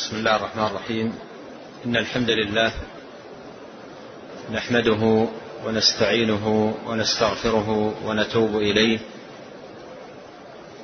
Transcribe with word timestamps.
بسم 0.00 0.16
الله 0.16 0.36
الرحمن 0.36 0.66
الرحيم. 0.66 1.18
إن 1.86 1.96
الحمد 1.96 2.30
لله 2.30 2.72
نحمده 4.52 5.26
ونستعينه 5.66 6.74
ونستغفره 6.86 7.94
ونتوب 8.04 8.56
إليه. 8.56 8.98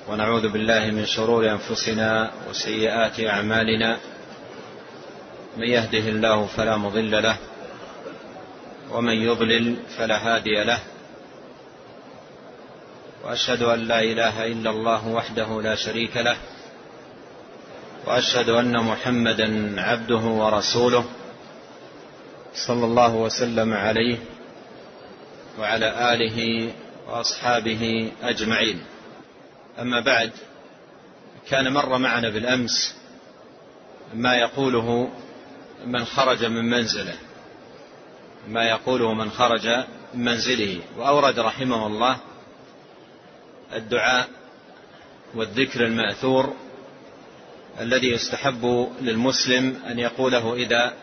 ونعوذ 0.09 0.49
بالله 0.49 0.91
من 0.91 1.07
شرور 1.07 1.51
أنفسنا 1.51 2.31
وسيئات 2.51 3.21
أعمالنا. 3.21 3.97
من 5.57 5.67
يهده 5.67 5.99
الله 5.99 6.47
فلا 6.47 6.77
مضل 6.77 7.23
له 7.23 7.37
ومن 8.93 9.15
يضلل 9.15 9.77
فلا 9.99 10.17
هادي 10.17 10.65
له. 10.65 10.79
وأشهد 13.25 13.63
أن 13.63 13.79
لا 13.79 14.01
إله 14.01 14.47
إلا 14.47 14.71
الله 14.71 15.09
وحده 15.09 15.63
لا 15.63 15.75
شريك 15.75 16.17
له. 16.17 16.37
وأشهد 18.07 18.49
أن 18.49 18.85
محمدا 18.85 19.81
عبده 19.81 20.17
ورسوله 20.17 21.05
صلى 22.55 22.85
الله 22.85 23.15
وسلم 23.15 23.73
عليه 23.73 24.19
وعلى 25.59 26.15
آله 26.15 26.71
وأصحابه 27.09 28.13
أجمعين. 28.23 28.83
أما 29.79 30.01
بعد 30.01 30.31
كان 31.49 31.73
مر 31.73 31.99
معنا 31.99 32.29
بالأمس 32.29 32.95
ما 34.15 34.35
يقوله 34.35 35.11
من 35.87 36.05
خرج 36.05 36.45
من 36.45 36.71
منزله 36.71 37.17
ما 38.49 38.65
يقوله 38.65 39.15
من 39.15 39.31
خرج 39.31 39.67
من 40.15 40.25
منزله. 40.25 40.81
وأورد 40.99 41.39
رحمه 41.39 41.87
الله 41.87 42.17
الدعاء 43.73 44.29
والذكر 45.35 45.87
المأثور 45.87 46.55
الذي 47.81 48.11
يستحب 48.11 48.93
للمسلم 49.01 49.83
أن 49.91 49.99
يقوله 49.99 50.55
إذا 50.55 50.95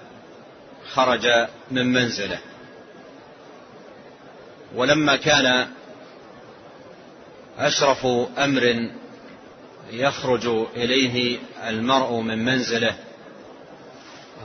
خرج 0.93 1.27
من 1.71 1.93
منزله. 1.93 2.39
ولما 4.75 5.15
كان 5.15 5.67
أشرف 7.57 8.05
أمر 8.37 8.89
يخرج 9.91 10.47
إليه 10.75 11.39
المرء 11.67 12.19
من 12.19 12.45
منزله 12.45 12.95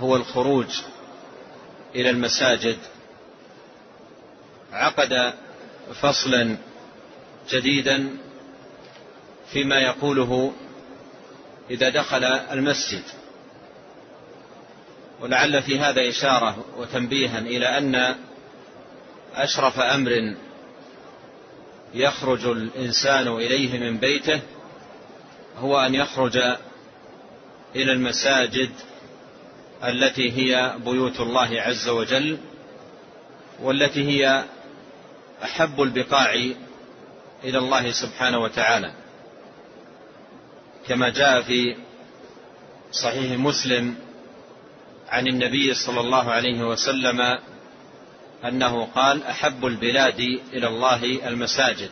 هو 0.00 0.16
الخروج 0.16 0.66
إلى 1.94 2.10
المساجد 2.10 2.76
عقد 4.72 5.34
فصلا 6.00 6.56
جديدا 7.50 8.16
فيما 9.52 9.78
يقوله 9.78 10.52
إذا 11.70 11.88
دخل 11.88 12.24
المسجد. 12.24 13.02
ولعل 15.20 15.62
في 15.62 15.78
هذا 15.78 16.08
إشارة 16.08 16.64
وتنبيها 16.76 17.38
إلى 17.38 17.78
أن 17.78 18.14
أشرف 19.34 19.80
أمر 19.80 20.34
يخرج 21.94 22.46
الإنسان 22.46 23.28
إليه 23.28 23.78
من 23.78 23.98
بيته 23.98 24.40
هو 25.58 25.78
أن 25.78 25.94
يخرج 25.94 26.36
إلى 27.76 27.92
المساجد 27.92 28.70
التي 29.84 30.32
هي 30.32 30.74
بيوت 30.84 31.20
الله 31.20 31.60
عز 31.60 31.88
وجل 31.88 32.38
والتي 33.62 34.04
هي 34.08 34.44
أحب 35.44 35.82
البقاع 35.82 36.32
إلى 37.44 37.58
الله 37.58 37.90
سبحانه 37.92 38.38
وتعالى. 38.38 38.92
كما 40.88 41.08
جاء 41.08 41.42
في 41.42 41.76
صحيح 42.92 43.38
مسلم 43.38 43.94
عن 45.08 45.26
النبي 45.26 45.74
صلى 45.74 46.00
الله 46.00 46.30
عليه 46.30 46.62
وسلم 46.62 47.38
أنه 48.44 48.84
قال 48.84 49.22
أحب 49.22 49.66
البلاد 49.66 50.20
إلى 50.52 50.66
الله 50.68 51.28
المساجد 51.28 51.90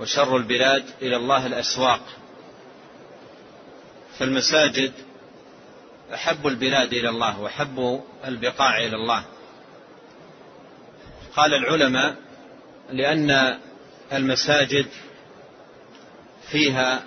وشر 0.00 0.36
البلاد 0.36 0.84
إلى 1.02 1.16
الله 1.16 1.46
الأسواق. 1.46 2.00
فالمساجد 4.18 4.92
أحب 6.14 6.46
البلاد 6.46 6.92
إلى 6.92 7.08
الله 7.08 7.40
وأحب 7.40 8.00
البقاع 8.24 8.78
إلى 8.78 8.96
الله. 8.96 9.24
قال 11.36 11.54
العلماء 11.54 12.16
لأن 12.90 13.58
المساجد 14.12 14.86
فيها 16.52 17.02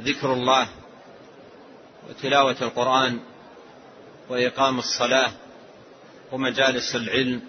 ذكر 0.00 0.32
الله 0.32 0.68
وتلاوة 2.08 2.56
القرآن 2.62 3.20
وإقام 4.28 4.78
الصلاة 4.78 5.32
ومجالس 6.32 6.96
العلم 6.96 7.42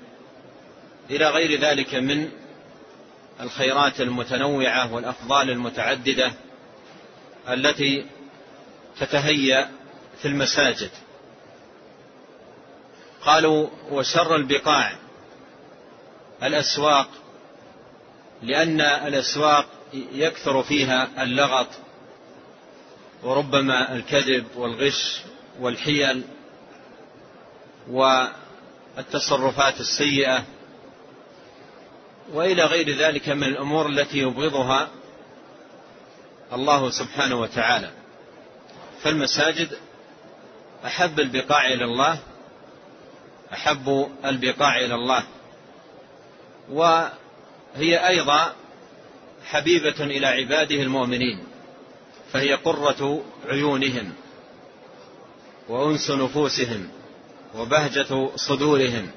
إلى 1.09 1.29
غير 1.29 1.59
ذلك 1.59 1.95
من 1.95 2.31
الخيرات 3.41 4.01
المتنوعة 4.01 4.93
والأفضال 4.93 5.49
المتعددة 5.49 6.33
التي 7.49 8.05
تتهيأ 8.99 9.69
في 10.21 10.27
المساجد. 10.27 10.91
قالوا 13.21 13.69
وشر 13.91 14.35
البقاع 14.35 14.95
الأسواق 16.43 17.07
لأن 18.43 18.81
الأسواق 18.81 19.74
يكثر 20.13 20.63
فيها 20.63 21.23
اللغط 21.23 21.67
وربما 23.23 23.95
الكذب 23.95 24.45
والغش 24.55 25.21
والحيل 25.59 26.23
والتصرفات 27.89 29.79
السيئة 29.79 30.43
وإلى 32.33 32.63
غير 32.63 32.97
ذلك 32.97 33.29
من 33.29 33.43
الأمور 33.43 33.89
التي 33.89 34.17
يبغضها 34.17 34.89
الله 36.53 36.89
سبحانه 36.89 37.41
وتعالى. 37.41 37.91
فالمساجد 39.01 39.77
أحب 40.85 41.19
البقاع 41.19 41.67
إلى 41.67 41.83
الله 41.83 42.19
أحب 43.53 44.11
البقاع 44.25 44.77
إلى 44.79 44.95
الله 44.95 45.23
وهي 46.69 48.07
أيضا 48.07 48.53
حبيبة 49.45 50.03
إلى 50.03 50.27
عباده 50.27 50.75
المؤمنين 50.75 51.43
فهي 52.31 52.53
قرة 52.53 53.23
عيونهم 53.49 54.13
وأنس 55.69 56.11
نفوسهم 56.11 56.89
وبهجة 57.55 58.29
صدورهم 58.35 59.11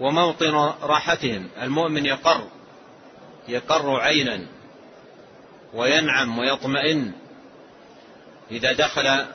وموطن 0.00 0.54
راحتهم. 0.82 1.48
المؤمن 1.62 2.06
يقر 2.06 2.48
يقر 3.48 4.00
عينا 4.00 4.46
وينعم 5.74 6.38
ويطمئن 6.38 7.12
إذا 8.50 8.72
دخل 8.72 9.26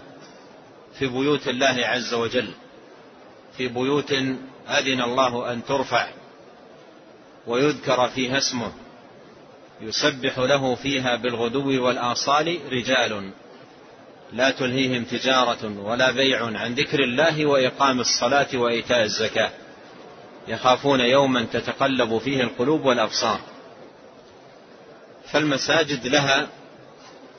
في 1.00 1.08
بيوت 1.08 1.48
الله 1.48 1.76
عز 1.86 2.14
وجل 2.14 2.54
في 3.58 3.68
بيوت 3.68 4.12
أذن 4.70 5.02
الله 5.02 5.54
أن 5.54 5.66
ترفع 5.66 6.08
ويذكر 7.48 8.10
فيها 8.10 8.38
اسمه. 8.38 8.72
يسبح 9.84 10.40
له 10.40 10.76
فيها 10.76 11.16
بالغدو 11.16 11.86
والآصال 11.86 12.60
رجال. 12.72 13.32
لا 14.34 14.52
تلهيهم 14.52 15.04
تجارة 15.04 15.80
ولا 15.80 16.12
بيع 16.12 16.46
عن 16.46 16.74
ذكر 16.74 17.04
الله 17.04 17.46
وإقام 17.46 18.00
الصلاة 18.00 18.48
وإيتاء 18.54 19.04
الزكاة. 19.04 19.52
يخافون 20.48 21.00
يوما 21.00 21.44
تتقلب 21.54 22.18
فيه 22.18 22.42
القلوب 22.42 22.86
والأبصار. 22.86 23.40
فالمساجد 25.32 26.08
لها 26.08 26.48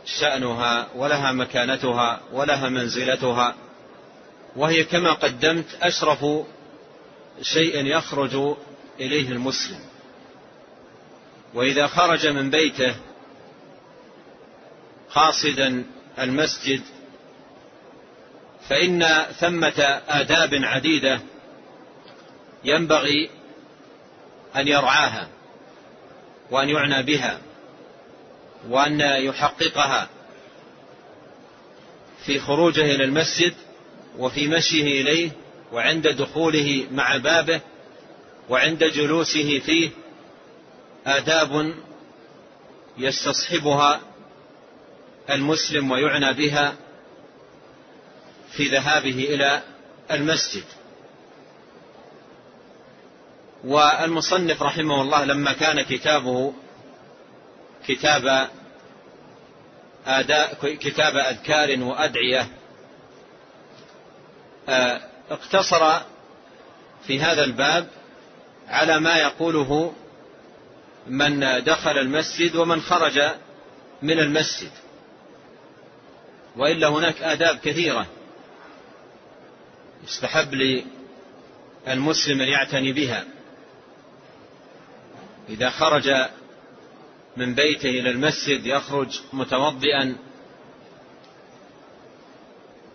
شأنها 0.06 0.88
ولها 0.96 1.32
مكانتها 1.32 2.20
ولها 2.32 2.68
منزلتها. 2.68 3.54
وهي 4.56 4.84
كما 4.84 5.12
قدمت 5.12 5.66
أشرف 5.82 6.24
شيء 7.42 7.86
يخرج 7.86 8.56
إليه 9.00 9.28
المسلم. 9.28 9.93
وإذا 11.54 11.86
خرج 11.86 12.26
من 12.26 12.50
بيته 12.50 12.94
قاصدا 15.14 15.84
المسجد 16.18 16.80
فإن 18.68 19.06
ثمة 19.40 20.02
آداب 20.08 20.54
عديدة 20.54 21.20
ينبغي 22.64 23.30
أن 24.56 24.68
يرعاها 24.68 25.28
وأن 26.50 26.68
يعنى 26.68 27.02
بها 27.02 27.38
وأن 28.68 29.00
يحققها 29.00 30.08
في 32.26 32.40
خروجه 32.40 32.94
إلى 32.94 33.04
المسجد 33.04 33.54
وفي 34.18 34.48
مشيه 34.48 35.00
إليه 35.00 35.30
وعند 35.72 36.08
دخوله 36.08 36.86
مع 36.90 37.16
بابه 37.16 37.60
وعند 38.48 38.84
جلوسه 38.84 39.58
فيه 39.58 39.90
آداب 41.06 41.74
يستصحبها 42.98 44.00
المسلم 45.30 45.90
ويعنى 45.90 46.32
بها 46.32 46.74
في 48.52 48.68
ذهابه 48.68 49.24
إلى 49.34 49.62
المسجد. 50.10 50.64
والمصنف 53.64 54.62
رحمه 54.62 55.02
الله 55.02 55.24
لما 55.24 55.52
كان 55.52 55.82
كتابه 55.82 56.54
كتاب 57.88 58.48
آداء 60.06 60.74
كتاب 60.74 61.16
أذكار 61.16 61.80
وأدعية 61.82 62.48
آه، 64.68 65.00
اقتصر 65.30 66.00
في 67.06 67.20
هذا 67.20 67.44
الباب 67.44 67.88
على 68.68 69.00
ما 69.00 69.16
يقوله 69.16 69.92
من 71.06 71.40
دخل 71.64 71.98
المسجد 71.98 72.56
ومن 72.56 72.80
خرج 72.80 73.20
من 74.02 74.18
المسجد. 74.18 74.70
وإلا 76.56 76.88
هناك 76.88 77.22
آداب 77.22 77.58
كثيرة 77.58 78.06
يستحب 80.04 80.54
للمسلم 81.86 82.40
أن 82.40 82.48
يعتني 82.48 82.92
بها. 82.92 83.24
إذا 85.48 85.70
خرج 85.70 86.10
من 87.36 87.54
بيته 87.54 87.88
إلى 87.88 88.10
المسجد 88.10 88.66
يخرج 88.66 89.20
متوضئا 89.32 90.16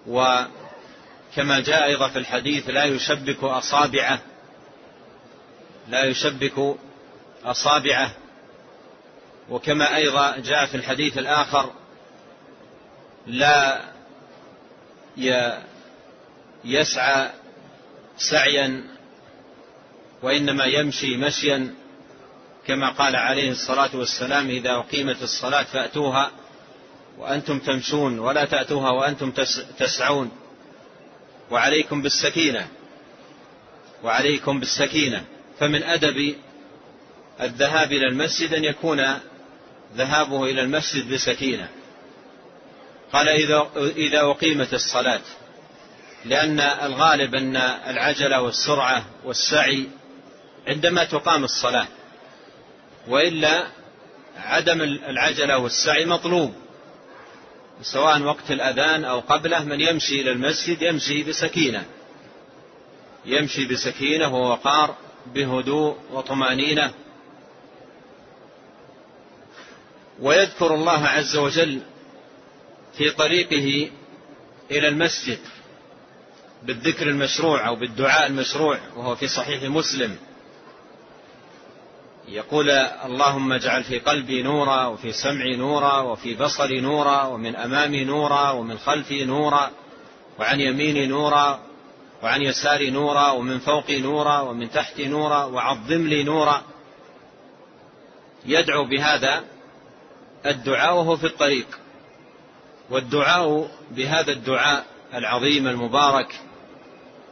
وكما 0.07 1.59
جاء 1.59 1.85
أيضا 1.85 2.09
في 2.09 2.19
الحديث 2.19 2.69
لا 2.69 2.83
يشبك 2.83 3.43
أصابعه 3.43 4.21
لا 5.87 6.03
يشبك 6.03 6.75
أصابعه 7.45 8.11
وكما 9.49 9.95
أيضا 9.95 10.37
جاء 10.37 10.65
في 10.65 10.75
الحديث 10.75 11.17
الآخر 11.17 11.71
لا 13.27 13.81
يسعى 16.65 17.29
سعيا 18.17 18.83
وإنما 20.21 20.65
يمشي 20.65 21.17
مشيا 21.17 21.75
كما 22.67 22.89
قال 22.89 23.15
عليه 23.15 23.51
الصلاة 23.51 23.95
والسلام 23.95 24.49
إذا 24.49 24.71
أقيمت 24.71 25.21
الصلاة 25.21 25.63
فأتوها 25.63 26.31
وأنتم 27.17 27.59
تمشون 27.59 28.19
ولا 28.19 28.45
تأتوها 28.45 28.89
وأنتم 28.91 29.31
تسعون. 29.79 30.31
وعليكم 31.51 32.01
بالسكينة 32.01 32.67
وعليكم 34.03 34.59
بالسكينة. 34.59 35.23
فمن 35.59 35.83
أدب 35.83 36.35
الذهاب 37.41 37.91
إلى 37.91 38.07
المسجد 38.07 38.53
أن 38.53 38.63
يكون 38.63 39.05
ذهابه 39.95 40.43
إلى 40.43 40.61
المسجد 40.61 41.13
بسكينة. 41.13 41.69
قال 43.13 43.29
إذا 43.29 43.69
إذا 43.77 44.21
أقيمت 44.21 44.73
الصلاة 44.73 45.21
لأن 46.25 46.59
الغالب 46.59 47.35
أن 47.35 47.55
العجلة 47.87 48.41
والسرعة 48.41 49.05
والسعي 49.25 49.87
عندما 50.67 51.03
تقام 51.03 51.43
الصلاة 51.43 51.87
وإلا 53.07 53.67
عدم 54.37 54.81
العجلة 54.81 55.57
والسعي 55.57 56.05
مطلوب 56.05 56.53
سواء 57.81 58.21
وقت 58.21 58.51
الأذان 58.51 59.05
أو 59.05 59.19
قبله 59.19 59.63
من 59.63 59.81
يمشي 59.81 60.21
إلى 60.21 60.31
المسجد 60.31 60.81
يمشي 60.81 61.23
بسكينة. 61.23 61.85
يمشي 63.25 63.65
بسكينة 63.65 64.35
ووقار 64.35 64.95
بهدوء 65.33 65.97
وطمأنينة. 66.11 66.93
ويذكر 70.21 70.73
الله 70.73 71.07
عز 71.07 71.37
وجل 71.37 71.81
في 72.97 73.09
طريقه 73.09 73.91
إلى 74.71 74.87
المسجد 74.87 75.39
بالذكر 76.63 77.09
المشروع 77.09 77.67
أو 77.67 77.75
بالدعاء 77.75 78.27
المشروع 78.27 78.79
وهو 78.95 79.15
في 79.15 79.27
صحيح 79.27 79.63
مسلم. 79.63 80.17
يقول 82.27 82.69
اللهم 82.69 83.53
اجعل 83.53 83.83
في 83.83 83.99
قلبي 83.99 84.43
نورا 84.43 84.85
وفي 84.85 85.11
سمعي 85.11 85.55
نورا 85.55 85.99
وفي 85.99 86.35
بصري 86.35 86.81
نورا 86.81 87.23
ومن 87.23 87.55
أمامي 87.55 88.03
نورا 88.03 88.51
ومن 88.51 88.77
خلفي 88.77 89.25
نورا 89.25 89.71
وعن 90.39 90.59
يميني 90.59 91.07
نورا 91.07 91.59
وعن 92.23 92.41
يساري 92.41 92.89
نورا 92.89 93.31
ومن 93.31 93.59
فوقي 93.59 94.01
نورا 94.01 94.39
ومن 94.39 94.71
تحتي 94.71 95.07
نورا 95.07 95.43
وعظم 95.43 96.07
لي 96.07 96.23
نورا. 96.23 96.63
يدعو 98.45 98.85
بهذا 98.85 99.43
الدعاء 100.45 100.95
وهو 100.95 101.17
في 101.17 101.25
الطريق. 101.27 101.79
والدعاء 102.89 103.71
بهذا 103.91 104.31
الدعاء 104.31 104.85
العظيم 105.13 105.67
المبارك 105.67 106.39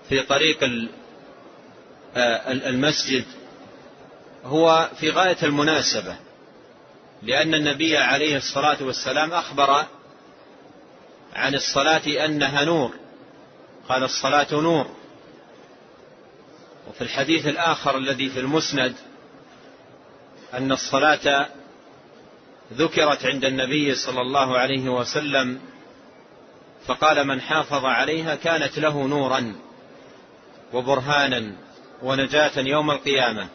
في 0.09 0.21
طريق 0.21 0.63
آه، 2.15 2.51
المسجد 2.51 3.25
هو 4.45 4.89
في 4.99 5.09
غاية 5.09 5.37
المناسبة 5.43 6.15
لأن 7.23 7.53
النبي 7.53 7.97
عليه 7.97 8.37
الصلاة 8.37 8.83
والسلام 8.83 9.33
أخبر 9.33 9.85
عن 11.35 11.55
الصلاة 11.55 12.25
أنها 12.25 12.63
نور. 12.63 12.91
قال 13.89 14.03
الصلاة 14.03 14.47
نور. 14.51 14.87
وفي 16.89 17.01
الحديث 17.01 17.47
الآخر 17.47 17.97
الذي 17.97 18.29
في 18.29 18.39
المسند 18.39 18.95
أن 20.53 20.71
الصلاة 20.71 21.47
ذكرت 22.73 23.25
عند 23.25 23.45
النبي 23.45 23.95
صلى 23.95 24.21
الله 24.21 24.57
عليه 24.57 24.89
وسلم 24.89 25.59
فقال 26.85 27.27
من 27.27 27.41
حافظ 27.41 27.85
عليها 27.85 28.35
كانت 28.35 28.79
له 28.79 29.07
نورا 29.07 29.55
وبرهانا 30.73 31.55
ونجاة 32.03 32.51
يوم 32.57 32.91
القيامة. 32.91 33.47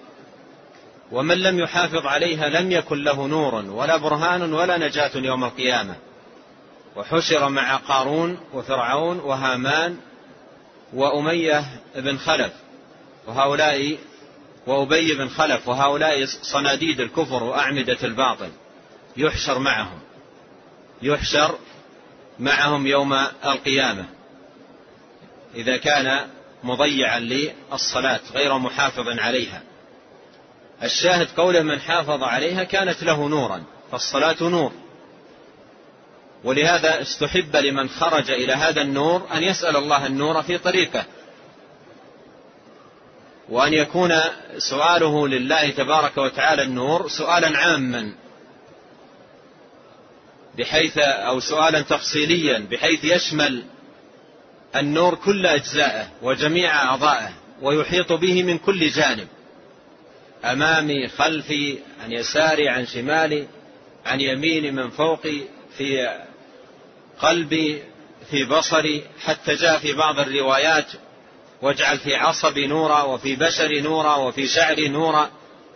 ومن 1.13 1.39
لم 1.39 1.59
يحافظ 1.59 2.07
عليها 2.07 2.49
لم 2.49 2.73
يكن 2.73 3.05
له 3.05 3.27
نور 3.27 3.55
ولا 3.55 3.97
برهان 3.97 4.53
ولا 4.53 4.77
نجاة 4.77 5.11
يوم 5.15 5.45
القيامة. 5.45 5.95
وحشر 6.97 7.49
مع 7.49 7.77
قارون 7.77 8.41
وفرعون 8.55 9.19
وهامان 9.19 9.97
وأمية 10.93 11.65
بن 11.97 12.19
خلف 12.19 12.53
وهؤلاء 13.27 13.99
وأبي 14.67 15.15
بن 15.15 15.29
خلف 15.29 15.69
وهؤلاء 15.69 16.25
صناديد 16.25 17.01
الكفر 17.01 17.45
وأعمدة 17.45 17.99
الباطل. 18.05 18.49
يحشر 19.17 19.59
معهم. 19.59 19.99
يحشر 21.03 21.59
معهم 22.39 22.87
يوم 22.87 23.13
القيامة. 23.45 24.05
إذا 25.55 25.77
كان 25.77 26.29
مضيعا 26.63 27.21
للصلاة 27.21 28.21
غير 28.35 28.59
محافظ 28.59 29.09
عليها. 29.09 29.63
الشاهد 30.83 31.29
قوله 31.37 31.63
من 31.63 31.81
حافظ 31.81 32.23
عليها 32.23 32.65
كانت 32.65 33.03
له 33.03 33.29
نورا 33.29 33.63
فالصلاة 33.93 34.37
نور. 34.41 34.73
ولهذا 36.45 37.03
استحب 37.03 37.57
لمن 37.57 37.89
خرج 37.89 38.31
إلى 38.31 38.53
هذا 38.53 38.83
النور 38.83 39.27
أن 39.35 39.43
يسأل 39.43 39.77
الله 39.77 40.07
النور 40.07 40.43
في 40.43 40.59
طريقه. 40.59 41.05
وأن 43.49 43.73
يكون 43.73 44.13
سؤاله 44.59 45.29
لله 45.29 45.71
تبارك 45.71 46.19
وتعالى 46.19 46.63
النور 46.63 47.09
سؤالا 47.09 47.59
عاما. 47.59 48.13
بحيث 50.59 50.99
أو 50.99 51.41
سؤالا 51.41 51.81
تفصيليا 51.81 52.59
بحيث 52.71 53.05
يشمل 53.05 53.65
النور 54.77 55.15
كل 55.15 55.47
أجزائه 55.47 56.09
وجميع 56.23 56.83
أعضائه 56.83 57.33
ويحيط 57.63 58.13
به 58.13 58.43
من 58.43 58.59
كل 58.59 58.89
جانب. 58.89 59.29
أمامي 60.45 61.09
خلفي 61.09 61.79
عن 62.05 62.13
يساري 62.13 62.69
عن 62.69 62.87
شمالي 62.87 63.47
عن 64.07 64.21
يميني 64.21 64.71
من 64.71 64.91
فوقي 64.91 65.41
في 65.79 66.19
قلبي 67.19 67.83
في 68.31 68.45
بصري 68.45 69.05
حتى 69.25 69.55
جاء 69.55 69.79
في 69.79 69.93
بعض 69.93 70.19
الروايات 70.19 70.87
واجعل 71.63 71.99
في 71.99 72.15
عصبي 72.15 72.67
نورا 72.67 73.03
وفي 73.03 73.37
بشري 73.37 73.81
نورا 73.81 74.15
وفي 74.17 74.47
شعري 74.47 74.89
نورا 74.89 75.31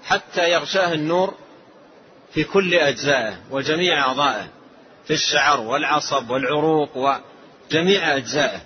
حتى 0.05 0.51
يغشاه 0.51 0.93
النور 0.93 1.35
في 2.35 2.45
كل 2.45 2.75
أجزائه 2.75 3.39
وجميع 3.51 4.01
أعضائه. 4.01 4.56
في 5.07 5.13
الشعر 5.13 5.61
والعصب 5.61 6.31
والعروق 6.31 6.97
وجميع 6.97 8.17
أجزائه. 8.17 8.61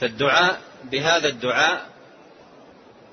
فالدعاء 0.00 0.60
بهذا 0.84 1.28
الدعاء 1.28 1.86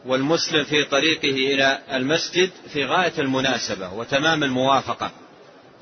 والمسلم 0.06 0.64
في 0.64 0.84
طريقه 0.84 1.54
إلى 1.54 1.80
المسجد 1.94 2.50
في 2.74 2.86
غاية 2.86 3.14
المناسبة 3.20 3.94
وتمام 3.94 4.44
الموافقة 4.44 5.12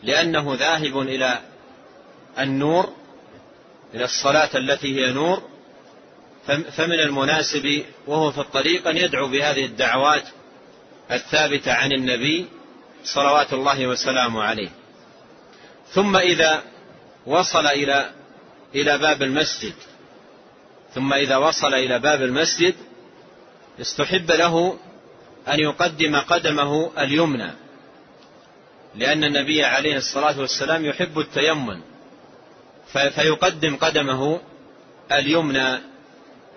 لأنه 0.04 0.56
ذاهب 0.56 1.00
إلى 1.00 1.40
النور 2.40 2.94
إلى 3.94 4.06
الصلاة 4.06 4.50
التي 4.56 4.96
هي 4.96 5.12
نور 5.12 5.44
فمن 6.48 7.00
المناسب 7.00 7.84
وهو 8.08 8.32
في 8.32 8.38
الطريق 8.38 8.88
أن 8.88 8.98
يدعو 8.98 9.28
بهذه 9.28 9.66
الدعوات 9.66 10.24
الثابتة 11.12 11.74
عن 11.74 11.92
النبي 11.92 12.46
صلوات 13.04 13.54
الله 13.54 13.88
وسلامه 13.88 14.44
عليه. 14.44 14.70
ثم 15.93 16.15
إذا 16.15 16.63
وصل 17.25 17.65
إلى 17.65 18.12
إلى 18.75 18.98
باب 18.98 19.24
المسجد. 19.24 19.74
ثم 20.95 21.13
إذا 21.13 21.38
وصل 21.38 21.74
إلى 21.74 22.00
باب 22.00 22.21
المسجد 22.21 22.75
استحب 23.81 24.31
له 24.31 24.77
أن 25.48 25.60
يقدم 25.60 26.15
قدمه 26.15 26.91
اليمنى. 26.98 27.51
لأن 28.95 29.24
النبي 29.24 29.63
عليه 29.63 29.98
الصلاة 29.98 30.39
والسلام 30.39 30.86
يحب 30.86 31.19
التيمن 31.19 31.81
فيقدم 32.93 33.75
قدمه 33.75 34.39
اليمنى 35.12 35.79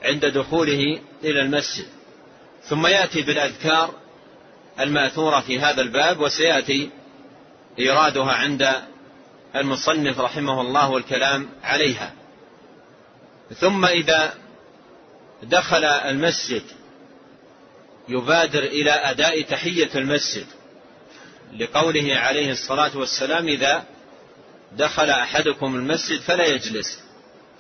عند 0.03 0.27
دخوله 0.27 1.01
إلى 1.25 1.41
المسجد. 1.41 1.87
ثم 2.65 2.87
يأتي 2.87 3.23
بالأذكار 3.23 3.95
المأثورة 4.81 5.41
في 5.41 5.61
هذا 5.61 5.81
الباب 5.81 6.21
وسيأتي 6.21 6.91
إيرادها 7.79 8.33
عند 8.33 8.75
المصنف 9.57 10.21
رحمه 10.21 10.61
الله 10.61 10.91
والكلام 10.91 11.49
عليها. 11.63 12.13
ثم 13.61 13.85
إذا 13.85 14.35
دخل 15.43 15.85
المسجد 15.85 16.63
يبادر 18.09 18.63
إلى 18.63 18.91
أداء 18.91 19.43
تحية 19.43 19.91
المسجد 19.95 20.47
لقوله 21.59 22.17
عليه 22.17 22.51
الصلاة 22.51 22.99
والسلام 22.99 23.49
إذا 23.49 23.85
دخل 24.73 25.11
أحدكم 25.11 25.75
المسجد 25.75 26.21
فلا 26.21 26.47
يجلس 26.47 26.99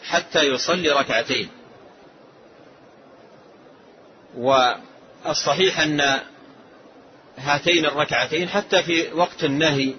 حتى 0.04 0.42
يصلي 0.42 0.90
ركعتين. 0.90 1.48
والصحيح 4.36 5.80
أن 5.80 6.20
هاتين 7.38 7.86
الركعتين 7.86 8.48
حتى 8.48 8.82
في 8.82 9.12
وقت 9.12 9.44
النهي 9.44 9.94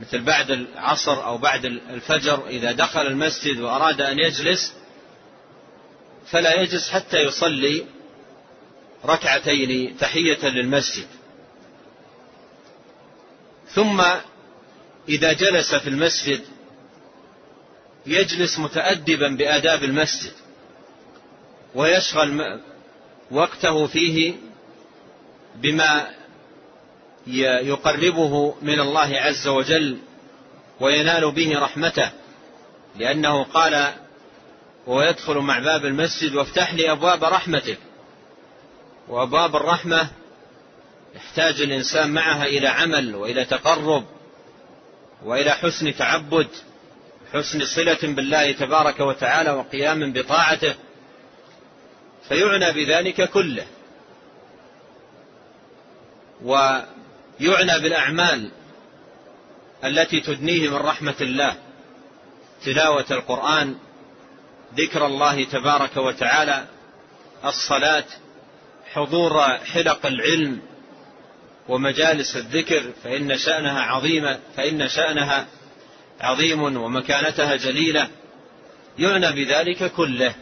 مثل 0.00 0.22
بعد 0.22 0.50
العصر 0.50 1.24
أو 1.24 1.38
بعد 1.38 1.64
الفجر 1.64 2.46
إذا 2.46 2.72
دخل 2.72 3.06
المسجد 3.06 3.60
وأراد 3.60 4.00
أن 4.00 4.18
يجلس 4.18 4.74
فلا 6.30 6.60
يجلس 6.60 6.90
حتى 6.90 7.16
يصلي 7.16 7.84
ركعتين 9.04 9.96
تحية 9.98 10.48
للمسجد. 10.48 11.06
ثم 13.74 14.02
إذا 15.08 15.32
جلس 15.32 15.74
في 15.74 15.88
المسجد 15.88 16.40
يجلس 18.06 18.58
متأدبا 18.58 19.28
بآداب 19.28 19.84
المسجد 19.84 20.32
ويشغل 21.74 22.60
وقته 23.30 23.86
فيه 23.86 24.34
بما 25.56 26.17
يقربه 27.36 28.54
من 28.62 28.80
الله 28.80 29.20
عز 29.20 29.48
وجل 29.48 29.98
وينال 30.80 31.30
به 31.30 31.58
رحمته 31.58 32.10
لأنه 32.96 33.42
قال 33.44 33.92
ويدخل 34.86 35.34
مع 35.34 35.58
باب 35.58 35.84
المسجد 35.84 36.34
وافتح 36.34 36.74
لي 36.74 36.92
أبواب 36.92 37.24
رحمتك. 37.24 37.78
وأبواب 39.08 39.56
الرحمة 39.56 40.08
يحتاج 41.16 41.60
الإنسان 41.60 42.10
معها 42.10 42.44
إلى 42.46 42.68
عمل 42.68 43.14
وإلى 43.14 43.44
تقرب 43.44 44.04
وإلى 45.24 45.50
حسن 45.50 45.96
تعبد 45.96 46.48
حسن 47.32 47.64
صلة 47.64 47.98
بالله 48.02 48.52
تبارك 48.52 49.00
وتعالى 49.00 49.50
وقيام 49.50 50.12
بطاعته 50.12 50.74
فيعنى 52.28 52.72
بذلك 52.72 53.30
كله. 53.30 53.66
ويعنى 57.40 57.82
بالأعمال 57.82 58.50
التي 59.84 60.20
تدنيه 60.20 60.68
من 60.68 60.76
رحمة 60.76 61.14
الله. 61.20 61.56
تلاوة 62.64 63.06
القرآن 63.10 63.78
ذكر 64.76 65.06
الله 65.06 65.44
تبارك 65.44 65.96
وتعالى 65.96 66.66
الصلاة 67.44 68.04
حضور 68.92 69.42
حلق 69.42 70.06
العلم 70.06 70.60
ومجالس 71.68 72.36
الذكر 72.36 72.92
فإن 73.04 73.38
شأنها 73.38 73.80
عظيمة 73.80 74.38
فإن 74.56 74.88
شأنها 74.88 75.46
عظيم 76.20 76.62
ومكانتها 76.62 77.56
جليلة. 77.56 78.08
يعنى 78.98 79.32
بذلك 79.32 79.92
كله. 79.92 80.34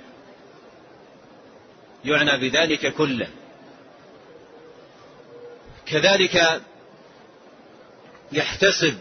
يعنى 2.04 2.36
بذلك 2.36 2.94
كله. 2.94 3.28
كذلك 5.86 6.62
يحتسب 8.32 8.98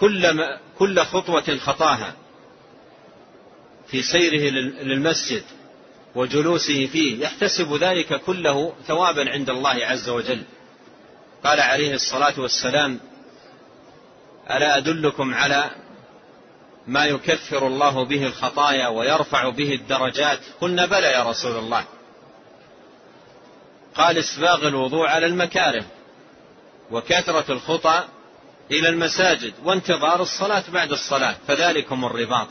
كل 0.00 0.30
ما 0.30 0.58
كل 0.78 1.00
خطوة 1.00 1.58
خطاها 1.58 2.12
في 3.86 4.02
سيره 4.02 4.50
للمسجد 4.82 5.42
وجلوسه 6.14 6.86
فيه 6.86 7.24
يحتسب 7.24 7.74
ذلك 7.74 8.20
كله 8.20 8.74
ثوابا 8.86 9.30
عند 9.30 9.50
الله 9.50 9.86
عز 9.86 10.08
وجل. 10.08 10.42
قال 11.44 11.60
عليه 11.60 11.94
الصلاة 11.94 12.40
والسلام 12.40 13.00
ألا 14.50 14.76
أدلكم 14.76 15.34
على 15.34 15.70
ما 16.86 17.04
يكفر 17.04 17.66
الله 17.66 18.04
به 18.04 18.26
الخطايا 18.26 18.88
ويرفع 18.88 19.48
به 19.48 19.74
الدرجات؟ 19.74 20.40
قلنا 20.60 20.86
بلى 20.86 21.06
يا 21.06 21.22
رسول 21.22 21.56
الله. 21.56 21.84
قال 23.94 24.18
إسباغ 24.18 24.68
الوضوء 24.68 25.06
على 25.06 25.26
المكاره. 25.26 25.84
وكثرة 26.90 27.52
الخطى 27.52 28.04
إلى 28.70 28.88
المساجد 28.88 29.52
وانتظار 29.64 30.22
الصلاة 30.22 30.64
بعد 30.72 30.92
الصلاة 30.92 31.36
فذلكم 31.48 32.04
الرباط. 32.04 32.48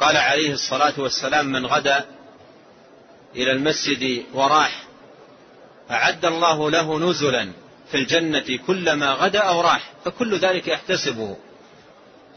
قال 0.00 0.16
عليه 0.16 0.52
الصلاة 0.52 1.00
والسلام 1.00 1.46
من 1.46 1.66
غدا 1.66 2.04
إلى 3.36 3.52
المسجد 3.52 4.24
وراح 4.34 4.84
أعد 5.90 6.24
الله 6.24 6.70
له 6.70 6.98
نزلا 6.98 7.52
في 7.90 7.96
الجنة 7.96 8.58
كلما 8.66 9.12
غدا 9.12 9.40
أو 9.40 9.60
راح 9.60 9.92
فكل 10.04 10.38
ذلك 10.38 10.68
يحتسبه. 10.68 11.36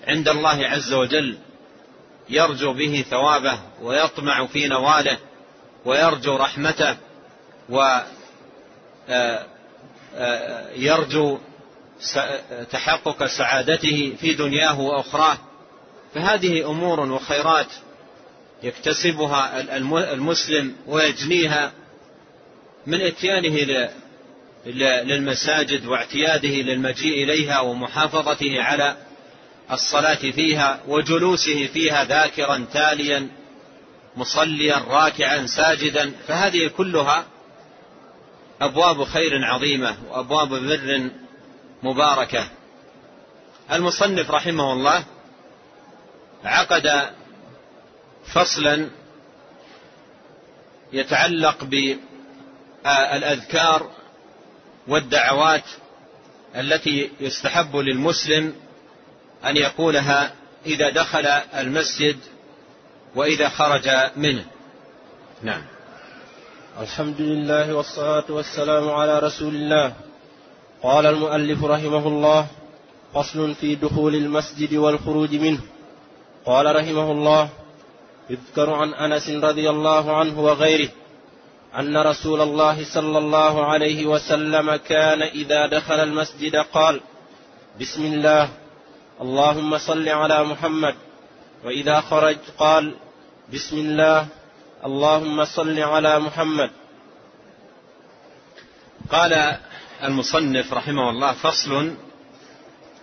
عند 0.08 0.28
الله 0.28 0.68
عز 0.68 0.94
وجل 0.94 1.38
يرجو 2.30 2.74
به 2.74 3.06
ثوابه 3.10 3.60
ويطمع 3.82 4.46
في 4.46 4.68
نواله 4.68 5.18
ويرجو 5.86 6.36
رحمته 6.36 6.98
ويرجو 10.18 11.38
تحقق 12.72 13.26
سعادته 13.26 14.14
في 14.22 14.34
دنياه 14.34 14.80
وأخراه. 14.80 15.38
فهذه 16.16 16.70
أمور 16.70 17.00
وخيرات 17.00 17.68
يكتسبها 18.64 19.62
المسلم 20.14 20.76
ويجنيها 20.88 21.72
من 22.88 23.02
إتيانه 23.02 23.88
للمساجد 25.06 25.86
واعتياده 25.86 26.50
للمجيء 26.50 27.24
إليها 27.24 27.60
ومحافظته 27.60 28.62
على 28.62 28.96
الصلاة 29.72 30.16
فيها 30.16 30.80
وجلوسه 30.88 31.68
فيها 31.68 32.04
ذاكرا 32.04 32.66
تاليا 32.74 33.28
مصليا 34.16 34.78
راكعا 34.78 35.46
ساجدا. 35.46 36.12
فهذه 36.28 36.68
كلها 36.68 37.26
أبواب 38.62 39.04
خير 39.04 39.46
عظيمة 39.46 39.98
وأبواب 40.10 40.50
بر 40.50 41.10
مباركة. 41.84 42.48
المصنف 43.72 44.32
رحمه 44.32 44.74
الله 44.74 45.04
عقد 46.46 47.10
فصلا 48.34 48.90
يتعلق 50.94 51.64
بالأذكار 52.84 53.92
والدعوات 54.88 55.64
التي 56.56 57.12
يستحب 57.20 57.76
للمسلم 57.76 58.56
أن 59.46 59.58
يقولها 59.58 60.34
إذا 60.66 60.90
دخل 60.90 61.26
المسجد 61.26 62.20
وإذا 63.16 63.50
خرج 63.50 63.90
منه. 64.16 64.46
نعم. 65.44 65.77
الحمد 66.82 67.22
لله 67.22 67.74
والصلاة 67.74 68.24
والسلام 68.30 68.90
على 68.90 69.20
رسول 69.20 69.56
الله. 69.56 69.94
قال 70.84 71.06
المؤلف 71.06 71.64
رحمه 71.64 72.08
الله 72.08 72.48
فصل 73.14 73.56
في 73.56 73.76
دخول 73.76 74.16
المسجد 74.16 74.74
والخروج 74.74 75.36
منه. 75.36 75.60
قال 76.46 76.76
رحمه 76.76 77.12
الله 77.12 77.50
يذكر 78.30 78.70
عن 78.74 78.94
أنس 78.94 79.30
رضي 79.30 79.70
الله 79.70 80.18
عنه 80.18 80.40
وغيره 80.40 80.90
أن 81.80 81.98
رسول 81.98 82.42
الله 82.42 82.94
صلى 82.94 83.18
الله 83.18 83.66
عليه 83.66 84.06
وسلم 84.06 84.76
كان 84.76 85.22
إذا 85.22 85.68
دخل 85.68 86.00
المسجد 86.00 86.56
قال 86.56 87.02
بسم 87.82 88.06
الله 88.06 88.50
اللهم 89.22 89.78
صل 89.78 90.10
على 90.10 90.44
محمد. 90.44 90.96
وإذا 91.66 92.02
خرج 92.02 92.38
قال 92.58 92.94
بسم 93.54 93.78
الله 93.78 94.28
اللهم 94.86 95.46
صل 95.46 95.80
على 95.80 96.20
محمد. 96.20 96.70
قال 99.10 99.58
المصنف 100.04 100.74
رحمه 100.74 101.10
الله 101.10 101.34
فصل 101.34 101.94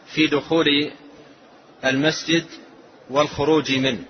في 0.07 0.26
دخول 0.26 0.90
المسجد 1.85 2.47
والخروج 3.11 3.73
منه 3.73 4.04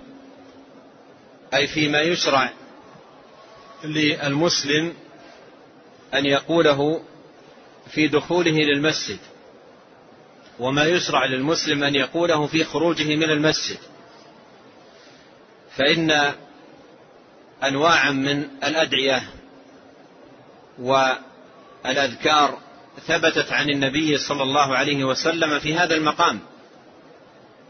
أي 1.53 1.67
فيما 1.67 2.01
يشرع 2.01 2.51
للمسلم 3.83 4.93
أن 6.13 6.25
يقوله 6.25 7.01
في 7.89 8.07
دخوله 8.07 8.51
للمسجد 8.51 9.19
وما 10.59 10.85
يشرع 10.85 11.25
للمسلم 11.25 11.83
أن 11.83 11.95
يقوله 11.95 12.47
في 12.47 12.63
خروجه 12.63 13.15
من 13.15 13.29
المسجد. 13.29 13.77
فإن 15.77 16.33
أنواعا 17.63 18.11
من 18.11 18.47
الأدعية 18.63 19.23
والأذكار 20.79 22.59
ثبتت 23.07 23.51
عن 23.51 23.69
النبي 23.69 24.17
صلى 24.17 24.43
الله 24.43 24.75
عليه 24.75 25.03
وسلم 25.03 25.59
في 25.59 25.73
هذا 25.73 25.95
المقام. 25.95 26.39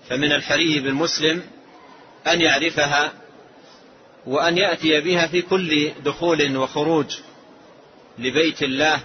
فمن 0.09 0.31
الحري 0.31 0.79
بالمسلم 0.79 1.43
أن 2.27 2.41
يعرفها 2.41 3.13
وأن 4.25 4.57
يأتي 4.57 5.01
بها 5.01 5.27
في 5.27 5.41
كل 5.41 5.91
دخول 6.05 6.57
وخروج 6.57 7.17
لبيت 8.19 8.63
الله 8.63 8.99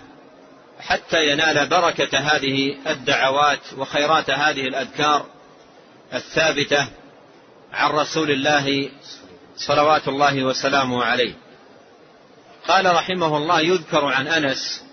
حتى 0.81 1.27
ينال 1.27 1.67
بركة 1.67 2.19
هذه 2.19 2.77
الدعوات 2.87 3.61
وخيرات 3.77 4.31
هذه 4.31 4.61
الأذكار 4.61 5.27
الثابتة 6.15 6.89
عن 7.73 7.91
رسول 7.91 8.31
الله 8.31 8.91
صلوات 9.67 10.09
الله 10.09 10.45
وسلامه 10.45 11.05
عليه. 11.05 11.35
قال 12.69 12.95
رحمه 12.95 13.37
الله 13.37 13.61
يذكر 13.61 14.05
عن 14.05 14.27
أنس 14.27 14.85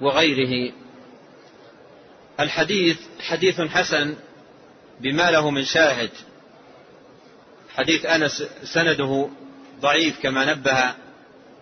وغيره. 0.00 0.72
الحديث 2.40 2.98
حديث 3.20 3.60
حسن 3.60 4.16
بما 5.00 5.30
له 5.30 5.50
من 5.50 5.64
شاهد. 5.64 6.10
حديث 7.76 8.06
أنس 8.06 8.42
سنده 8.64 9.28
ضعيف 9.80 10.22
كما 10.22 10.54
نبه 10.54 10.94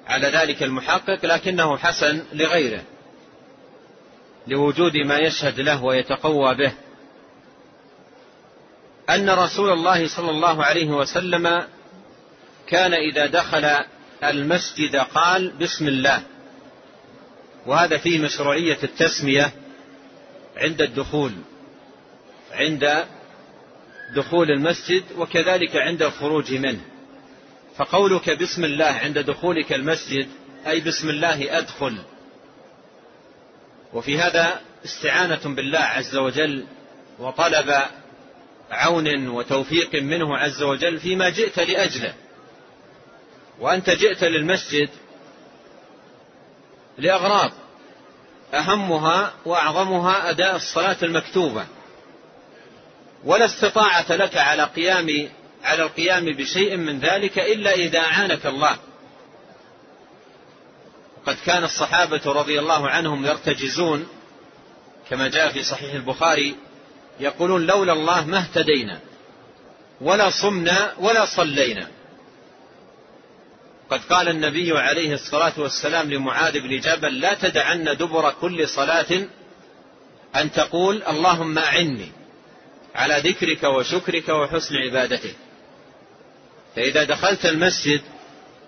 على 0.06 0.28
ذلك 0.28 0.62
المحقق 0.62 1.26
لكنه 1.26 1.76
حسن 1.76 2.24
لغيره 2.32 2.82
لوجود 4.46 4.96
ما 4.96 5.18
يشهد 5.18 5.60
له 5.60 5.84
ويتقوى 5.84 6.54
به. 6.54 6.72
أن 9.10 9.30
رسول 9.30 9.70
الله 9.70 10.08
صلى 10.08 10.30
الله 10.30 10.64
عليه 10.64 10.90
وسلم 10.90 11.66
كان 12.68 12.94
إذا 12.94 13.26
دخل 13.26 13.84
المسجد 14.24 14.96
قال 14.96 15.50
بسم 15.50 15.88
الله. 15.88 16.22
وهذا 17.66 17.98
فيه 17.98 18.18
مشروعية 18.18 18.78
التسمية 18.82 19.52
عند 20.56 20.82
الدخول 20.82 21.32
عند 22.52 23.04
دخول 24.16 24.50
المسجد 24.50 25.04
وكذلك 25.16 25.76
عند 25.76 26.02
الخروج 26.02 26.54
منه. 26.54 26.80
فقولك 27.76 28.30
بسم 28.30 28.64
الله 28.64 28.86
عند 28.86 29.18
دخولك 29.18 29.72
المسجد 29.72 30.28
أي 30.66 30.80
بسم 30.80 31.08
الله 31.08 31.58
أدخل. 31.58 31.98
وفي 33.92 34.18
هذا 34.18 34.60
استعانة 34.84 35.40
بالله 35.44 35.78
عز 35.78 36.16
وجل 36.16 36.64
وطلب 37.18 37.82
عون 38.70 39.28
وتوفيق 39.28 39.94
منه 39.94 40.36
عز 40.36 40.62
وجل 40.62 40.98
فيما 40.98 41.30
جئت 41.30 41.58
لأجله. 41.58 42.14
وأنت 43.60 43.90
جئت 43.90 44.24
للمسجد 44.24 44.88
لأغراض 46.98 47.52
أهمها 48.54 49.32
وأعظمها 49.44 50.30
أداء 50.30 50.56
الصلاة 50.56 50.96
المكتوبة. 51.02 51.66
ولا 53.24 53.44
استطاعة 53.44 54.12
لك 54.12 54.36
على 54.36 54.64
قيام 54.64 55.28
على 55.64 55.82
القيام 55.82 56.24
بشيء 56.24 56.76
من 56.76 57.00
ذلك 57.00 57.38
إلا 57.38 57.72
إذا 57.72 57.98
أعانك 57.98 58.46
الله. 58.46 58.78
وقد 61.16 61.36
كان 61.46 61.64
الصحابة 61.64 62.20
رضي 62.26 62.58
الله 62.58 62.88
عنهم 62.88 63.26
يرتجزون 63.26 64.08
كما 65.10 65.28
جاء 65.28 65.52
في 65.52 65.62
صحيح 65.62 65.94
البخاري 65.94 66.56
يقولون 67.20 67.66
لولا 67.66 67.92
الله 67.92 68.26
ما 68.26 68.38
اهتدينا 68.38 69.00
ولا 70.00 70.30
صمنا 70.30 70.92
ولا 70.98 71.24
صلينا. 71.24 71.97
قد 73.90 74.00
قال 74.10 74.28
النبي 74.28 74.78
عليه 74.78 75.14
الصلاة 75.14 75.52
والسلام 75.56 76.10
لمعاذ 76.10 76.60
بن 76.60 76.80
جبل 76.80 77.20
لا 77.20 77.34
تدعن 77.34 77.84
دبر 77.84 78.30
كل 78.30 78.68
صلاة 78.68 79.26
أن 80.36 80.52
تقول 80.52 81.02
اللهم 81.02 81.58
أعني 81.58 82.12
على 82.94 83.30
ذكرك 83.30 83.64
وشكرك 83.64 84.28
وحسن 84.28 84.76
عبادتك. 84.76 85.36
فإذا 86.76 87.04
دخلت 87.04 87.46
المسجد 87.46 88.00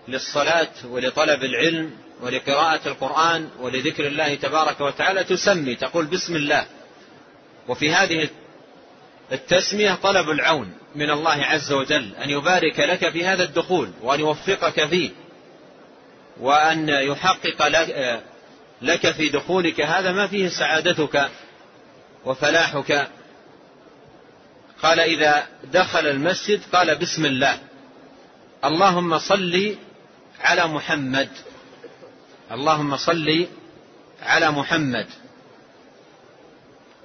للصلاة 0.09 0.72
ولطلب 0.85 1.44
العلم 1.44 1.90
ولقراءة 2.20 2.88
القرآن 2.88 3.48
ولذكر 3.61 4.06
الله 4.06 4.35
تبارك 4.35 4.80
وتعالى 4.80 5.24
تسمي 5.24 5.74
تقول 5.74 6.06
بسم 6.06 6.37
الله. 6.37 6.66
وفي 7.68 7.92
هذه 7.92 8.28
التسمية 9.33 9.94
طلب 9.94 10.30
العون. 10.30 10.79
من 10.94 11.11
الله 11.11 11.44
عز 11.44 11.72
وجل 11.72 12.14
أن 12.24 12.31
يبارك 12.31 12.81
لك 12.81 13.11
في 13.11 13.26
هذا 13.26 13.44
الدخول 13.44 13.90
وأن 14.03 14.20
يوفقك 14.20 14.87
فيه 14.87 15.11
وأن 16.40 16.88
يحقق 16.88 17.68
لك 18.83 19.11
في 19.11 19.29
دخولك. 19.29 19.81
هذا 19.81 20.12
ما 20.12 20.26
فيه 20.26 20.48
سعادتك 20.48 21.31
وفلاحك. 22.24 23.09
قال 24.83 25.00
إذا 25.00 25.46
دخل 25.72 26.07
المسجد 26.07 26.61
قال 26.72 26.98
بسم 26.98 27.26
الله. 27.26 27.59
اللهم 28.64 29.18
صل 29.18 29.76
على 30.40 30.66
محمد. 30.66 31.29
اللهم 32.53 32.96
صل 32.96 33.46
على 34.22 34.50
محمد. 34.50 35.07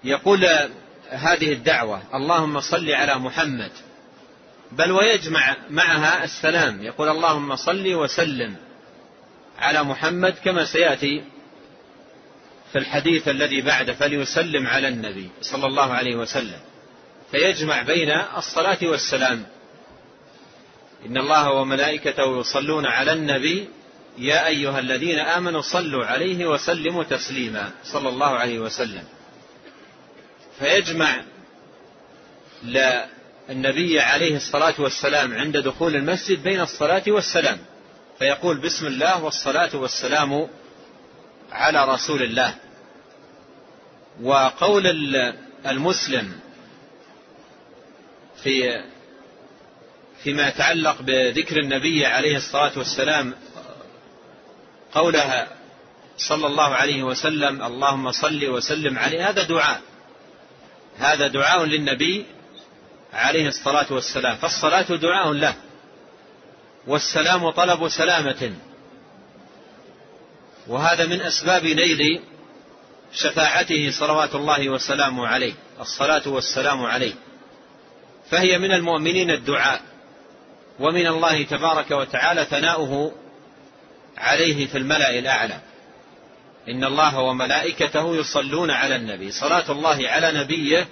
يقول 0.03 0.47
هذه 1.09 1.53
الدعوة 1.53 2.01
اللهم 2.13 2.59
صل 2.59 2.91
على 2.91 3.15
محمد. 3.15 3.71
بل 4.71 4.91
ويجمع 4.91 5.55
معها 5.69 6.23
السلام 6.23 6.83
يقول 6.83 7.09
اللهم 7.09 7.55
صل 7.55 7.93
وسلم 7.93 8.55
على 9.59 9.83
محمد 9.83 10.35
كما 10.43 10.65
سيأتي 10.65 11.23
في 12.71 12.77
الحديث 12.77 13.27
الذي 13.27 13.61
بعد 13.61 13.91
فليسلم 13.91 14.67
على 14.67 14.87
النبي 14.87 15.29
صلى 15.41 15.67
الله 15.67 15.93
عليه 15.93 16.15
وسلم. 16.15 16.59
فيجمع 17.31 17.81
بين 17.81 18.11
الصلاة 18.37 18.77
والسلام. 18.83 19.45
إن 21.05 21.17
الله 21.17 21.51
وملائكته 21.51 22.39
يصلون 22.39 22.85
على 22.85 23.13
النبي 23.13 23.69
يا 24.17 24.47
أيها 24.47 24.79
الذين 24.79 25.19
آمنوا 25.19 25.61
صلوا 25.61 26.05
عليه 26.05 26.45
وسلموا 26.45 27.03
تسليما 27.03 27.71
صلى 27.83 28.09
الله 28.09 28.27
عليه 28.27 28.59
وسلم. 28.59 29.03
فيجمع 30.59 31.21
للنبي 32.63 33.99
عليه 33.99 34.35
الصلاة 34.35 34.73
والسلام 34.79 35.33
عند 35.33 35.57
دخول 35.57 35.95
المسجد 35.95 36.43
بين 36.43 36.61
الصلاة 36.61 37.03
والسلام. 37.07 37.57
فيقول 38.19 38.57
بسم 38.57 38.87
الله 38.87 39.23
والصلاة 39.23 39.75
والسلام 39.75 40.47
على 41.51 41.93
رسول 41.93 42.21
الله. 42.21 42.55
وقول 44.21 44.83
المسلم 45.65 46.39
في 48.43 48.83
فيما 50.23 50.47
يتعلق 50.47 51.01
بذكر 51.01 51.59
النبي 51.59 52.05
عليه 52.05 52.37
الصلاة 52.37 52.71
والسلام 52.77 53.33
قولها 54.93 55.47
صلى 56.17 56.47
الله 56.47 56.75
عليه 56.75 57.03
وسلم 57.03 57.61
اللهم 57.63 58.11
صل 58.11 58.49
وسلم 58.49 58.97
عليه 58.99 59.29
هذا 59.29 59.43
دعاء. 59.43 59.81
هذا 60.99 61.27
دعاء 61.27 61.65
للنبي 61.65 62.25
عليه 63.13 63.47
الصلاة 63.47 63.93
والسلام. 63.93 64.37
فالصلاة 64.37 64.95
دعاء 64.95 65.31
له. 65.31 65.55
والسلام 66.87 67.49
طلب 67.49 67.87
سلامة. 67.87 68.53
وهذا 70.67 71.05
من 71.05 71.21
أسباب 71.21 71.65
نيل 71.65 72.21
شفاعته 73.13 73.91
صلوات 73.91 74.35
الله 74.35 74.69
وسلامه 74.69 75.27
عليه. 75.27 75.53
الصلاة 75.79 76.27
والسلام 76.27 76.85
عليه. 76.85 77.13
فهي 78.31 78.57
من 78.57 78.71
المؤمنين 78.71 79.31
الدعاء. 79.31 79.81
ومن 80.79 81.07
الله 81.07 81.43
تبارك 81.43 81.91
وتعالى 81.91 82.45
ثناؤه 82.45 83.11
عليه 84.17 84.67
في 84.67 84.77
الملأ 84.77 85.19
الأعلى. 85.19 85.59
إن 86.69 86.83
الله 86.83 87.19
وملائكته 87.19 88.15
يصلون 88.15 88.71
على 88.71 88.95
النبي 88.95 89.31
صلاة 89.31 89.71
الله 89.71 90.09
على 90.09 90.31
نبيه 90.31 90.87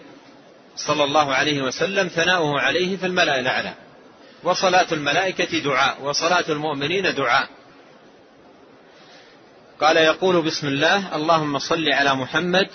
صلى 0.75 1.03
الله 1.03 1.33
عليه 1.33 1.62
وسلم 1.62 2.07
ثناؤه 2.07 2.59
عليه 2.59 2.97
في 2.97 3.05
الملأ 3.05 3.39
الأعلى. 3.39 3.73
وصلاة 4.43 4.88
الملائكة 4.91 5.59
دعاء 5.59 6.01
وصلاة 6.01 6.45
المؤمنين 6.49 7.15
دعاء. 7.15 7.49
قال 9.81 9.97
يقول 9.97 10.41
بسم 10.41 10.67
الله 10.67 11.15
اللهم 11.15 11.59
صل 11.59 11.89
على 11.89 12.15
محمد. 12.15 12.67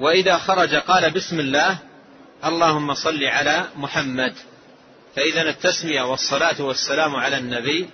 وإذا 0.00 0.36
خرج 0.38 0.74
قال 0.74 1.10
بسم 1.10 1.40
الله 1.40 1.78
اللهم 2.44 2.94
صل 2.94 3.24
على 3.24 3.64
محمد. 3.76 4.34
فإذا 5.16 5.42
التسمية 5.42 6.02
والصلاة 6.02 6.62
والسلام 6.62 7.16
على 7.16 7.38
النبي 7.38 7.88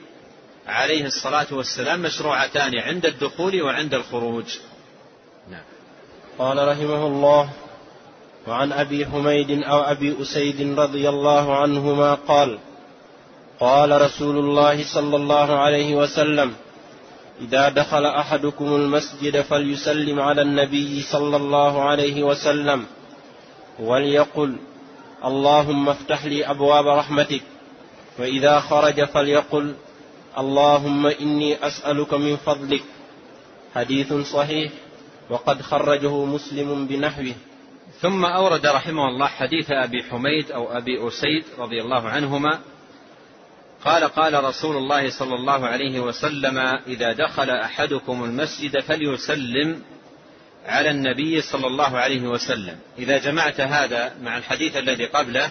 عليه 0.68 1.06
الصلاة 1.06 1.46
والسلام 1.52 2.02
مشروعتان 2.02 2.78
عند 2.78 3.06
الدخول 3.06 3.62
وعند 3.62 3.94
الخروج 3.94 4.44
نعم. 5.50 5.62
قال 6.38 6.68
رحمه 6.68 7.06
الله 7.06 7.50
وعن 8.46 8.72
أبي 8.72 9.06
حميد 9.06 9.62
أو 9.62 9.80
أبي 9.80 10.22
أسيد 10.22 10.78
رضي 10.78 11.08
الله 11.08 11.56
عنهما 11.56 12.14
قال 12.14 12.58
قال 13.60 14.02
رسول 14.02 14.38
الله 14.38 14.84
صلى 14.94 15.16
الله 15.16 15.58
عليه 15.58 15.94
وسلم 15.94 16.54
إذا 17.40 17.68
دخل 17.68 18.06
أحدكم 18.06 18.74
المسجد 18.74 19.40
فليسلم 19.40 20.20
على 20.20 20.42
النبي 20.42 21.02
صلى 21.02 21.36
الله 21.36 21.82
عليه 21.82 22.22
وسلم 22.22 22.86
وليقل 23.78 24.56
اللهم 25.24 25.88
افتح 25.88 26.24
لي 26.24 26.50
أبواب 26.50 26.86
رحمتك 26.86 27.42
وإذا 28.18 28.60
خرج 28.60 29.04
فليقل 29.04 29.74
اللهم 30.38 31.06
إني 31.06 31.66
أسألك 31.66 32.14
من 32.14 32.36
فضلك. 32.36 32.82
حديث 33.74 34.12
صحيح. 34.12 34.72
وقد 35.30 35.62
خرجه 35.62 36.24
مسلم 36.24 36.86
بنحوه. 36.86 37.34
ثم 38.00 38.24
أورد 38.24 38.66
رحمه 38.66 39.08
الله 39.08 39.26
حديث 39.26 39.70
أبي 39.70 40.02
حميد 40.02 40.50
أو 40.50 40.76
أبي 40.76 41.08
أسيد 41.08 41.44
رضي 41.58 41.80
الله 41.80 42.08
عنهما. 42.08 42.58
قال 43.84 44.04
قال 44.04 44.44
رسول 44.44 44.76
الله 44.76 45.10
صلى 45.10 45.34
الله 45.34 45.66
عليه 45.66 46.00
وسلم 46.00 46.58
إذا 46.86 47.12
دخل 47.12 47.50
أحدكم 47.50 48.24
المسجد 48.24 48.80
فليسلم 48.80 49.82
على 50.66 50.90
النبي 50.90 51.40
صلى 51.40 51.66
الله 51.66 51.98
عليه 51.98 52.22
وسلم. 52.22 52.78
إذا 52.98 53.18
جمعت 53.18 53.60
هذا 53.60 54.14
مع 54.22 54.38
الحديث 54.38 54.76
الذي 54.76 55.06
قبله 55.06 55.50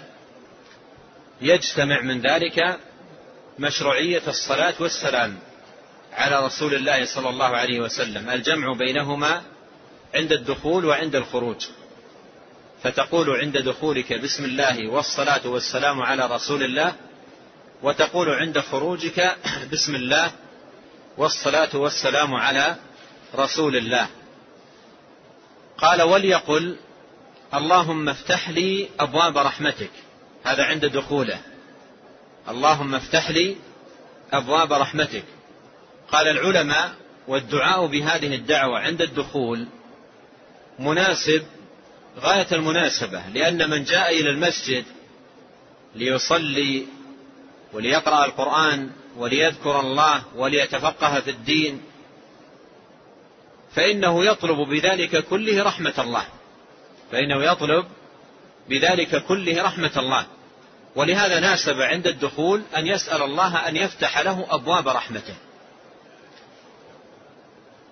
يجتمع 1.41 2.01
من 2.01 2.21
ذلك 2.21 2.79
مشروعية 3.59 4.21
الصلاة 4.27 4.73
والسلام 4.79 5.39
على 6.13 6.45
رسول 6.45 6.73
الله 6.73 7.05
صلى 7.05 7.29
الله 7.29 7.45
عليه 7.45 7.79
وسلم. 7.79 8.29
الجمع 8.29 8.73
بينهما 8.73 9.41
عند 10.15 10.31
الدخول 10.31 10.85
وعند 10.85 11.15
الخروج. 11.15 11.65
فتقول 12.83 13.29
عند 13.29 13.57
دخولك 13.57 14.13
بسم 14.13 14.45
الله 14.45 14.87
والصلاة 14.87 15.47
والسلام 15.47 16.01
على 16.01 16.25
رسول 16.25 16.63
الله 16.63 16.95
وتقول 17.83 18.29
عند 18.29 18.59
خروجك 18.59 19.35
بسم 19.73 19.95
الله 19.95 20.31
والصلاة 21.17 21.75
والسلام 21.75 22.33
على 22.33 22.75
رسول 23.35 23.75
الله. 23.75 24.07
قال 25.77 26.01
وليقل 26.01 26.75
اللهم 27.53 28.09
افتح 28.09 28.49
لي 28.49 28.89
أبواب 28.99 29.37
رحمتك. 29.37 29.91
هذا 30.43 30.63
عند 30.63 30.85
دخوله. 30.85 31.56
اللهم 32.49 32.95
افتح 32.95 33.29
لي 33.31 33.55
أبواب 34.33 34.73
رحمتك. 34.73 35.23
قال 36.11 36.27
العلماء 36.27 36.95
والدعاء 37.27 37.85
بهذه 37.85 38.35
الدعوة 38.35 38.79
عند 38.79 39.01
الدخول 39.01 39.67
مناسب 40.79 41.43
غاية 42.19 42.47
المناسبة 42.51 43.27
لأن 43.27 43.69
من 43.69 43.83
جاء 43.83 44.19
إلى 44.19 44.29
المسجد 44.29 44.85
ليصلي 45.95 46.85
وليقرأ 47.73 48.25
القرآن 48.25 48.89
وليذكر 49.17 49.79
الله 49.79 50.23
وليتفقه 50.35 51.19
في 51.19 51.29
الدين 51.29 51.81
فإنه 53.71 54.25
يطلب 54.25 54.57
بذلك 54.57 55.25
كله 55.25 55.63
رحمة 55.63 55.93
الله. 55.99 56.25
فإنه 57.11 57.43
يطلب 57.43 57.85
بذلك 58.69 59.23
كله 59.25 59.63
رحمة 59.63 59.91
الله. 59.97 60.25
ولهذا 60.97 61.39
ناسب 61.39 61.81
عند 61.81 62.07
الدخول 62.07 62.63
أن 62.77 62.87
يسأل 62.87 63.21
الله 63.21 63.67
أن 63.67 63.75
يفتح 63.75 64.19
له 64.19 64.47
أبواب 64.49 64.87
رحمته. 64.87 65.35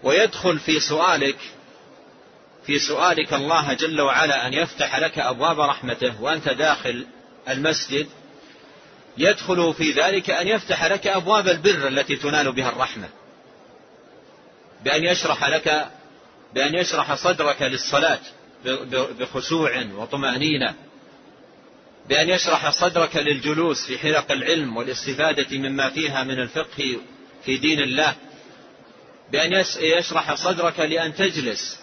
ويدخل 0.03 0.59
في 0.59 0.79
سؤالك 0.79 1.37
في 2.65 2.79
سؤالك 2.79 3.33
الله 3.33 3.73
جل 3.73 4.01
وعلا 4.01 4.47
أن 4.47 4.53
يفتح 4.53 4.95
لك 4.95 5.19
أبواب 5.19 5.59
رحمته 5.59 6.21
وأنت 6.21 6.49
داخل 6.49 7.07
المسجد 7.49 8.07
يدخل 9.17 9.73
في 9.73 9.91
ذلك 9.91 10.29
أن 10.29 10.47
يفتح 10.47 10.85
لك 10.85 11.07
أبواب 11.07 11.47
البر 11.47 11.87
التي 11.87 12.15
تنال 12.15 12.51
بها 12.51 12.69
الرحمة. 12.69 13.09
بأن 14.83 15.03
يشرح 15.03 15.45
لك 15.45 15.89
بأن 16.53 16.75
يشرح 16.75 17.15
صدرك 17.15 17.61
للصلاة 17.61 18.19
بخشوع 19.19 19.85
وطمأنينة. 19.95 20.84
بأن 22.09 22.29
يشرح 22.29 22.69
صدرك 22.69 23.15
للجلوس 23.15 23.85
في 23.85 23.97
حلق 23.97 24.31
العلم 24.31 24.77
والاستفادة 24.77 25.57
مما 25.57 25.89
فيها 25.89 26.23
من 26.23 26.39
الفقه 26.39 26.97
في 27.45 27.57
دين 27.57 27.79
الله. 27.79 28.15
بأن 29.31 29.63
يشرح 29.79 30.33
صدرك 30.33 30.79
لأن 30.79 31.15
تجلس. 31.15 31.79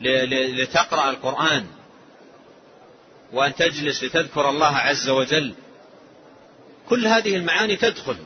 لتقرأ 0.00 1.10
القرآن. 1.10 1.66
وأن 3.32 3.54
تجلس 3.54 4.04
لتذكر 4.04 4.50
الله 4.50 4.76
عز 4.76 5.08
وجل. 5.08 5.54
كل 6.88 7.06
هذه 7.06 7.36
المعاني 7.36 7.76
تدخل 7.76 8.16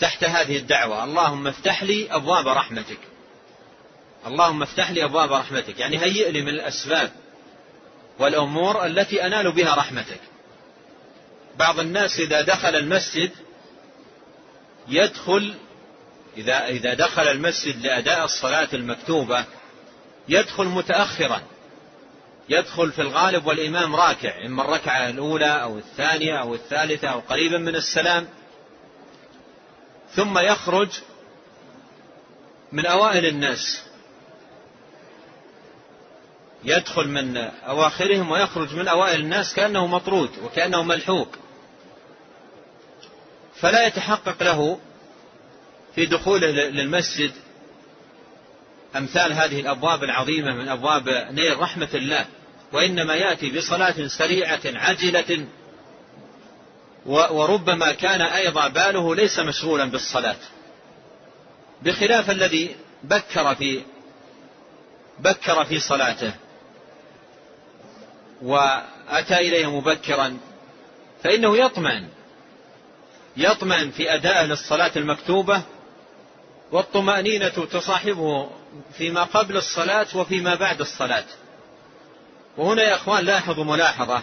تحت 0.00 0.24
هذه 0.24 0.56
الدعوة. 0.56 1.04
اللهم 1.04 1.46
افتح 1.46 1.82
لي 1.82 2.14
أبواب 2.14 2.48
رحمتك. 2.48 2.98
اللهم 4.26 4.62
افتح 4.62 4.90
لي 4.90 5.04
أبواب 5.04 5.32
رحمتك. 5.32 5.78
يعني 5.78 5.98
هيئ 5.98 6.30
لي 6.30 6.42
من 6.42 6.48
الأسباب. 6.48 7.23
والأمور 8.18 8.86
التي 8.86 9.26
أنال 9.26 9.52
بها 9.52 9.74
رحمتك. 9.74 10.20
بعض 11.58 11.80
الناس 11.80 12.20
إذا 12.20 12.40
دخل 12.40 12.76
المسجد 12.76 13.30
يدخل 14.88 15.54
إذا 16.36 16.66
إذا 16.66 16.94
دخل 16.94 17.28
المسجد 17.28 17.86
لأداء 17.86 18.24
الصلاة 18.24 18.68
المكتوبة 18.72 19.44
يدخل 20.28 20.64
متأخرا. 20.64 21.42
يدخل 22.48 22.92
في 22.92 23.02
الغالب 23.02 23.46
والإمام 23.46 23.96
راكع 23.96 24.46
إما 24.46 24.62
الركعة 24.62 25.08
الأولى 25.08 25.62
أو 25.62 25.78
الثانية 25.78 26.40
أو 26.40 26.54
الثالثة 26.54 27.08
أو 27.08 27.20
قريبا 27.20 27.58
من 27.58 27.76
السلام. 27.76 28.28
ثم 30.14 30.38
يخرج 30.38 30.88
من 32.72 32.86
أوائل 32.86 33.26
الناس. 33.26 33.83
يدخل 36.64 37.08
من 37.08 37.36
أواخرهم 37.66 38.30
ويخرج 38.30 38.74
من 38.74 38.88
أوائل 38.88 39.20
الناس 39.20 39.54
كأنه 39.54 39.86
مطرود 39.86 40.30
وكأنه 40.44 40.82
ملحوق. 40.82 41.28
فلا 43.56 43.86
يتحقق 43.86 44.42
له 44.42 44.80
في 45.94 46.06
دخوله 46.06 46.46
للمسجد 46.50 47.32
أمثال 48.96 49.32
هذه 49.32 49.60
الأبواب 49.60 50.04
العظيمة 50.04 50.54
من 50.54 50.68
أبواب 50.68 51.08
نيل 51.08 51.58
رحمة 51.60 51.88
الله 51.94 52.26
وإنما 52.72 53.14
يأتي 53.14 53.50
بصلاة 53.50 54.06
سريعة 54.06 54.60
عجلة 54.64 55.46
وربما 57.06 57.92
كان 57.92 58.20
أيضا 58.20 58.68
باله 58.68 59.14
ليس 59.14 59.38
مشغولا 59.38 59.84
بالصلاة. 59.84 60.36
بخلاف 61.82 62.30
الذي 62.30 62.76
بكر 63.02 63.54
في 63.54 63.82
بكر 65.18 65.64
في 65.64 65.80
صلاته. 65.80 66.34
وأتى 68.42 69.36
إليه 69.36 69.78
مبكرا 69.78 70.36
فإنه 71.22 71.58
يطمئن 71.58 72.08
يطمئن 73.36 73.90
في 73.90 74.14
أداء 74.14 74.44
للصلاة 74.44 74.90
المكتوبة 74.96 75.62
والطمأنينة 76.72 77.48
تصاحبه 77.48 78.50
فيما 78.98 79.22
قبل 79.22 79.56
الصلاة 79.56 80.06
وفيما 80.14 80.54
بعد 80.54 80.80
الصلاة. 80.80 81.24
وهنا 82.56 82.82
يا 82.82 82.94
أخوان 82.94 83.24
لاحظوا 83.24 83.64
ملاحظة 83.64 84.22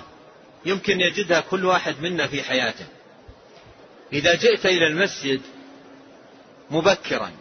يمكن 0.66 1.02
يجدها 1.02 1.42
كل 1.42 1.66
واحد 1.66 1.96
منا 2.02 2.28
في 2.28 2.44
حياته. 2.44 2.86
إذا 4.14 4.36
جئت 4.36 4.66
إلى 4.66 4.88
المسجد 4.88 5.42
مبكرا 6.72 7.32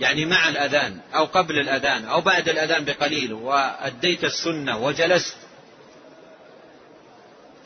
يعني 0.00 0.26
مع 0.26 0.48
الأذان 0.48 1.00
أو 1.14 1.24
قبل 1.24 1.58
الأذان 1.58 2.04
أو 2.04 2.20
بعد 2.20 2.48
الأذان 2.48 2.84
بقليل 2.84 3.32
وأديت 3.32 4.24
السنة 4.24 4.78
وجلست. 4.78 5.36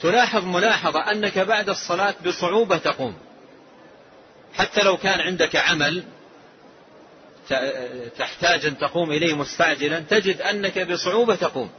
تلاحظ 0.02 0.44
ملاحظة 0.44 1.10
أنك 1.10 1.38
بعد 1.38 1.68
الصلاة 1.68 2.14
بصعوبة 2.26 2.76
تقوم. 2.76 3.14
حتى 4.54 4.82
لو 4.82 4.96
كان 4.96 5.20
عندك 5.20 5.56
عمل 5.56 6.04
تحتاج 8.18 8.66
أن 8.66 8.78
تقوم 8.78 9.12
إليه 9.12 9.34
مستعجلا 9.34 10.00
تجد 10.00 10.40
أنك 10.40 10.78
بصعوبة 10.78 11.34
تقوم. 11.34 11.70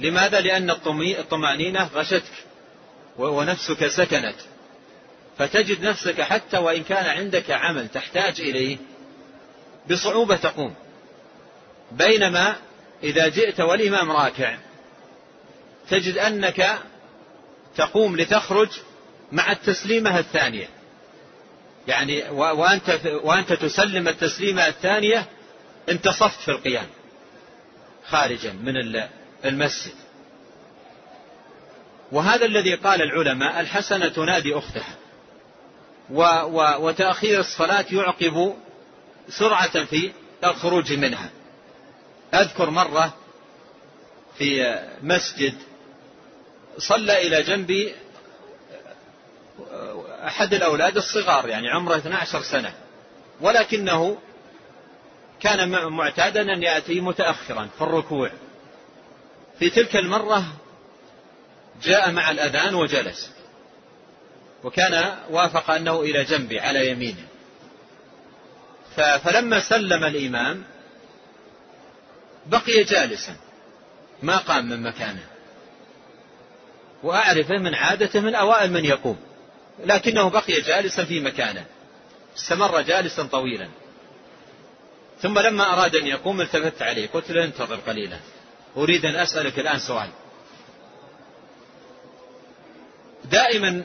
لماذا؟ 0.00 0.40
لأن 0.40 0.70
الطمأنينة 0.70 1.90
غشتك 1.94 2.32
ونفسك 3.18 3.88
سكنت. 3.88 4.36
فتجد 5.38 5.84
نفسك 5.84 6.20
حتى 6.20 6.58
وإن 6.58 6.82
كان 6.82 7.06
عندك 7.06 7.50
عمل 7.50 7.88
تحتاج 7.88 8.40
إليه 8.40 8.76
بصعوبة 9.90 10.36
تقوم. 10.36 10.74
بينما 11.92 12.56
إذا 13.02 13.28
جئت 13.28 13.60
والإمام 13.60 14.10
راكع 14.10 14.56
تجد 15.90 16.18
أنك 16.18 16.78
تقوم 17.76 18.16
لتخرج 18.16 18.68
مع 19.32 19.52
التسليمة 19.52 20.18
الثانية. 20.18 20.68
يعني 21.88 22.28
وأنت, 22.30 23.00
وأنت 23.22 23.52
تسلم 23.52 24.08
التسليمة 24.08 24.66
الثانية 24.66 25.26
انتصفت 25.88 26.40
في 26.40 26.50
القيام 26.50 26.86
خارجا 28.08 28.52
من 28.52 28.74
المسجد. 29.44 29.94
وهذا 32.12 32.44
الذي 32.46 32.74
قال 32.74 33.02
العلماء 33.02 33.60
الحسنة 33.60 34.08
تنادي 34.08 34.58
أختها. 34.58 34.94
و 36.10 36.22
و 36.22 36.86
وتأخير 36.86 37.40
الصلاة 37.40 37.86
يعقب 37.92 38.54
سرعة 39.28 39.84
في 39.84 40.12
الخروج 40.44 40.92
منها. 40.92 41.30
أذكر 42.34 42.70
مرة 42.70 43.14
في 44.38 44.78
مسجد 45.02 45.54
صلى 46.78 47.26
إلى 47.26 47.42
جنبي 47.42 47.94
أحد 50.26 50.54
الأولاد 50.54 50.96
الصغار 50.96 51.48
يعني 51.48 51.68
عمره 51.68 51.96
12 51.96 52.42
سنة 52.42 52.74
ولكنه 53.40 54.18
كان 55.40 55.68
معتادا 55.88 56.52
أن 56.52 56.62
يأتي 56.62 57.00
متأخرا 57.00 57.68
في 57.78 57.84
الركوع. 57.84 58.30
في 59.58 59.70
تلك 59.70 59.96
المرة 59.96 60.44
جاء 61.82 62.10
مع 62.10 62.30
الأذان 62.30 62.74
وجلس. 62.74 63.37
وكان 64.64 65.18
وافق 65.30 65.70
أنه 65.70 66.00
إلى 66.00 66.24
جنبي 66.24 66.60
على 66.60 66.90
يمينه. 66.90 67.26
فلما 68.96 69.60
سلم 69.60 70.04
الإمام 70.04 70.64
بقي 72.46 72.84
جالسا 72.84 73.36
ما 74.22 74.36
قام 74.36 74.68
من 74.68 74.82
مكانه. 74.82 75.24
وأعرفه 77.02 77.58
من 77.58 77.74
عادته 77.74 78.20
من 78.20 78.34
أوائل 78.34 78.72
من 78.72 78.84
يقوم 78.84 79.16
لكنه 79.84 80.30
بقي 80.30 80.60
جالسا 80.60 81.04
في 81.04 81.20
مكانه. 81.20 81.64
استمر 82.36 82.80
جالسا 82.80 83.22
طويلا. 83.22 83.68
ثم 85.22 85.38
لما 85.38 85.72
أراد 85.72 85.96
أن 85.96 86.06
يقوم 86.06 86.40
التفت 86.40 86.82
عليه 86.82 87.08
قلت 87.08 87.30
له 87.30 87.44
انتظر 87.44 87.76
قليلا 87.76 88.16
أريد 88.76 89.04
أن 89.04 89.16
أسألك 89.16 89.58
الآن 89.58 89.78
سؤال. 89.78 90.08
دائما 93.24 93.84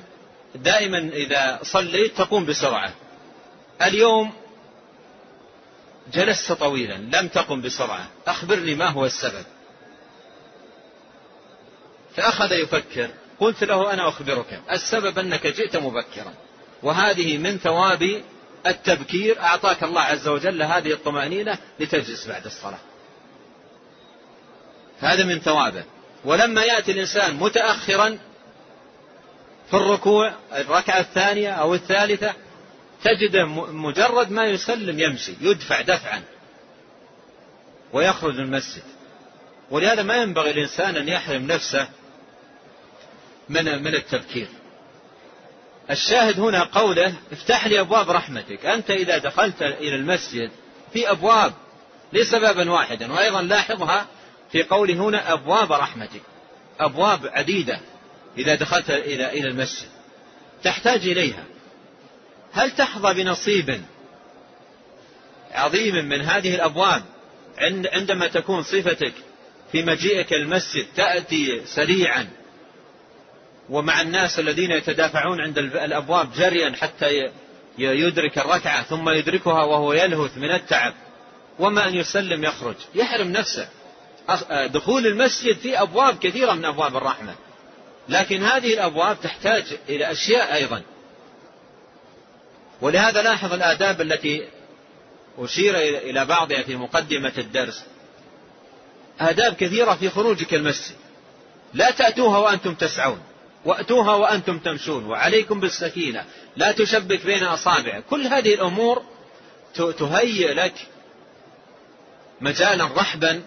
دائما 0.56 0.98
إذا 0.98 1.60
صليت 1.64 2.18
تقوم 2.18 2.46
بسرعة. 2.46 2.94
اليوم 3.82 4.34
جلست 6.14 6.52
طويلا 6.52 6.94
لم 6.94 7.28
تقم 7.28 7.62
بسرعة. 7.62 8.08
أخبرني 8.28 8.76
ما 8.76 8.88
هو 8.88 9.06
السبب. 9.06 9.46
فأخذ 12.16 12.52
يفكر 12.52 13.10
قلت 13.40 13.64
له 13.64 13.94
أنا 13.94 14.10
أخبرك. 14.10 14.62
السبب 14.72 15.20
أنك 15.20 15.48
جئت 15.48 15.76
مبكرا 15.76 16.34
وهذه 16.84 17.38
من 17.38 17.58
ثواب 17.58 18.24
التبكير. 18.68 19.42
أعطاك 19.42 19.84
الله 19.84 20.02
عز 20.02 20.28
وجل 20.28 20.62
هذه 20.62 20.92
الطمأنينة 20.92 21.58
لتجلس 21.80 22.28
بعد 22.28 22.46
الصلاة. 22.46 22.80
هذا 25.00 25.24
من 25.24 25.40
ثوابه. 25.40 25.84
ولما 26.26 26.64
يأتي 26.64 26.92
الإنسان 26.92 27.36
متأخرا 27.36 28.20
في 29.74 29.80
الركوع 29.80 30.34
الركعة 30.52 31.00
الثانية 31.00 31.50
أو 31.50 31.74
الثالثة 31.74 32.34
تجده 33.04 33.46
مجرد 33.72 34.32
ما 34.32 34.46
يسلم 34.46 35.00
يمشي 35.00 35.34
يدفع 35.42 35.82
دفعا 35.82 36.24
ويخرج 37.94 38.34
من 38.34 38.40
المسجد. 38.40 38.84
ولهذا 39.72 40.04
ما 40.04 40.16
ينبغي 40.16 40.52
الإنسان 40.52 40.96
أن 40.96 41.08
يحرم 41.10 41.48
نفسه 41.48 41.88
من 43.50 43.84
من 43.84 43.96
التبكير. 43.96 44.48
الشاهد 45.92 46.40
هنا 46.40 46.64
قوله 46.64 47.14
افتح 47.32 47.68
لي 47.68 47.80
أبواب 47.80 48.10
رحمتك. 48.10 48.66
أنت 48.66 48.92
إذا 48.92 49.18
دخلت 49.18 49.62
إلى 49.62 49.96
المسجد 49.96 50.52
في 50.94 51.12
أبواب 51.12 51.54
ليس 52.14 52.36
بابا 52.36 52.72
واحدا 52.72 53.14
وأيضا 53.14 53.42
لاحظها 53.42 54.08
في 54.52 54.64
قوله 54.64 54.94
هنا 54.94 55.34
أبواب 55.34 55.72
رحمتك. 55.72 56.22
أبواب 56.80 57.28
عديدة. 57.28 57.80
إذا 58.38 58.56
دخلت 58.56 58.90
إلى 58.90 59.30
إلى 59.30 59.48
المسجد. 59.48 59.88
تحتاج 60.64 61.08
إليها. 61.08 61.44
هل 62.54 62.72
تحظى 62.72 63.24
بنصيب 63.24 63.82
عظيم 65.52 65.96
من 66.06 66.22
هذه 66.22 66.56
الأبواب 66.56 67.04
عندما 67.94 68.28
تكون 68.28 68.64
صفتك 68.64 69.14
في 69.72 69.84
مجيئك 69.84 70.34
المسجد 70.34 70.86
تأتي 70.96 71.62
سريعا 71.66 72.28
ومع 73.70 74.02
الناس 74.02 74.40
الذين 74.40 74.72
يتدافعون 74.72 75.42
عند 75.42 75.58
الأبواب 75.58 76.34
جريا 76.34 76.76
حتى 76.76 77.32
يدرك 77.78 78.38
الركعة 78.38 78.84
ثم 78.84 79.10
يدركها 79.10 79.64
وهو 79.64 79.94
يلهث 79.94 80.38
من 80.38 80.52
التعب. 80.52 80.94
وما 81.60 81.88
أن 81.88 81.96
يسلم 81.96 82.44
يخرج. 82.44 82.76
يحرم 82.96 83.28
نفسه. 83.28 83.68
دخول 84.66 85.08
المسجد 85.08 85.58
في 85.58 85.82
أبواب 85.82 86.20
كثيرة 86.20 86.54
من 86.54 86.66
أبواب 86.66 86.98
الرحمة. 86.98 87.36
لكن 88.10 88.44
هذه 88.44 88.74
الأبواب 88.74 89.18
تحتاج 89.22 89.64
إلى 89.90 90.12
أشياء 90.12 90.54
أيضا. 90.54 90.82
ولهذا 92.82 93.22
لاحظ 93.22 93.54
الآداب 93.54 94.02
التي 94.02 94.48
أشير 95.38 95.78
إلى 95.78 96.26
بعضها 96.26 96.62
في 96.62 96.76
مقدمة 96.76 97.34
الدرس. 97.38 97.84
آداب 99.20 99.54
كثيرة 99.54 99.96
في 99.96 100.10
خروجك 100.10 100.54
المسجد. 100.54 100.96
لا 101.74 101.92
تأتوها 101.92 102.38
وأنتم 102.38 102.74
تسعون 102.74 103.22
وأتوها 103.66 104.16
وأنتم 104.16 104.60
تمشون 104.60 105.06
وعليكم 105.06 105.60
بالسكينة 105.60 106.26
لا 106.56 106.72
تشبك 106.72 107.26
بين 107.26 107.44
أصابع. 107.44 108.00
كل 108.00 108.28
هذه 108.28 108.54
الأمور 108.54 109.04
تهيئ 109.76 110.54
لك 110.54 110.74
مجالا 112.42 112.90
رحبا 112.98 113.44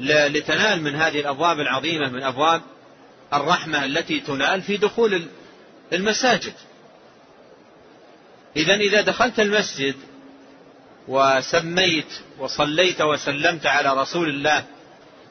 لتنال 0.00 0.82
من 0.82 0.94
هذه 0.94 1.20
الأبواب 1.20 1.60
العظيمة 1.60 2.08
من 2.08 2.22
أبواب 2.22 2.62
الرحمة 3.34 3.84
التي 3.84 4.20
تنال 4.20 4.62
في 4.62 4.76
دخول 4.76 5.26
المساجد. 5.92 6.54
إذا 8.56 8.74
إذا 8.74 9.00
دخلت 9.00 9.40
المسجد 9.40 9.94
وسميت 11.08 12.12
وصليت 12.38 13.00
وسلمت 13.00 13.66
على 13.66 14.02
رسول 14.02 14.28
الله 14.28 14.64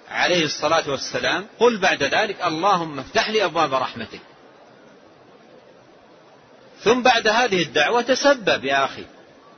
عليه 0.09 0.45
الصلاة 0.45 0.89
والسلام 0.89 1.47
قل 1.59 1.77
بعد 1.77 2.03
ذلك 2.03 2.41
اللهم 2.41 2.99
افتح 2.99 3.29
لي 3.29 3.45
أبواب 3.45 3.73
رحمتك. 3.73 4.19
ثم 6.83 7.01
بعد 7.01 7.27
هذه 7.27 7.61
الدعوة 7.61 8.01
تسبب 8.01 8.65
يا 8.65 8.85
أخي. 8.85 9.05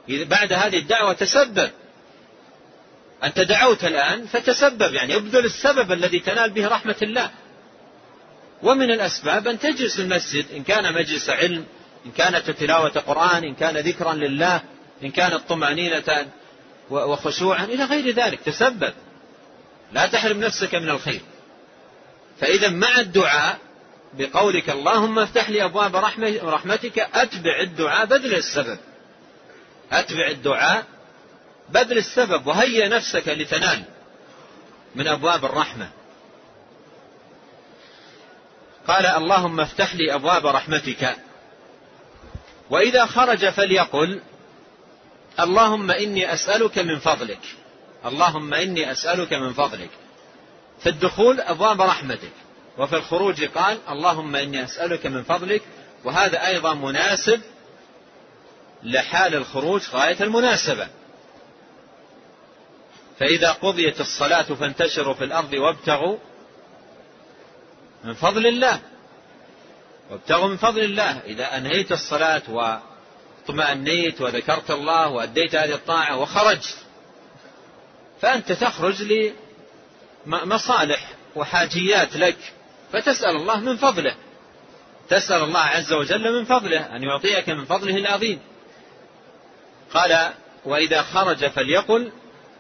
بعد 0.08 0.53
هذه 0.53 0.77
الدعوة 0.77 1.13
تسبب. 1.13 1.71
أنت 3.23 3.39
دعوت 3.39 3.84
الآن 3.84 4.25
فتسبب 4.25 4.93
يعني 4.93 5.15
ابذل 5.15 5.45
السبب 5.45 5.91
الذي 5.91 6.19
تنال 6.19 6.49
به 6.49 6.67
رحمة 6.67 6.95
الله. 7.01 7.32
ومن 8.63 8.91
الأسباب 8.91 9.47
أن 9.47 9.60
تجلس 9.60 9.99
المسجد 9.99 10.45
إن 10.56 10.63
كان 10.63 10.93
مجلس 10.93 11.30
علم 11.30 11.65
إن 12.06 12.12
كانت 12.12 12.52
تلاوة 12.52 12.89
قرآن 12.89 13.43
إن 13.43 13.56
كان 13.56 13.78
ذكرا 13.78 14.13
لله 14.13 14.62
إن 15.04 15.12
كانت 15.12 15.41
طمأنينة 15.49 16.28
وخشوعا 16.89 17.63
إلى 17.63 17.84
غير 17.84 18.15
ذلك. 18.15 18.39
تسبب. 18.39 18.93
لا 19.93 20.08
تحرم 20.08 20.39
نفسك 20.39 20.76
من 20.76 20.89
الخير. 20.89 21.21
فإذا 22.39 22.69
مع 22.69 22.99
الدعاء 22.99 23.58
بقولك 24.13 24.69
اللهم 24.69 25.19
افتح 25.19 25.49
لي 25.49 25.63
أبواب 25.65 25.95
رحمتك 26.43 26.99
أتبع 26.99 27.60
الدعاء 27.62 28.06
بذل 28.06 28.36
السبب. 28.36 28.78
أتبع 29.91 30.28
الدعاء 30.28 30.86
بذل 31.69 31.97
السبب 31.97 32.47
وهيئ 32.47 32.88
نفسك 32.88 33.28
لتنال 33.28 33.84
من 34.95 35.08
أبواب 35.08 35.45
الرحمة. 35.45 35.89
قال 38.88 39.06
اللهم 39.06 39.60
افتح 39.60 39.96
لي 39.96 40.15
أبواب 40.15 40.48
رحمتك. 40.48 41.15
وإذا 42.69 43.06
خرج 43.06 43.50
فليقل 43.50 44.22
اللهم 45.39 45.91
إني 45.91 46.34
أسألك 46.34 46.80
من 46.80 47.00
فضلك. 47.00 47.39
اللهم 48.06 48.54
إني 48.54 48.91
أسألك 48.91 49.34
من 49.34 49.54
فضلك. 49.54 49.89
في 50.80 50.89
الدخول 50.89 51.41
أبواب 51.41 51.82
رحمتك. 51.82 52.32
وفي 52.78 52.96
الخروج 52.96 53.43
قال 53.46 53.78
اللهم 53.89 54.36
إني 54.36 54.63
أسألك 54.63 55.06
من 55.06 55.24
فضلك. 55.24 55.62
وهذا 56.04 56.48
أيضا 56.48 56.74
مناسب 56.74 57.41
لحال 58.84 59.36
الخروج 59.36 59.82
غاية 59.93 60.24
المناسبة. 60.24 60.88
فإذا 63.19 63.52
قضيت 63.52 64.02
الصلاة 64.02 64.43
فانتشروا 64.43 65.13
في 65.13 65.24
الأرض 65.24 65.54
وابتغوا 65.54 66.17
من 68.04 68.13
فضل 68.13 68.48
الله. 68.48 68.80
وابتغوا 70.12 70.48
من 70.48 70.58
فضل 70.58 70.84
الله. 70.84 71.20
إذا 71.26 71.58
أنهيت 71.58 71.92
الصلاة 71.92 72.42
واطمأنيت 72.50 74.22
وذكرت 74.22 74.72
الله 74.72 75.08
وأديت 75.08 75.56
هذه 75.56 75.74
الطاعة 75.74 76.18
وخرجت 76.18 76.78
فأنت 78.22 78.52
تخرج 78.52 79.32
مصالح 80.26 81.08
وحاجيات 81.36 82.16
لك 82.16 82.38
فتسأل 82.94 83.36
الله 83.36 83.60
من 83.60 83.78
فضله. 83.78 84.16
تسأل 85.10 85.44
الله 85.44 85.60
عز 85.60 85.94
وجل 85.94 86.39
من 86.39 86.46
فضله 86.46 86.96
أن 86.96 87.04
يعطيك 87.04 87.50
من 87.50 87.66
فضله 87.66 87.98
العظيم. 87.98 88.39
قال 89.94 90.34
وإذا 90.66 91.02
خرج 91.02 91.48
فليقل 91.48 92.12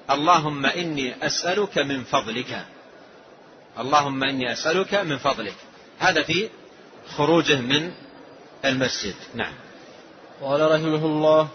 اللهم 0.09 0.65
إني 0.65 1.25
أسألك 1.25 1.77
من 1.77 2.03
فضلك. 2.03 2.65
اللهم 3.79 4.23
إني 4.23 4.51
أسألك 4.51 4.93
من 4.93 5.17
فضلك. 5.17 5.55
هذا 5.99 6.23
في 6.23 6.49
خروجه 7.17 7.61
من 7.61 7.91
المسجد. 8.65 9.15
نعم. 9.35 9.53
قال 10.41 10.71
رحمه 10.71 11.05
الله 11.05 11.47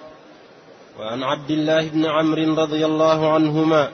وعن 0.98 1.22
عبد 1.22 1.50
الله 1.50 1.88
بن 1.88 2.07
عمرو 2.07 2.54
رضي 2.54 2.87
الله 2.87 3.33
عنهما 3.33 3.90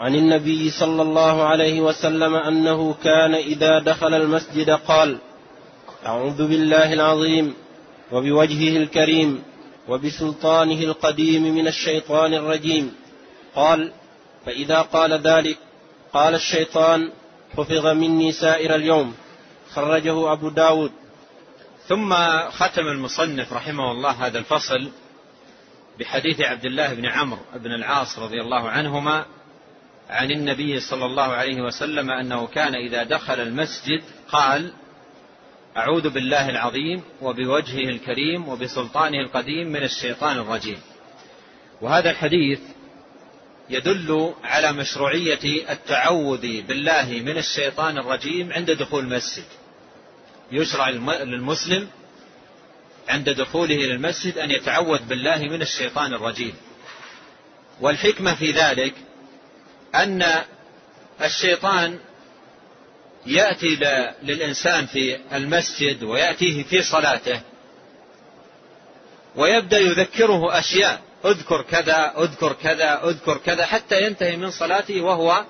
عن 0.00 0.14
النبي 0.14 0.70
صلى 0.70 1.02
الله 1.02 1.42
عليه 1.42 1.80
وسلم 1.80 2.34
أنه 2.34 2.94
كان 3.04 3.34
إذا 3.34 3.78
دخل 3.78 4.14
المسجد 4.14 4.70
قال 4.70 5.18
أعوذ 6.06 6.48
بالله 6.48 6.92
العظيم 6.92 7.54
وبوجهه 8.12 8.76
الكريم 8.76 9.42
وبسلطانه 9.88 10.80
القديم 10.82 11.54
من 11.54 11.66
الشيطان 11.68 12.34
الرجيم. 12.34 12.94
قال 13.54 13.92
فإذا 14.46 14.80
قال 14.80 15.12
ذلك 15.12 15.58
قال 16.12 16.34
الشيطان 16.34 17.10
حفظ 17.56 17.86
مني 17.86 18.32
سائر 18.32 18.74
اليوم. 18.74 19.14
خرجه 19.74 20.32
أبو 20.32 20.48
داود. 20.48 20.92
ثم 21.90 22.14
ختم 22.48 22.86
المصنف 22.86 23.52
رحمه 23.52 23.92
الله 23.92 24.10
هذا 24.10 24.38
الفصل 24.38 24.90
بحديث 25.98 26.40
عبد 26.40 26.64
الله 26.64 26.94
بن 26.94 27.06
عمرو 27.06 27.40
بن 27.54 27.72
العاص 27.72 28.18
رضي 28.18 28.40
الله 28.40 28.68
عنهما 28.70 29.26
عن 30.10 30.30
النبي 30.30 30.80
صلى 30.80 31.06
الله 31.06 31.22
عليه 31.22 31.62
وسلم 31.62 32.10
أنه 32.10 32.46
كان 32.46 32.74
إذا 32.74 33.04
دخل 33.04 33.40
المسجد 33.40 34.02
قال 34.28 34.72
أعوذ 35.76 36.10
بالله 36.10 36.50
العظيم 36.50 37.02
وبوجهه 37.22 37.88
الكريم 37.88 38.48
وبسلطانه 38.48 39.20
القديم 39.20 39.68
من 39.68 39.82
الشيطان 39.82 40.38
الرجيم. 40.38 40.78
وهذا 41.80 42.10
الحديث 42.10 42.60
يدل 43.70 44.34
على 44.44 44.72
مشروعية 44.72 45.72
التعوذ 45.72 46.62
بالله 46.62 47.22
من 47.24 47.38
الشيطان 47.38 47.98
الرجيم 47.98 48.52
عند 48.52 48.70
دخول 48.70 49.04
المسجد. 49.04 49.44
يشرع 50.52 50.88
للمسلم 51.22 51.88
عند 53.08 53.30
دخوله 53.30 53.74
إلى 53.74 53.94
المسجد 53.94 54.38
أن 54.38 54.50
يتعوذ 54.50 55.02
بالله 55.02 55.38
من 55.38 55.62
الشيطان 55.62 56.14
الرجيم. 56.14 56.54
والحكمة 57.80 58.34
في 58.34 58.50
ذلك 58.50 58.94
أن 59.94 60.24
الشيطان 61.22 61.98
يأتي 63.26 63.78
للإنسان 64.22 64.86
في 64.86 65.18
المسجد 65.32 66.02
ويأتيه 66.02 66.62
في 66.62 66.82
صلاته 66.82 67.40
ويبدأ 69.36 69.78
يذكره 69.78 70.58
أشياء 70.58 71.02
اذكر 71.24 71.62
كذا 71.62 72.14
اذكر 72.18 72.52
كذا 72.52 73.04
اذكر 73.04 73.36
كذا 73.38 73.66
حتى 73.66 74.02
ينتهي 74.02 74.36
من 74.36 74.50
صلاته 74.50 75.00
وهو 75.00 75.44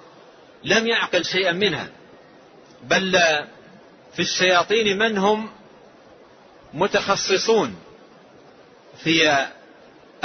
لم 0.65 0.87
يعقل 0.87 1.25
شيئا 1.25 1.53
منها. 1.53 1.89
بل 2.83 3.13
في 4.15 4.23
الشياطين 4.23 4.99
من 4.99 5.19
هم 5.19 5.51
متخصصون 6.75 7.77
في 9.05 9.47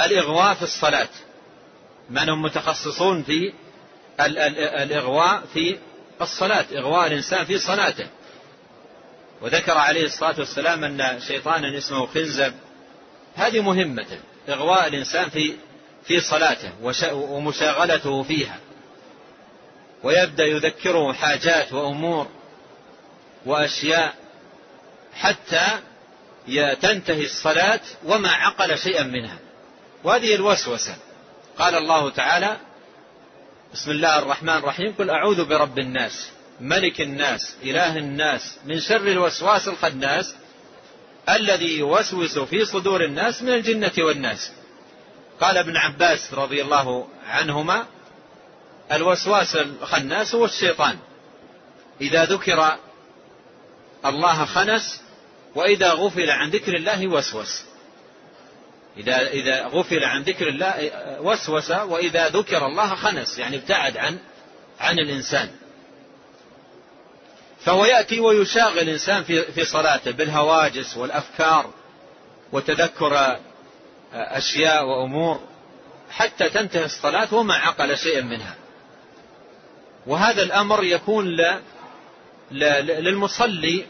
الإغواء 0.00 0.54
في 0.54 0.62
الصلاة؟ 0.62 1.08
من 2.10 2.28
هم 2.28 2.42
متخصصون 2.42 3.22
في 3.22 3.52
الإغواء 4.20 5.42
في 5.52 5.78
الصلاة؟ 6.20 6.64
إغواء 6.76 7.06
الإنسان 7.06 7.44
في 7.44 7.58
صلاته. 7.58 8.06
وذكر 9.42 9.78
عليه 9.78 10.04
الصلاة 10.04 10.34
والسلام 10.38 10.84
أن 10.84 11.20
شيطانا 11.20 11.78
اسمه 11.78 12.06
خنزب. 12.06 12.54
هذه 13.34 13.60
مهمته 13.60 14.18
إغواء 14.48 14.86
الإنسان 14.86 15.28
في 15.28 15.54
في 16.04 16.20
صلاته 16.20 16.70
ومشاغلته 17.12 18.22
فيها. 18.22 18.58
ويبدأ 20.02 20.44
يذكره 20.44 21.12
حاجات 21.12 21.72
وأمور 21.72 22.28
وأشياء 23.46 24.14
حتى 25.14 25.66
تنتهي 26.82 27.24
الصلاة 27.24 27.80
وما 28.04 28.30
عقل 28.30 28.78
شيئا 28.78 29.02
منها. 29.02 29.38
وهذه 30.04 30.34
الوسوسة. 30.34 30.96
قال 31.58 31.74
الله 31.74 32.10
تعالى 32.10 32.56
بسم 33.74 33.90
الله 33.90 34.18
الرحمن 34.18 34.56
الرحيم. 34.56 34.94
قل 34.98 35.10
أعوذ 35.10 35.44
برب 35.44 35.78
الناس 35.78 36.30
ملك 36.60 37.00
الناس 37.00 37.56
إله 37.62 37.96
الناس 37.96 38.58
من 38.64 38.80
شر 38.80 39.06
الوسواس 39.08 39.68
الخناس 39.68 40.34
الذي 41.28 41.78
يوسوس 41.78 42.38
في 42.38 42.64
صدور 42.64 43.04
الناس 43.04 43.42
من 43.42 43.52
الجنة 43.52 43.92
والناس. 43.98 44.52
قال 45.40 45.58
ابن 45.58 45.76
عباس 45.76 46.34
رضي 46.34 46.62
الله 46.62 47.08
عنهما 47.26 47.86
الوسواس 48.92 49.56
الخناس 49.56 50.34
هو 50.34 50.44
الشيطان. 50.44 50.98
إذا 52.00 52.24
ذكر 52.24 52.76
الله 54.04 54.44
خنس 54.44 55.02
وإذا 55.54 55.92
غفل 55.92 56.30
عن 56.30 56.50
ذكر 56.50 56.76
الله 56.76 57.06
وسوس. 57.08 57.62
إذا 58.96 59.28
إذا 59.28 59.66
غفل 59.66 60.04
عن 60.04 60.22
ذكر 60.22 60.48
الله 60.48 60.90
وسوس 61.20 61.70
وإذا 61.70 62.28
ذكر 62.28 62.66
الله 62.66 62.94
خنس 62.94 63.38
يعني 63.38 63.56
ابتعد 63.56 63.96
عن 63.96 64.18
عن 64.80 64.98
الإنسان. 64.98 65.50
فهو 67.66 67.84
يأتي 67.84 68.20
ويشاغل 68.20 68.78
الإنسان 68.78 69.24
في 69.24 69.42
في 69.42 69.64
صلاته 69.64 70.10
بالهواجس 70.10 70.96
والأفكار 70.96 71.70
وتذكر 72.52 73.38
أشياء 74.12 74.84
وأمور 74.84 75.40
حتى 76.10 76.48
تنتهي 76.48 76.84
الصلاة 76.84 77.34
وما 77.34 77.54
عقل 77.54 77.98
شيئا 77.98 78.20
منها. 78.20 78.54
وهذا 80.06 80.42
الأمر 80.42 80.84
يكون 80.84 81.36
للمصلي 82.50 83.84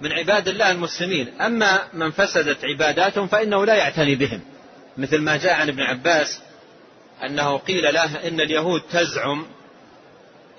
من 0.00 0.12
عباد 0.12 0.48
الله 0.48 0.70
المسلمين. 0.70 1.40
أما 1.40 1.82
من 1.92 2.10
فسدت 2.10 2.64
عباداتهم 2.64 3.26
فإنه 3.26 3.64
لا 3.64 3.74
يعتني 3.74 4.14
بهم 4.14 4.40
مثل 4.96 5.18
ما 5.18 5.36
جاء 5.36 5.54
عن 5.54 5.68
ابن 5.68 5.82
عباس 5.82 6.40
أنه 7.24 7.56
قيل 7.56 7.94
له 7.94 8.28
إن 8.28 8.40
اليهود 8.40 8.82
تزعم 8.92 9.46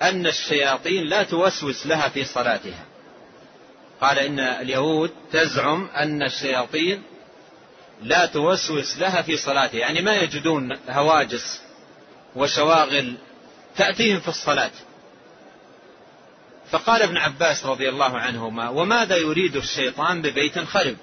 أن 0.02 0.26
الشياطين 0.26 1.04
لا 1.04 1.22
توسوس 1.22 1.86
لها 1.86 2.08
في 2.08 2.24
صلاتها. 2.24 2.84
قال 4.00 4.18
إن 4.18 4.40
اليهود 4.40 5.10
تزعم 5.32 5.88
أن 5.94 6.22
الشياطين 6.22 7.02
لا 8.02 8.26
توسوس 8.26 8.98
لها 8.98 9.22
في 9.22 9.36
صلاتها. 9.36 9.78
يعني 9.78 10.02
ما 10.02 10.16
يجدون 10.16 10.78
هواجس 10.88 11.62
وشواغل 12.36 13.14
تأتيهم 13.76 14.20
في 14.20 14.28
الصلاة. 14.28 14.70
فقال 16.70 17.02
ابن 17.02 17.16
عباس 17.16 17.66
رضي 17.66 17.88
الله 17.88 18.18
عنهما 18.18 18.68
وماذا 18.68 19.16
يريد 19.16 19.56
الشيطان 19.56 20.22
ببيت 20.22 20.58
خرب؟ 20.58 20.96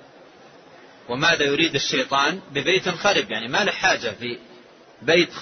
وماذا 1.09 1.43
يريد 1.43 1.75
الشيطان 1.75 2.41
ببيت 2.51 2.89
خرب؟ 2.89 3.31
يعني 3.31 3.47
ما 3.47 3.63
له 3.63 3.71
حاجة 3.71 4.09
في 4.19 4.37
بيت 5.01 5.33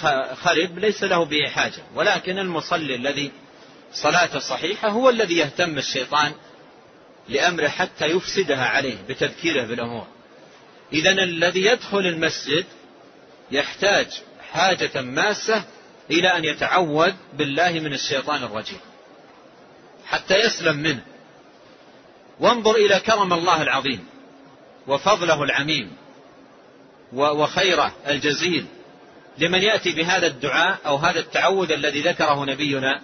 خرب 0.42 0.80
ليس 0.80 1.04
له 1.04 1.26
به 1.26 1.48
حاجة. 1.48 1.84
ولكن 1.96 2.40
المصلي 2.40 2.96
الذي 2.96 3.32
صلاته 3.94 4.40
صحيحة 4.40 4.90
هو 4.90 5.10
الذي 5.10 5.38
يهتم 5.38 5.78
الشيطان 5.78 6.34
لأمره 7.30 7.68
حتى 7.68 8.06
يفسدها 8.06 8.66
عليه 8.66 8.98
بتذكيره 9.10 9.66
بالأمور. 9.66 10.08
إذا 10.94 11.12
الذي 11.12 11.66
يدخل 11.66 12.00
المسجد 12.00 12.66
يحتاج 13.52 14.08
حاجة 14.52 15.02
ماسة 15.02 15.64
إلى 16.12 16.38
أن 16.38 16.46
يتعوذ 16.46 17.14
بالله 17.34 17.72
من 17.72 17.94
الشيطان 17.94 18.44
الرجيم. 18.44 18.80
حتى 20.06 20.36
يسلم 20.36 20.78
منه. 20.78 21.02
وانظر 22.40 22.76
إلى 22.76 23.00
كرم 23.00 23.34
الله 23.34 23.62
العظيم 23.62 24.06
وفضله 24.88 25.44
العميم 25.44 25.92
وخيره 27.14 27.96
الجزيل 28.08 28.66
لمن 29.38 29.62
يأتي 29.62 29.92
بهذا 29.92 30.28
الدعاء 30.28 30.80
أو 30.86 30.96
هذا 30.96 31.20
التعوذ 31.20 31.72
الذي 31.72 32.02
ذكره 32.02 32.46
نبينا 32.46 33.02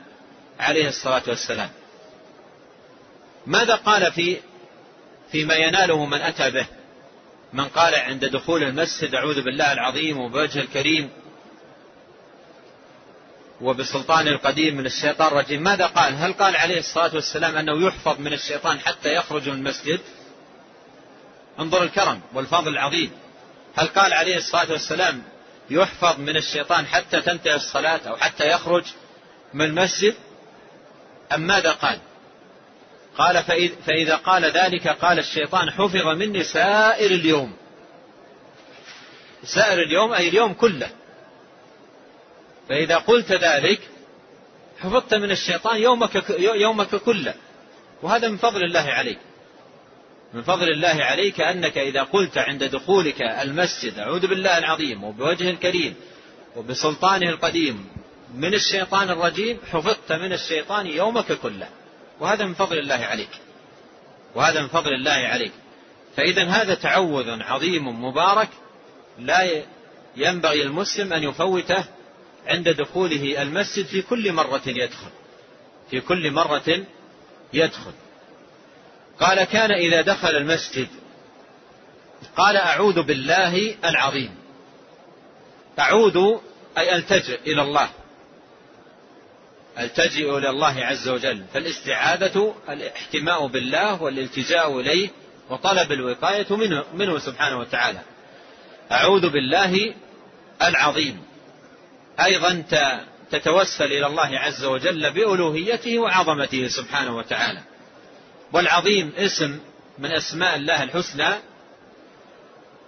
عليه 0.60 0.88
الصلاة 0.88 1.24
والسلام. 1.28 1.70
ماذا 3.45 3.76
قال 3.76 4.12
في 4.12 4.38
فيما 5.32 5.53
يناله 5.55 6.05
من 6.05 6.22
أتى 6.22 6.51
به؟ 6.51 6.68
من 7.53 7.68
قال 7.68 7.95
عند 7.95 8.26
دخول 8.26 8.64
المسجد 8.64 9.16
أعوذ 9.16 9.41
بالله 9.41 9.74
العظيم 9.74 10.20
وبوجه 10.20 10.60
الكريم 10.60 11.10
وبسلطان 13.62 14.28
القديم 14.28 14.78
من 14.78 14.86
الشيطان 14.86 15.28
الرجيم 15.28 15.64
ماذا 15.64 15.86
قال؟ 15.86 16.16
هل 16.16 16.34
قال 16.34 16.55
عليه 16.55 16.80
الصلاة 16.80 17.16
والسلام 17.16 17.58
أنه 17.58 17.88
يحفظ 17.88 18.20
من 18.20 18.34
الشيطان 18.34 18.80
حتى 18.80 19.14
يخرج 19.14 19.49
من 19.49 19.55
المسجد؟ 19.55 19.99
انظر 21.60 21.84
الكرم 21.84 22.22
والفضل 22.34 22.68
العظيم. 22.68 23.12
هل 23.76 23.88
قال 23.88 24.14
عليه 24.14 24.38
الصلاة 24.38 24.72
والسلام 24.72 25.24
يحفظ 25.70 26.20
من 26.20 26.38
الشيطان 26.38 26.88
حتى 26.88 27.22
تنتهي 27.22 27.55
الصلاة 27.55 27.99
أو 28.08 28.18
حتى 28.18 28.47
يخرج 28.47 28.84
من 29.53 29.66
المسجد؟ 29.66 30.16
أم 31.34 31.42
ماذا 31.42 31.72
قال؟ 31.72 32.00
قال 33.18 33.44
فإذا 33.86 34.16
قال 34.16 34.46
ذلك 34.46 34.88
قال 34.88 35.20
الشيطان 35.20 35.72
حفظ 35.72 36.08
مني 36.08 36.44
سائر 36.44 37.12
اليوم. 37.12 37.54
سائر 39.44 39.82
اليوم 39.82 40.14
أي 40.14 40.30
اليوم 40.30 40.54
كله. 40.54 40.90
فإذا 42.70 42.98
قلت 42.98 43.32
ذلك 43.32 43.80
حفظت 44.80 45.14
من 45.14 45.32
الشيطان 45.32 45.82
يومك, 45.82 46.30
يومك 46.40 46.96
كله. 46.96 47.34
وهذا 48.02 48.28
من 48.28 48.38
فضل 48.38 48.64
الله 48.64 48.92
عليك. 48.92 49.20
من 50.34 50.42
فضل 50.42 50.70
الله 50.70 51.04
عليك 51.04 51.42
أنك 51.42 51.78
إذا 51.78 52.04
قلت 52.04 52.38
عند 52.38 52.64
دخولك 52.64 53.22
المسجد 53.22 54.00
أعوذ 54.00 54.28
بالله 54.28 54.58
العظيم 54.58 55.04
وبوجه 55.04 55.50
الكريم 55.50 55.96
وبسلطانه 56.56 57.30
القديم 57.30 57.88
من 58.36 58.54
الشيطان 58.54 59.10
الرجيم 59.10 59.60
حفظت 59.72 60.12
من 60.12 60.34
الشيطان 60.34 60.88
يومك 60.88 61.32
كله. 61.32 61.70
وهذا 62.20 62.46
من 62.46 62.54
فضل 62.54 62.80
الله 62.80 62.96
عليك. 62.96 63.30
وهذا 64.36 64.62
من 64.62 64.68
فضل 64.68 64.94
الله 64.94 65.12
عليك. 65.12 65.52
فإذا 66.18 66.44
هذا 66.44 66.74
تعوذ 66.74 67.42
عظيم 67.42 68.06
مبارك 68.06 68.50
لا 69.20 69.64
ينبغي 70.16 70.64
المسلم 70.64 71.14
أن 71.14 71.24
يفوته 71.24 71.86
عند 72.48 72.70
دخوله 72.70 73.42
المسجد 73.42 73.86
في 73.86 74.02
كل 74.02 74.34
مرة 74.34 74.62
يدخل. 74.66 75.10
في 75.92 76.02
كل 76.02 76.32
مرة 76.32 76.86
يدخل. 77.54 77.94
قال 79.20 79.44
كان 79.44 79.72
إذا 79.72 80.02
دخل 80.02 80.30
المسجد 80.30 80.88
قال 82.38 82.58
أعوذ 82.58 83.04
بالله 83.04 83.76
العظيم. 83.86 84.36
أعوذ 85.80 86.38
أي 86.78 86.96
ألتجئ 86.96 87.40
إلى 87.42 87.62
الله. 87.62 87.90
التجئ 89.80 90.38
إلى 90.38 90.50
الله 90.50 90.86
عز 90.86 91.08
وجل. 91.08 91.46
فالاستعاذة 91.54 92.56
الاحتماء 92.70 93.48
بالله 93.48 94.02
والالتجاء 94.02 94.80
إليه 94.80 95.10
وطلب 95.50 95.92
الوقاية 95.92 96.56
منه, 96.56 96.84
منه 96.94 97.20
سبحانه 97.20 97.60
وتعالى. 97.60 98.00
أعوذ 98.92 99.30
بالله 99.30 99.94
العظيم. 100.62 101.24
أيضا 102.20 102.64
تتوسل 103.32 103.86
إلى 103.86 104.08
الله 104.08 104.40
عز 104.40 104.66
وجل 104.66 105.12
بألوهيته 105.12 106.00
وعظمته 106.00 106.68
سبحانه 106.68 107.18
وتعالى. 107.18 107.60
والعظيم 108.54 109.14
اسم 109.18 109.60
من 109.98 110.12
أسماء 110.12 110.56
الله 110.56 110.84
الحسنى 110.84 111.30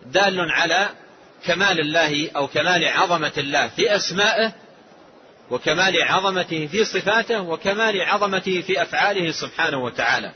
دال 0.05 0.51
على 0.51 0.89
كمال 1.45 1.79
الله 1.79 2.31
أو 2.35 2.47
كمال 2.47 2.87
عظمة 2.87 3.31
الله 3.37 3.67
في 3.67 3.95
أسمائه 3.95 4.53
وكمال 5.51 6.03
عظمته 6.03 6.67
في 6.67 6.85
صفاته 6.85 7.41
وكمال 7.41 8.01
عظمته 8.01 8.61
في 8.61 8.81
أفعاله 8.81 9.31
سبحانه 9.31 9.83
وتعالى. 9.83 10.31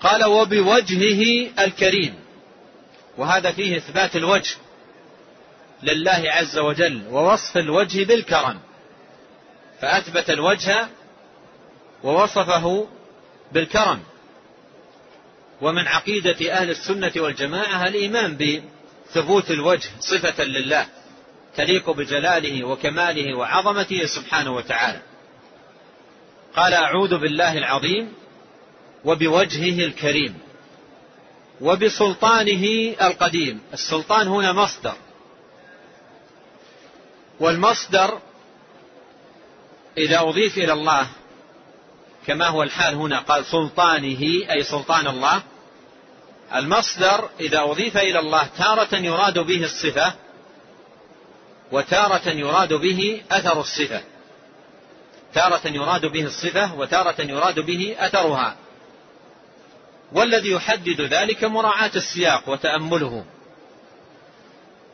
قال 0.00 0.24
وبوجهه 0.24 1.50
الكريم. 1.58 2.14
وهذا 3.16 3.52
فيه 3.52 3.76
إثبات 3.76 4.16
الوجه 4.16 4.56
لله 5.82 6.22
عز 6.26 6.58
وجل 6.58 7.02
ووصف 7.10 7.56
الوجه 7.56 8.04
بالكرم. 8.04 8.58
فأثبت 9.80 10.30
الوجه 10.30 10.88
ووصفه 12.04 12.88
بالكرم. 13.52 14.02
ومن 15.60 15.88
عقيدة 15.88 16.52
أهل 16.52 16.70
السنة 16.70 17.12
والجماعة 17.16 17.86
الإيمان 17.86 18.36
بثبوت 18.36 19.50
الوجه 19.50 19.88
صفة 20.00 20.44
لله. 20.44 20.86
تليق 21.58 21.90
بجلاله 21.90 22.64
وكماله 22.64 23.34
وعظمته 23.34 24.06
سبحانه 24.06 24.54
وتعالى. 24.54 25.00
قال 26.56 26.74
أعوذ 26.74 27.18
بالله 27.18 27.58
العظيم 27.58 28.12
وبوجهه 29.04 29.86
الكريم 29.86 30.38
وبسلطانه 31.60 32.94
القديم. 33.02 33.60
السلطان 33.72 34.28
هنا 34.28 34.52
مصدر. 34.52 34.94
والمصدر 37.40 38.18
إذا 39.98 40.20
أضيف 40.20 40.58
إلى 40.58 40.72
الله 40.72 41.06
كما 42.26 42.46
هو 42.46 42.62
الحال 42.62 42.94
هنا 42.94 43.18
قال 43.18 43.44
سلطانه 43.44 44.22
أي 44.50 44.62
سلطان 44.62 45.06
الله. 45.06 45.42
المصدر 46.54 47.28
إذا 47.40 47.60
أضيف 47.60 47.96
إلى 47.96 48.18
الله 48.18 48.48
تارة 48.58 48.96
يراد 48.96 49.38
به 49.38 49.64
الصفة 49.64 50.27
وتارة 51.72 52.28
يراد 52.28 52.72
به 52.72 53.22
أثر 53.30 53.60
الصفة. 53.60 54.02
تارة 55.34 55.68
يراد 55.68 56.06
به 56.06 56.24
الصفة 56.24 56.74
وتارة 56.74 57.22
يراد 57.22 57.60
به 57.60 57.96
أثرها. 57.98 58.56
والذي 60.12 60.50
يحدد 60.50 61.00
ذلك 61.00 61.44
مراعاة 61.44 61.90
السياق 61.96 62.48
وتأمله. 62.48 63.24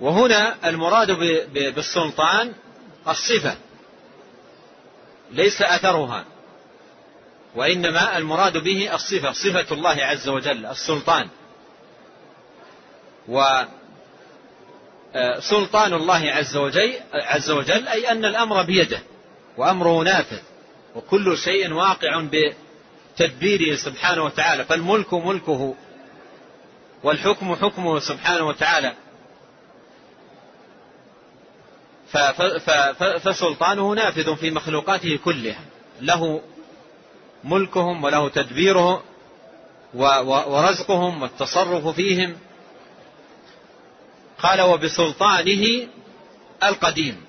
وهنا 0.00 0.68
المراد 0.68 1.10
بالسلطان 1.52 2.52
الصفة. 3.08 3.56
ليس 5.30 5.62
أثرها. 5.62 6.24
وإنما 7.54 8.18
المراد 8.18 8.58
به 8.58 8.94
الصفة 8.94 9.32
صفة 9.32 9.74
الله 9.74 10.04
عز 10.04 10.28
وجل 10.28 10.66
السلطان. 10.66 11.28
وسلطان 13.28 13.83
آه، 15.14 15.38
الله 15.94 16.32
عز 16.32 16.56
وجل, 16.56 16.92
عز 17.12 17.50
وجل 17.50 17.88
أي 17.88 18.10
أن 18.10 18.24
الأمر 18.24 18.62
بيده 18.62 18.98
وأمره 19.56 20.02
نافذ 20.02 20.38
وكل 20.94 21.38
شيء 21.38 21.72
واقع 21.72 22.24
بتدبيره 22.32 23.76
سبحانه 23.76 24.24
وتعالى. 24.24 24.64
فالملك 24.64 25.14
ملكه 25.14 25.74
والحكم 27.02 27.54
حكمه 27.54 27.98
سبحانه 27.98 28.46
وتعالى. 28.46 28.92
فسلطانه 33.24 33.94
نافذ 33.94 34.36
في 34.36 34.50
مخلوقاته 34.50 35.18
كلها. 35.24 35.60
له 36.00 36.42
ملكهم 37.44 38.04
وله 38.04 38.28
تدبيره 38.28 39.02
ورزقهم 39.94 41.22
والتصرف 41.22 41.86
فيهم 41.86 42.36
قال 44.44 44.60
وبسلطانه 44.60 45.88
القديم. 46.62 47.24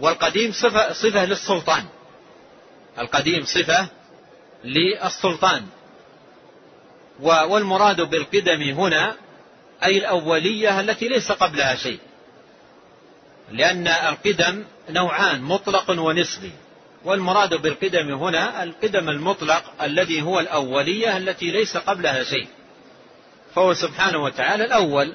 والقديم 0.00 0.52
صفة, 0.52 0.92
صفة 0.92 1.24
للسلطان. 1.24 1.84
القديم 2.98 3.44
صفة 3.44 3.88
للسلطان. 4.64 5.66
والمراد 7.20 8.00
بالقدم 8.00 8.62
هنا 8.62 9.16
أي 9.84 9.98
الأولية 9.98 10.80
التي 10.80 11.08
ليس 11.08 11.32
قبلها 11.32 11.74
شيء. 11.74 11.98
لأن 13.52 13.88
القدم 13.88 14.64
نوعان 14.90 15.42
مطلق 15.42 15.90
ونسبي. 15.90 16.52
والمراد 17.04 17.54
بالقدم 17.54 18.14
هنا 18.14 18.62
القدم 18.62 19.08
المطلق 19.08 19.82
الذي 19.82 20.22
هو 20.22 20.40
الأولية 20.40 21.16
التي 21.16 21.50
ليس 21.50 21.76
قبلها 21.76 22.24
شيء. 22.24 22.48
فهو 23.54 23.74
سبحانه 23.74 24.18
وتعالى 24.18 24.64
الأول. 24.64 25.14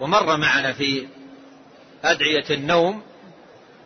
ومر 0.00 0.36
معنا 0.36 0.72
في 0.72 1.08
أدعية 2.04 2.44
النوم 2.50 3.02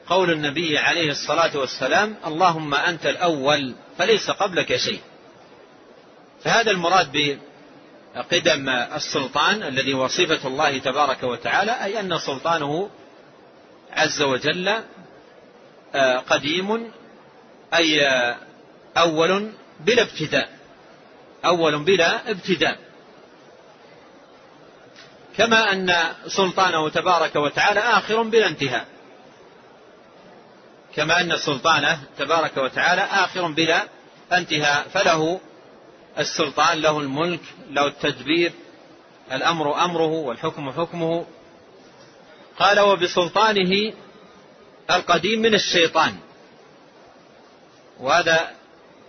قول 0.07 0.31
النبي 0.31 0.79
عليه 0.79 1.11
الصلاة 1.11 1.59
والسلام 1.59 2.17
اللهم 2.27 2.75
أنت 2.75 3.07
الأول 3.07 3.75
فليس 3.99 4.31
قبلك 4.31 4.77
شيء. 4.77 5.01
فهذا 6.45 6.71
المراد 6.71 7.39
بقدم 8.15 8.69
السلطان 8.69 9.63
الذي 9.63 9.95
هو 9.95 10.07
صفة 10.09 10.49
الله 10.49 10.79
تبارك 10.79 11.23
وتعالى 11.23 11.73
أي 11.85 12.01
أن 12.01 12.19
سلطانه 12.19 12.91
عز 13.93 14.23
وجل 14.23 14.69
آه، 15.95 16.17
قديم 16.17 16.93
أي 17.75 18.07
آه، 18.07 18.37
أول 18.97 19.53
بلا 19.81 20.03
ابتداء 20.03 20.49
أول 21.45 21.85
بلا 21.85 22.31
ابتداء. 22.31 22.79
كما 25.37 25.73
أن 25.73 25.95
سلطانه 26.27 26.89
تبارك 26.89 27.37
وتعالى 27.37 27.81
آخر 27.81 28.23
بلا 28.23 28.47
انتهاء. 28.47 28.87
كما 30.97 31.21
أن 31.21 31.37
سلطانه 31.37 32.01
تبارك 32.19 32.57
وتعالى 32.57 33.03
آخر 33.03 33.47
بلا 33.47 33.85
انتهاء. 34.33 34.89
فله 34.89 35.41
السلطان 36.19 36.81
له 36.81 37.01
الملك 37.01 37.41
له 37.71 37.87
التدبير 37.87 38.53
الأمر 39.33 39.85
أمره 39.85 40.13
والحكم 40.13 40.71
حكمه. 40.71 41.27
قال 42.59 42.81
وبسلطانه 42.81 43.93
القديم 44.91 45.43
من 45.43 45.55
الشيطان. 45.55 46.17
وهذا 48.01 48.51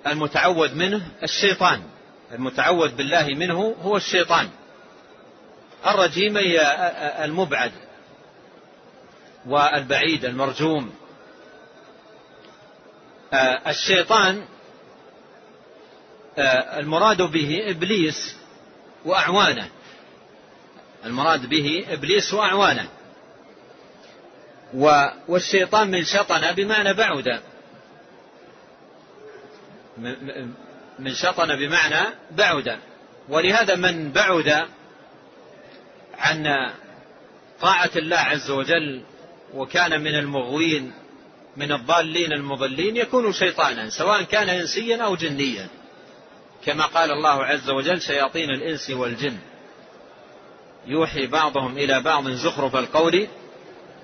المتعوذ 0.08 0.76
منه 0.76 1.02
الشيطان. 1.24 1.84
المتعوذ 2.32 2.92
بالله 2.92 3.28
منه 3.28 3.76
هو 3.84 3.98
الشيطان. 3.98 4.50
الرجيم 5.88 6.38
هي 6.38 6.62
المبعد 7.26 7.72
والبعيد 9.46 10.26
المرجوم. 10.26 10.94
آه، 13.34 13.70
الشيطان 13.70 14.46
آه، 16.38 16.80
المراد 16.80 17.22
به 17.22 17.64
إبليس 17.70 18.36
وأعوانه. 19.06 19.70
المراد 21.06 21.46
به 21.46 21.86
إبليس 21.90 22.34
وأعوانه. 22.34 22.90
والشيطان 25.28 25.92
من 25.92 26.04
شطن 26.04 26.52
بمعنى 26.52 26.94
بعد 26.94 27.42
من 31.00 31.14
شطن 31.14 31.56
بمعنى 31.56 32.08
بعد 32.32 32.80
ولهذا 33.30 33.76
من 33.76 34.12
بعد 34.12 34.68
عن 36.18 36.72
طاعة 37.62 37.92
الله 37.96 38.18
عز 38.18 38.52
وجل 38.52 39.02
وكان 39.54 40.02
من 40.02 40.16
المغوين 40.16 40.94
من 41.58 41.72
الضالين 41.72 42.34
المضلين 42.34 42.98
يكون 42.98 43.34
شيطانا 43.34 43.90
سواء 43.90 44.24
كان 44.24 44.50
إنسيا 44.50 45.04
أو 45.04 45.16
جنيا. 45.16 45.68
كما 46.66 46.86
قال 46.86 47.12
الله 47.12 47.46
عز 47.46 47.70
وجل 47.70 48.02
شياطين 48.02 48.50
الإنس 48.50 48.90
والجن 48.90 49.38
يوحي 50.88 51.28
بعضهم 51.28 51.78
إلى 51.78 52.02
بعض 52.02 52.30
زخرف 52.30 52.76
القول 52.76 53.28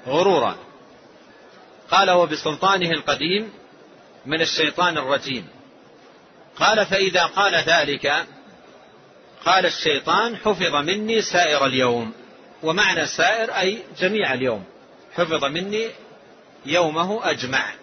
غرورا. 0.08 0.58
قال 1.92 2.12
وبسلطانه 2.12 2.92
القديم 2.92 3.50
من 4.26 4.42
الشيطان 4.42 4.98
الرجيم 4.98 5.48
قال 6.56 6.86
فإذا 6.86 7.24
قال 7.26 7.56
ذلك 7.56 8.28
قال 9.46 9.66
الشيطان 9.66 10.38
حفظ 10.38 10.76
مني 10.76 11.22
سائر 11.22 11.66
اليوم. 11.66 12.14
ومعنى 12.64 13.06
سائر 13.06 13.52
أي 13.52 13.84
جميع 14.00 14.34
اليوم. 14.34 14.64
حفظ 15.16 15.46
مني 15.46 15.90
يومه 16.66 17.30
أجمع. 17.32 17.74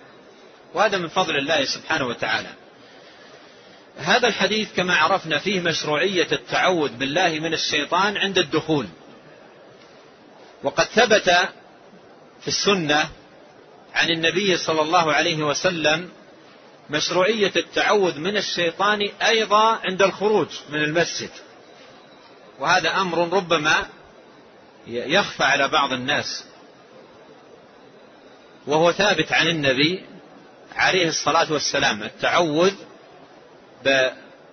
وهذا 0.74 0.98
من 0.98 1.08
فضل 1.08 1.36
الله 1.36 1.64
سبحانه 1.64 2.06
وتعالى. 2.06 2.48
هذا 3.98 4.28
الحديث 4.28 4.68
كما 4.76 4.96
عرفنا 4.96 5.38
فيه 5.38 5.60
مشروعية 5.60 6.28
التعوذ 6.32 6.90
بالله 6.90 7.28
من 7.28 7.54
الشيطان 7.54 8.16
عند 8.16 8.38
الدخول. 8.38 8.86
وقد 10.62 10.84
ثبت 10.84 11.30
في 12.40 12.48
السنة 12.48 13.08
عن 13.94 14.10
النبي 14.10 14.56
صلى 14.56 14.80
الله 14.82 15.12
عليه 15.12 15.42
وسلم 15.42 16.08
مشروعية 16.90 17.52
التعوذ 17.56 18.18
من 18.18 18.36
الشيطان 18.36 19.08
أيضا 19.22 19.80
عند 19.84 20.02
الخروج 20.02 20.48
من 20.70 20.82
المسجد. 20.82 21.30
وهذا 22.58 22.96
أمر 23.00 23.18
ربما 23.18 23.86
يخفى 24.86 25.44
على 25.44 25.68
بعض 25.68 25.92
الناس. 25.92 26.44
وهو 28.66 28.92
ثابت 28.92 29.32
عن 29.32 29.46
النبي 29.46 30.04
عليه 30.76 31.08
الصلاة 31.08 31.52
والسلام 31.52 32.02
التعوذ 32.02 32.72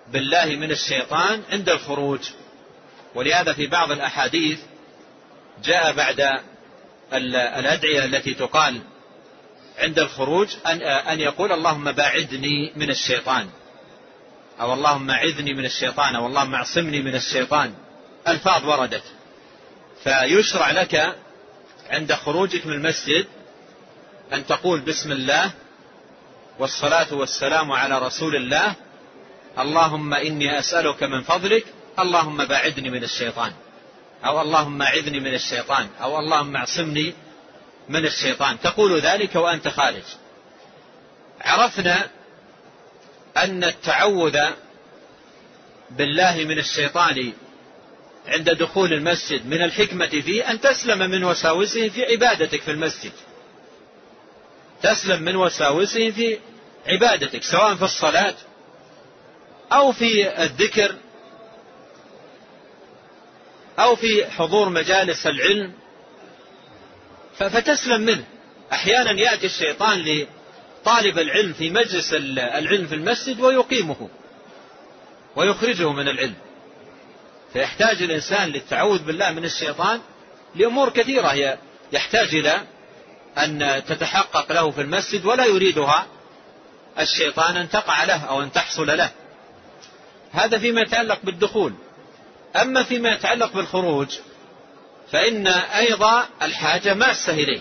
بالله 0.08 0.46
من 0.46 0.70
الشيطان 0.70 1.42
عند 1.50 1.68
الخروج. 1.68 2.20
ولهذا 3.14 3.52
في 3.52 3.66
بعض 3.66 3.90
الأحاديث 3.90 4.60
جاء 5.64 5.92
بعد 5.92 6.40
الأدعية 7.12 8.04
التي 8.04 8.34
تقال 8.34 8.80
عند 9.78 9.98
الخروج 9.98 10.48
أن, 10.66 10.82
أن 10.82 11.20
يقول 11.20 11.52
اللهم 11.52 11.92
باعدني 11.92 12.72
من 12.76 12.90
الشيطان. 12.90 13.48
أو 14.60 14.74
اللهم 14.74 15.10
عذني 15.10 15.54
من 15.54 15.64
الشيطان 15.64 16.16
أو 16.16 16.26
اللهم 16.26 16.54
اعصمني 16.54 17.02
من 17.02 17.14
الشيطان. 17.14 17.74
ألفاظ 18.28 18.64
وردت. 18.64 19.02
فيشرع 20.04 20.70
لك 20.70 21.16
عند 21.90 22.12
خروجك 22.12 22.66
من 22.66 22.72
المسجد 22.72 23.26
أن 24.32 24.46
تقول 24.46 24.80
بسم 24.80 25.12
الله 25.12 25.50
والصلاة 26.58 27.14
والسلام 27.14 27.72
على 27.72 27.98
رسول 27.98 28.36
الله. 28.36 28.74
اللهم 29.58 30.14
إني 30.14 30.58
أسألك 30.58 31.02
من 31.02 31.22
فضلك 31.22 31.64
اللهم 31.98 32.44
باعدني 32.44 32.90
من 32.90 33.04
الشيطان. 33.04 33.52
أو 34.24 34.40
اللهم 34.40 34.82
أعذني 34.82 35.20
من 35.20 35.34
الشيطان 35.34 35.88
أو 36.02 36.18
اللهم 36.18 36.56
اعصمني 36.56 37.14
من 37.88 38.06
الشيطان؟ 38.06 38.60
تقول 38.60 39.00
ذلك 39.00 39.34
وأنت 39.34 39.68
خارج. 39.68 40.02
عرفنا 41.40 42.10
أن 43.36 43.64
التعوذ 43.64 44.38
بالله 45.90 46.44
من 46.44 46.58
الشيطان 46.58 47.32
عند 48.26 48.50
دخول 48.50 48.92
المسجد 48.92 49.46
من 49.46 49.62
الحكمة 49.62 50.08
فيه 50.08 50.50
أن 50.50 50.60
تسلم 50.60 50.98
من 51.10 51.24
وساوسه 51.24 51.88
في 51.88 52.04
عبادتك 52.04 52.62
في 52.62 52.70
المسجد. 52.70 53.12
تسلم 54.82 55.22
من 55.22 55.36
وساوسه 55.36 56.10
في 56.10 56.38
عبادتك 56.86 57.42
سواء 57.42 57.74
في 57.74 57.82
الصلاة 57.84 58.34
أو 59.72 59.92
في 59.92 60.42
الذكر 60.42 60.94
أو 63.78 63.96
في 63.96 64.26
حضور 64.30 64.68
مجالس 64.68 65.26
العلم 65.26 65.72
فتسلم 67.38 68.00
منه. 68.00 68.24
أحيانا 68.72 69.20
يأتي 69.20 69.46
الشيطان 69.46 70.04
لطالب 70.04 71.18
العلم 71.18 71.52
في 71.52 71.70
مجلس 71.70 72.14
العلم 72.34 72.86
في 72.86 72.94
المسجد 72.94 73.40
ويقيمه 73.40 74.08
ويخرجه 75.36 75.92
من 75.92 76.08
العلم. 76.08 76.34
فيحتاج 77.52 78.02
الإنسان 78.02 78.48
للتعوذ 78.48 79.02
بالله 79.02 79.30
من 79.30 79.44
الشيطان 79.44 80.00
لأمور 80.54 80.88
كثيرة. 80.90 81.58
يحتاج 81.92 82.34
إلى 82.34 82.60
أن 83.38 83.82
تتحقق 83.88 84.52
له 84.52 84.70
في 84.70 84.80
المسجد 84.80 85.24
ولا 85.24 85.44
يريدها 85.44 86.06
الشيطان 87.00 87.56
أن 87.56 87.68
تقع 87.68 88.04
له 88.04 88.24
أو 88.24 88.42
أن 88.42 88.52
تحصل 88.52 88.86
له. 88.86 89.10
هذا 90.32 90.58
فيما 90.58 90.80
يتعلق 90.80 91.18
بالدخول. 91.22 91.72
أما 92.56 92.82
فيما 92.82 93.12
يتعلق 93.12 93.52
بالخروج 93.52 94.18
فإن 95.12 95.46
أيضا 95.46 96.28
الحاجة 96.42 96.94
ماسة 96.94 97.32
إليه. 97.32 97.60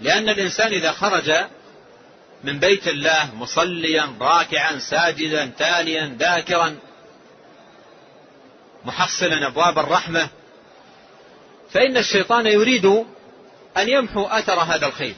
لأن 0.00 0.28
الإنسان 0.28 0.72
إذا 0.72 0.92
خرج 0.92 1.32
من 2.44 2.58
بيت 2.58 2.88
الله 2.88 3.34
مصليا 3.34 4.16
راكعا 4.20 4.78
ساجدا 4.78 5.52
تاليا 5.58 6.16
ذاكرا 6.18 6.76
محصلا 8.84 9.46
أبواب 9.46 9.78
الرحمة 9.78 10.28
فإن 11.70 11.96
الشيطان 11.96 12.46
يريد 12.46 12.86
أن 13.76 13.88
يمحو 13.88 14.24
أثر 14.24 14.60
هذا 14.60 14.86
الخير. 14.86 15.14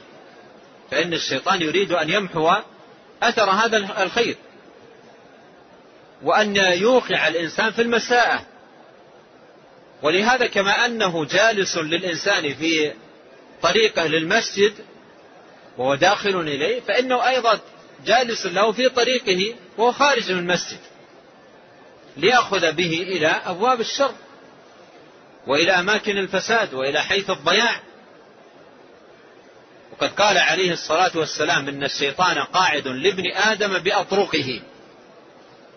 فإن 0.91 1.13
الشيطان 1.13 1.61
يريد 1.61 1.91
أن 1.91 2.09
يمحو 2.09 2.51
أثر 3.23 3.49
هذا 3.49 3.77
الخير. 4.03 4.35
وأن 6.23 6.55
يوقع 6.55 7.27
الإنسان 7.27 7.71
في 7.71 7.81
المساءة. 7.81 8.45
ولهذا 10.01 10.47
كما 10.47 10.85
أنه 10.85 11.25
جالس 11.25 11.77
للإنسان 11.77 12.53
في 12.53 12.93
طريقه 13.61 14.07
للمسجد 14.07 14.73
وهو 15.77 15.95
داخل 15.95 16.39
إليه 16.39 16.79
فإنه 16.79 17.27
أيضا 17.27 17.59
جالس 18.05 18.45
له 18.45 18.71
في 18.71 18.89
طريقه 18.89 19.55
وهو 19.77 19.91
خارج 19.91 20.31
من 20.31 20.39
المسجد 20.39 20.79
ليأخذ 22.17 22.71
به 22.71 23.01
إلى 23.01 23.27
أبواب 23.27 23.79
الشر 23.81 24.13
وإلى 25.47 25.71
أماكن 25.71 26.17
الفساد 26.17 26.73
وإلى 26.73 27.01
حيث 27.01 27.29
الضياع. 27.29 27.79
وقد 29.91 30.09
قال 30.09 30.37
عليه 30.37 30.71
الصلاة 30.71 31.11
والسلام 31.15 31.67
إن 31.67 31.83
الشيطان 31.83 32.39
قاعد 32.39 32.87
لابن 32.87 33.31
آدم 33.31 33.77
بأطرقه. 33.79 34.61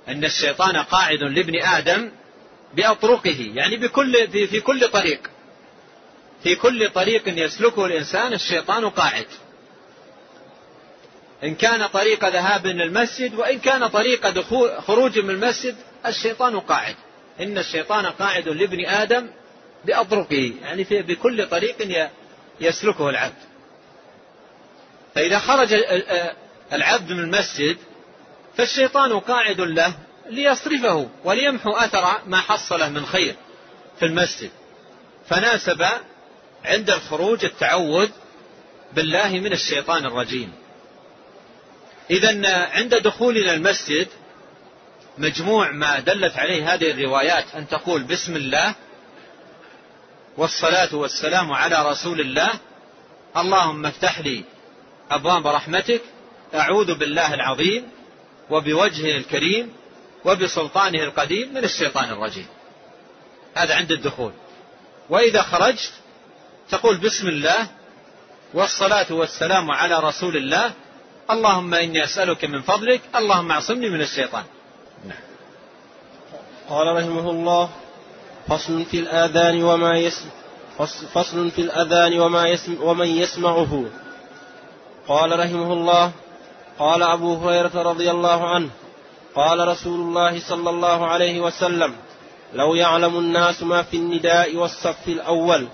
أن 0.09 0.25
الشيطان 0.25 0.77
قاعد 0.77 1.23
لابن 1.23 1.62
آدم 1.62 2.11
بأطرقه 2.75 3.51
يعني 3.55 3.77
بكل 3.77 4.29
في, 4.29 4.47
في 4.47 4.61
كل 4.61 4.89
طريق. 4.89 5.31
في 6.43 6.55
كل 6.55 6.91
طريق 6.91 7.23
يسلكه 7.27 7.87
الإنسان 7.87 8.33
الشيطان 8.33 8.91
قاعد. 8.91 9.27
إن 11.45 11.55
كان 11.55 11.87
طريق 11.87 12.29
ذهاب 12.29 12.66
إلى 12.66 12.85
المسجد 12.85 13.35
وإن 13.35 13.59
كان 13.59 13.87
طريق 13.87 14.29
دخول 14.31 14.83
خروج 14.83 15.18
من 15.18 15.31
المسجد 15.31 15.77
الشيطان 16.07 16.61
قاعد. 16.61 16.97
إن 17.41 17.59
الشيطان 17.59 18.07
قاعد 18.07 18.49
لابن 18.49 18.87
آدم 18.87 19.31
بأطرقه 19.85 20.53
يعني 20.62 20.85
في 20.85 21.03
بكل 21.03 21.47
طريق 21.49 22.09
يسلكه 22.61 23.09
العبد. 23.09 23.51
فإذا 25.14 25.39
خرج 25.39 25.75
العبد 26.73 27.12
من 27.12 27.18
المسجد 27.18 27.77
فالشيطان 28.57 29.21
قاعد 29.21 29.61
له. 29.61 29.95
ليصرفه 30.31 31.09
وليمحو 31.24 31.70
أثر 31.70 32.20
ما 32.26 32.41
حصله 32.41 32.89
من 32.89 33.07
خير 33.07 33.35
في 33.99 34.07
المسجد. 34.07 34.51
فناسب 35.28 35.87
عند 36.64 36.91
الخروج 36.91 37.45
التعوذ 37.45 38.09
بالله 38.93 39.28
من 39.28 39.53
الشيطان 39.53 40.07
الرجيم. 40.07 40.53
إذا 42.11 42.57
عند 42.66 42.95
دخولنا 42.95 43.55
المسجد 43.55 44.09
مجموع 45.18 45.70
ما 45.70 46.01
دلت 46.01 46.37
عليه 46.37 46.74
هذه 46.74 46.91
الروايات 46.91 47.45
أن 47.55 47.68
تقول 47.68 48.03
بسم 48.03 48.37
الله 48.37 48.74
والصلاة 50.37 50.95
والسلام 50.95 51.53
على 51.53 51.91
رسول 51.91 52.20
الله 52.20 52.51
اللهم 53.37 53.87
افتح 53.87 54.20
لي 54.20 54.45
أبواب 55.11 55.47
رحمتك 55.47 56.01
أعوذ 56.55 56.95
بالله 56.95 57.35
العظيم 57.35 57.89
وبوجهه 58.51 59.16
الكريم 59.16 59.72
وبسلطانه 60.25 61.03
القديم 61.03 61.55
من 61.55 61.64
الشيطان 61.64 62.11
الرجيم. 62.11 62.47
هذا 63.55 63.75
عند 63.75 63.93
الدخول. 63.93 64.33
وإذا 65.11 65.43
خرجت 65.43 65.93
تقول 66.71 66.97
بسم 66.97 67.29
الله 67.29 67.66
والصلاة 68.55 69.12
والسلام 69.12 69.71
على 69.71 69.99
رسول 69.99 70.37
الله 70.37 70.73
اللهم 71.31 71.75
إني 71.75 72.05
أسألك 72.05 72.45
من 72.45 72.62
فضلك 72.62 73.01
اللهم 73.16 73.51
اعصمني 73.51 73.91
من 73.91 74.01
الشيطان. 74.01 74.45
نعم. 75.05 75.18
قال 76.68 76.97
رحمه 76.97 77.31
الله 77.31 77.71
فصل 78.49 78.85
في 78.85 78.99
الآذان 78.99 79.62
وما 79.62 79.99
يسمع 79.99 80.31
فصل 81.14 81.51
في 81.51 81.61
الأذان 81.61 82.21
وما 82.21 82.49
يسمع 82.49 82.81
ومن 82.81 83.09
يسمعه. 83.09 83.85
قال 85.09 85.39
رحمه 85.39 85.73
الله 85.73 86.12
قال 86.79 87.03
أبو 87.03 87.35
هريرة 87.35 87.83
رضي 87.83 88.11
الله 88.11 88.49
عنه 88.55 88.71
قال 89.35 89.68
رسول 89.68 90.01
الله 90.01 90.41
صلى 90.41 90.70
الله 90.70 91.07
عليه 91.07 91.41
وسلم 91.41 91.97
لو 92.55 92.74
يعلم 92.74 93.18
الناس 93.18 93.62
ما 93.62 93.83
في 93.83 93.97
النداء 93.97 94.57
والصف 94.57 95.09
الأول 95.09 95.68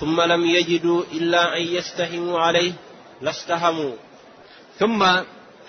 ثم 0.00 0.20
لم 0.20 0.46
يجدوا 0.46 1.04
إلا 1.12 1.56
أن 1.56 1.62
يستهموا 1.62 2.40
عليه 2.40 2.72
لاستهموا. 3.20 3.92
ثم 4.78 5.02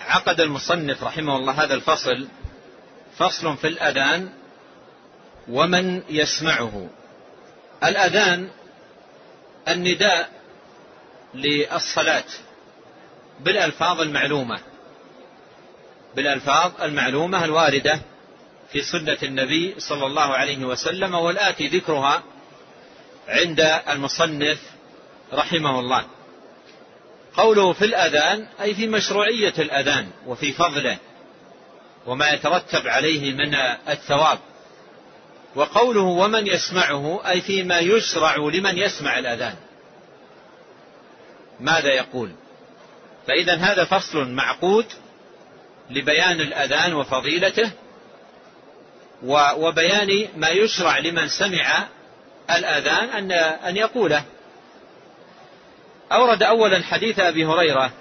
عقد 0.00 0.40
المصنف 0.40 1.04
رحمه 1.04 1.36
الله 1.36 1.64
هذا 1.64 1.74
الفصل 1.74 2.28
فصل 3.16 3.56
في 3.56 3.66
الأذان 3.68 4.32
ومن 5.48 6.02
يسمعه؟ 6.08 6.88
الأذان 7.84 8.50
النداء 9.68 10.30
للصلاة 11.34 12.24
بالألفاظ 13.40 14.00
المعلومة. 14.00 14.58
بالألفاظ 16.16 16.72
المعلومة 16.82 17.44
الواردة 17.44 18.00
في 18.72 18.82
سنة 18.82 19.18
النبي 19.22 19.74
صلى 19.78 20.06
الله 20.06 20.34
عليه 20.34 20.64
وسلم 20.64 21.14
والآتي 21.14 21.68
ذكرها 21.68 22.22
عند 23.28 23.60
المصنف 23.88 24.58
رحمه 25.32 25.80
الله. 25.80 26.04
قوله 27.36 27.72
في 27.72 27.84
الأذان 27.84 28.46
أي 28.60 28.74
في 28.74 28.86
مشروعية 28.86 29.54
الأذان 29.58 30.10
وفي 30.26 30.52
فضله 30.52 30.98
وما 32.06 32.30
يترتب 32.30 32.88
عليه 32.88 33.32
من 33.32 33.54
الثواب. 33.88 34.38
وقوله 35.54 36.02
ومن 36.02 36.46
يسمعه 36.46 37.28
أي 37.28 37.40
فيما 37.40 37.78
يشرع 37.78 38.36
لمن 38.36 38.78
يسمع 38.78 39.18
الأذان. 39.18 39.56
ماذا 41.60 41.88
يقول؟ 41.88 42.32
فإذا 43.26 43.54
هذا 43.54 43.84
فصل 43.84 44.28
معقود 44.28 44.86
لبيان 45.92 46.40
الأذان 46.40 46.94
وفضيلته 46.94 47.70
وبيان 49.56 50.28
ما 50.36 50.48
يشرع 50.48 50.98
لمن 50.98 51.28
سمع 51.28 51.86
الأذان 52.50 53.08
أن 53.08 53.32
أن 53.68 53.76
يقوله. 53.76 54.24
أورد 56.12 56.42
أولا 56.42 56.82
حديث 56.82 57.20
أبي 57.20 57.46
هريرة 57.46 57.92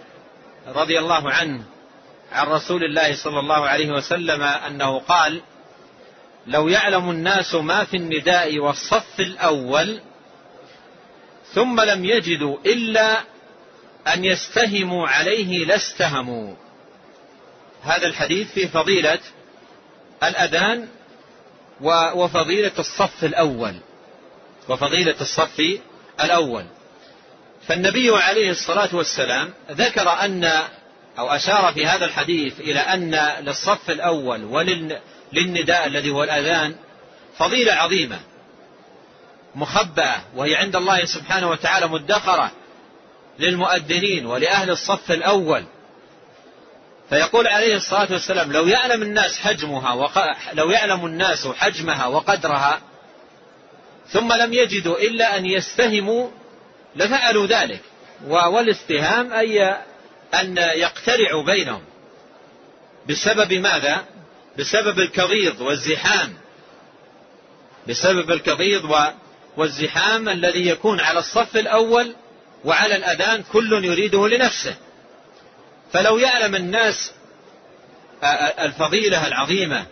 رضي 0.67 0.99
الله 0.99 1.31
عنه 1.31 1.63
عن 2.31 2.47
رسول 2.47 2.83
الله 2.83 3.15
صلى 3.15 3.39
الله 3.39 3.67
عليه 3.67 3.89
وسلم 3.89 4.41
أنه 4.41 4.99
قال 4.99 5.41
لو 6.47 6.67
يعلم 6.67 7.09
الناس 7.09 7.55
ما 7.55 7.83
في 7.83 7.97
النداء 7.97 8.59
والصف 8.59 9.19
الأول 9.19 10.01
ثم 11.53 11.81
لم 11.81 12.05
يجدوا 12.05 12.57
إلا 12.65 13.21
أن 14.13 14.25
يستهموا 14.25 15.07
عليه 15.07 15.65
لاستهموا. 15.65 16.55
هذا 17.83 18.07
الحديث 18.07 18.51
في 18.51 18.67
فضيلة 18.67 19.19
الأذان 20.23 20.87
وفضيلة 22.15 22.71
الصف 22.79 23.23
الأول. 23.23 23.75
وفضيلة 24.69 25.15
الصف 25.21 25.61
الأول. 26.23 26.65
فالنبي 27.67 28.09
عليه 28.09 28.49
الصلاة 28.49 28.95
والسلام 28.95 29.53
ذكر 29.71 30.09
أن 30.09 30.43
أو 31.19 31.29
أشار 31.29 31.73
في 31.73 31.85
هذا 31.85 32.05
الحديث 32.05 32.59
إلى 32.59 32.79
أن 32.79 33.15
للصف 33.39 33.89
الأول 33.89 34.43
وللنداء 34.43 35.87
الذي 35.87 36.09
هو 36.09 36.23
الأذان 36.23 36.75
فضيلة 37.37 37.73
عظيمة 37.73 38.19
مخبأة 39.55 40.21
وهي 40.35 40.55
عند 40.55 40.75
الله 40.75 41.05
سبحانه 41.05 41.49
وتعالى 41.49 41.87
مدخرة 41.87 42.51
للمؤذنين 43.39 44.25
ولأهل 44.25 44.69
الصف 44.69 45.11
الأول. 45.11 45.65
فيقول 47.11 47.47
عليه 47.47 47.75
الصلاة 47.75 48.11
والسلام 48.11 48.51
لو 48.51 48.67
يعلم 48.67 49.01
الناس 49.01 49.39
حجمها 49.39 49.93
وق... 49.93 50.17
لو 50.53 50.69
يعلم 50.69 51.05
الناس 51.05 51.47
حجمها 51.47 52.05
وقدرها 52.07 52.81
ثم 54.09 54.33
لم 54.33 54.53
يجدوا 54.53 54.97
إلا 54.97 55.37
أن 55.37 55.45
يستهموا 55.45 56.29
لفعلوا 56.95 57.47
ذلك. 57.47 57.79
والاستهام 58.27 59.33
أي 59.33 59.77
أن 60.33 60.57
يقترعوا 60.57 61.45
بينهم. 61.45 61.81
بسبب 63.09 63.53
ماذا؟ 63.53 64.05
بسبب 64.59 64.99
الكضيض 64.99 65.61
والزحام. 65.61 66.33
بسبب 67.87 68.31
الكضيض 68.31 69.13
والزحام 69.57 70.29
الذي 70.29 70.67
يكون 70.67 70.99
على 70.99 71.19
الصف 71.19 71.57
الأول 71.57 72.15
وعلى 72.65 72.95
الأذان 72.95 73.43
كل 73.53 73.85
يريده 73.85 74.27
لنفسه. 74.27 74.75
فلو 75.93 76.17
يعلم 76.17 76.55
الناس 76.55 77.11
الفضيلة 78.59 79.27
العظيمة 79.27 79.85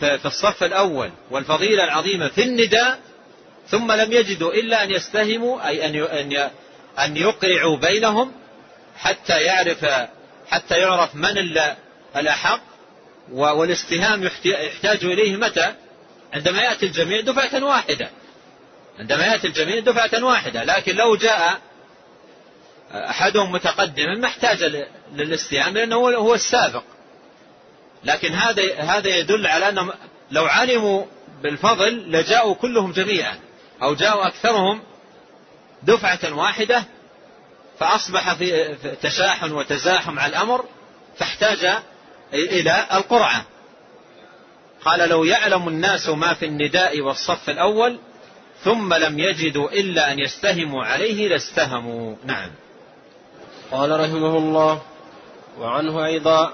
في 0.00 0.26
الصف 0.26 0.64
الأول 0.64 1.10
والفضيلة 1.30 1.84
العظيمة 1.84 2.28
في 2.28 2.42
النداء 2.42 2.98
ثم 3.68 3.92
لم 3.92 4.12
يجدوا 4.12 4.52
إلا 4.52 4.84
أن 4.84 4.90
يستهموا 4.90 5.68
أي 5.68 5.86
أن 5.86 6.50
أن 6.98 7.16
يقرعوا 7.16 7.76
بينهم 7.76 8.32
حتى 8.96 9.40
يعرف 9.40 9.86
حتى 10.48 10.78
يعرف 10.78 11.14
من 11.14 11.64
الأحق 12.16 12.60
والاستهام 13.32 14.24
يحتاج 14.44 15.04
إليه 15.04 15.36
متى؟ 15.36 15.74
عندما 16.34 16.62
يأتي 16.62 16.86
الجميع 16.86 17.20
دفعة 17.20 17.64
واحدة. 17.64 18.10
عندما 18.98 19.26
يأتي 19.26 19.46
الجميع 19.46 19.78
دفعة 19.78 20.24
واحدة 20.24 20.64
لكن 20.64 20.96
لو 20.96 21.16
جاء 21.16 21.60
أحدهم 22.92 23.52
متقدما 23.52 24.14
ما 24.14 24.26
احتاج 24.26 24.84
للاستهام 25.14 25.74
لأنه 25.74 25.96
هو 25.96 26.34
السابق. 26.34 26.82
لكن 28.04 28.32
هذا 28.32 28.74
هذا 28.74 29.16
يدل 29.16 29.46
على 29.46 29.68
أنهم 29.68 29.92
لو 30.30 30.44
علموا 30.44 31.04
بالفضل 31.42 32.12
لجاءوا 32.12 32.54
كلهم 32.54 32.92
جميعا 32.92 33.38
أو 33.82 33.94
جاءوا 33.94 34.26
أكثرهم 34.26 34.80
دفعة 35.82 36.34
واحدة 36.34 36.84
فأصبح 37.78 38.34
في 38.34 38.76
تشاحن 39.02 39.52
وتزاحم 39.52 40.18
على 40.18 40.30
الأمر 40.30 40.64
فاحتاج 41.16 41.82
إلى 42.34 42.86
القرعة. 42.92 43.44
قال 44.84 45.08
لو 45.08 45.24
يعلم 45.24 45.68
الناس 45.68 46.08
ما 46.08 46.34
في 46.34 46.46
النداء 46.46 47.00
والصف 47.00 47.50
الأول 47.50 47.98
ثم 48.64 48.94
لم 48.94 49.18
يجدوا 49.18 49.70
إلا 49.70 50.12
أن 50.12 50.18
يستهموا 50.18 50.84
عليه 50.84 51.28
لاستهموا. 51.28 52.16
نعم. 52.24 52.50
قال 53.70 54.00
رحمه 54.00 54.38
الله 54.38 54.82
وعنه 55.58 56.06
أيضا 56.06 56.52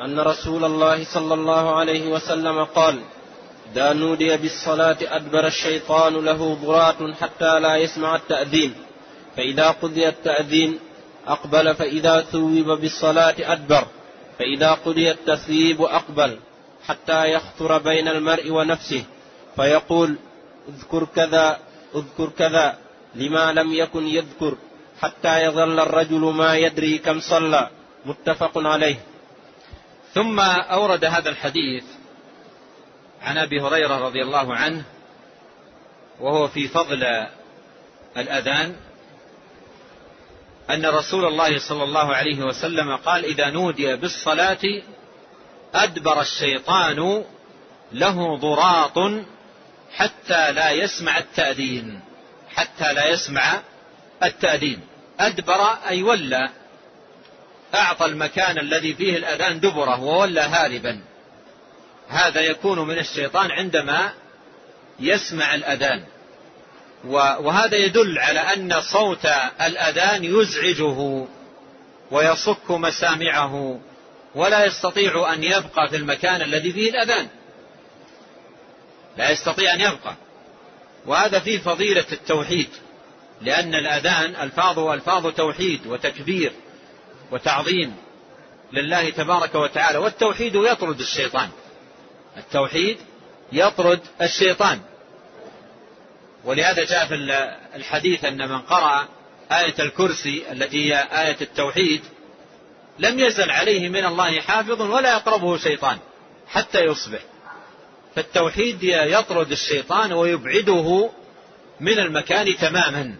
أن 0.00 0.20
رسول 0.20 0.64
الله 0.64 1.04
صلى 1.04 1.34
الله 1.34 1.74
عليه 1.74 2.06
وسلم 2.06 2.64
قال 2.64 3.00
إذا 3.72 3.92
نودي 3.92 4.36
بالصلاة 4.36 4.96
أدبر 5.02 5.46
الشيطان 5.46 6.14
له 6.14 6.54
ضرات 6.54 6.96
حتى 7.20 7.60
لا 7.60 7.76
يسمع 7.76 8.16
التأذين. 8.16 8.74
فإذا 9.36 9.70
قضي 9.70 10.08
التأذين 10.08 10.78
أقبل 11.26 11.74
فإذا 11.74 12.20
ثوب 12.20 12.68
بالصلاة 12.80 13.34
أدبر. 13.38 13.84
فإذا 14.38 14.70
قضي 14.72 15.10
التثويب 15.10 15.82
أقبل 15.82 16.38
حتى 16.86 17.32
يخطر 17.32 17.78
بين 17.78 18.08
المرء 18.08 18.50
ونفسه. 18.50 19.04
فيقول 19.56 20.16
اذكر 20.68 21.06
كذا 21.16 21.58
اذكر 21.94 22.28
كذا 22.38 22.76
لما 23.14 23.52
لم 23.52 23.72
يكن 23.72 24.06
يذكر 24.06 24.56
حتى 25.00 25.44
يظل 25.44 25.80
الرجل 25.80 26.20
ما 26.20 26.56
يدري 26.56 26.98
كم 26.98 27.20
صلى. 27.20 27.68
متفق 28.04 28.52
عليه. 28.56 28.96
ثم 30.14 30.40
أورد 30.40 31.04
هذا 31.04 31.30
الحديث 31.30 31.84
عن 33.22 33.38
أبي 33.38 33.60
هريرة 33.60 33.98
رضي 33.98 34.22
الله 34.22 34.54
عنه 34.54 34.84
وهو 36.20 36.48
في 36.48 36.68
فضل 36.68 37.26
الأذان 38.16 38.76
أن 40.70 40.86
رسول 40.86 41.24
الله 41.24 41.58
صلى 41.58 41.84
الله 41.84 42.14
عليه 42.14 42.42
وسلم 42.42 42.96
قال 42.96 43.24
إذا 43.24 43.50
نودي 43.50 43.96
بالصلاة 43.96 44.82
أدبر 45.74 46.20
الشيطان 46.20 47.24
له 47.92 48.36
ضراط 48.36 48.98
حتى 49.96 50.52
لا 50.52 50.70
يسمع 50.70 51.18
التأذين. 51.18 52.00
حتى 52.48 52.92
لا 52.92 53.06
يسمع 53.06 53.60
التأذين. 54.22 54.80
أدبر 55.20 55.60
أي 55.88 56.02
ولى 56.02 56.48
أعطى 57.74 58.06
المكان 58.06 58.58
الذي 58.58 58.94
فيه 58.94 59.16
الأذان 59.16 59.60
دبره 59.60 60.02
وولى 60.02 60.40
هاربا 60.40 61.00
هذا 62.08 62.40
يكون 62.40 62.78
من 62.78 62.98
الشيطان 62.98 63.50
عندما 63.50 64.12
يسمع 65.00 65.54
الأذان. 65.54 66.04
وهذا 67.04 67.76
يدل 67.76 68.18
على 68.18 68.40
أن 68.40 68.80
صوت 68.80 69.26
الأذان 69.60 70.24
يزعجه 70.24 71.26
ويصك 72.10 72.70
مسامعه 72.70 73.80
ولا 74.34 74.64
يستطيع 74.64 75.32
أن 75.32 75.44
يبقى 75.44 75.88
في 75.90 75.96
المكان 75.96 76.42
الذي 76.42 76.72
فيه 76.72 76.90
الأذان. 76.90 77.28
لا 79.16 79.30
يستطيع 79.30 79.74
أن 79.74 79.80
يبقى. 79.80 80.14
وهذا 81.06 81.38
فيه 81.38 81.58
فضيلة 81.58 82.06
التوحيد 82.12 82.68
لأن 83.40 83.74
الأذان 83.74 84.36
ألفاظه 84.42 84.94
ألفاظ 84.94 85.26
توحيد 85.26 85.86
وتكبير. 85.86 86.52
وتعظيم 87.32 87.96
لله 88.72 89.10
تبارك 89.10 89.54
وتعالى. 89.54 89.98
والتوحيد 89.98 90.54
يطرد 90.54 91.00
الشيطان. 91.00 91.48
التوحيد 92.36 92.98
يطرد 93.52 94.00
الشيطان. 94.22 94.80
ولهذا 96.44 96.84
جاء 96.84 97.06
في 97.06 97.14
الحديث 97.76 98.24
أن 98.24 98.48
من 98.48 98.58
قرأ 98.58 99.08
آية 99.52 99.74
الكرسي 99.78 100.52
التي 100.52 100.92
هي 100.92 101.08
آية 101.12 101.36
التوحيد 101.40 102.02
لم 102.98 103.18
يزل 103.18 103.50
عليه 103.50 103.88
من 103.88 104.04
الله 104.04 104.40
حافظ 104.40 104.80
ولا 104.82 105.12
يقربه 105.12 105.56
شيطان 105.56 105.98
حتى 106.48 106.80
يصبح. 106.80 107.20
فالتوحيد 108.14 108.82
يطرد 108.82 109.52
الشيطان 109.52 110.12
ويبعده 110.12 111.10
من 111.80 111.98
المكان 111.98 112.56
تماما. 112.56 113.14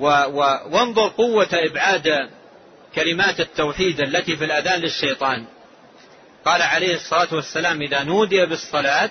و 0.00 0.06
و 0.06 0.58
وانظر 0.70 1.08
قوة 1.08 1.48
إبعاد 1.52 2.30
كلمات 2.94 3.40
التوحيد 3.40 4.00
التي 4.00 4.36
في 4.36 4.44
الأذان 4.44 4.80
للشيطان. 4.80 5.44
قال 6.44 6.62
عليه 6.62 6.94
الصلاة 6.94 7.28
والسلام 7.32 7.82
إذا 7.82 8.02
نودي 8.02 8.46
بالصلاة 8.46 9.10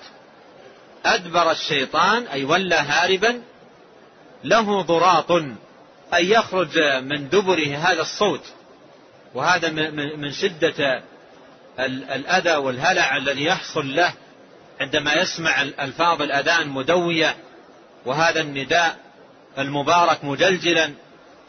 أدبر 1.06 1.52
الشيطان 1.52 2.28
أي 2.28 2.44
ولى 2.44 2.76
هاربا 2.76 3.42
له 4.44 4.82
ضراط 4.82 5.32
أي 6.14 6.30
يخرج 6.30 6.80
من 6.80 7.30
دبره 7.30 7.78
هذا 7.78 8.02
الصوت 8.02 8.44
وهذا 9.34 9.70
من 9.92 10.32
شدة 10.32 11.04
الأذى 11.80 12.56
والهلع 12.56 13.18
الذي 13.18 13.44
يحصل 13.44 13.96
له 13.96 14.14
عندما 14.82 15.14
يسمع 15.14 15.62
ألفاظ 15.62 16.22
الأذان 16.22 16.68
مدوية 16.68 17.36
وهذا 18.06 18.42
النداء 18.42 18.98
المبارك 19.60 20.24
مجلجلا 20.24 20.94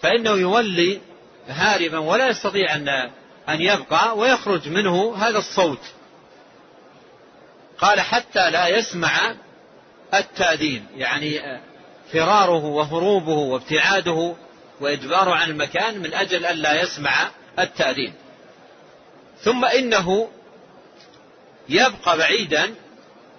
فإنه 0.02 0.30
يولي 0.30 1.00
هاربا 1.48 1.98
ولا 1.98 2.28
يستطيع 2.28 2.74
أن 2.74 2.88
أن 3.48 3.61
يبقى 3.61 4.18
ويخرج 4.18 4.68
منه 4.68 5.16
هذا 5.16 5.38
الصوت. 5.38 5.80
قال 7.78 8.00
حتى 8.00 8.50
لا 8.50 8.68
يسمع 8.68 9.34
التادين 10.14 10.86
يعني 10.96 11.40
فراره 12.12 12.64
وهروبه 12.64 13.32
وابتعاده 13.32 14.34
وإجباره 14.80 15.34
عن 15.34 15.50
المكان 15.50 15.98
من 15.98 16.14
أجل 16.14 16.46
أن 16.46 16.56
لا 16.56 16.82
يسمع 16.82 17.30
التأذين 17.58 18.14
ثم 19.40 19.64
إنه 19.64 20.28
يبقى 21.68 22.18
بعيدا 22.18 22.74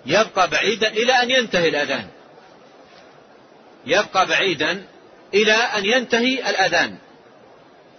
يبقى 0.06 0.50
بعيدا 0.50 0.88
إلى 0.88 1.14
أن 1.14 1.32
ينتهي 1.32 1.70
الأذان. 1.70 2.08
يبقى 3.86 4.26
بعيدا 4.26 4.86
إلى 5.34 5.54
أن 5.54 5.86
ينتهي 5.86 6.50
الأذان 6.50 6.98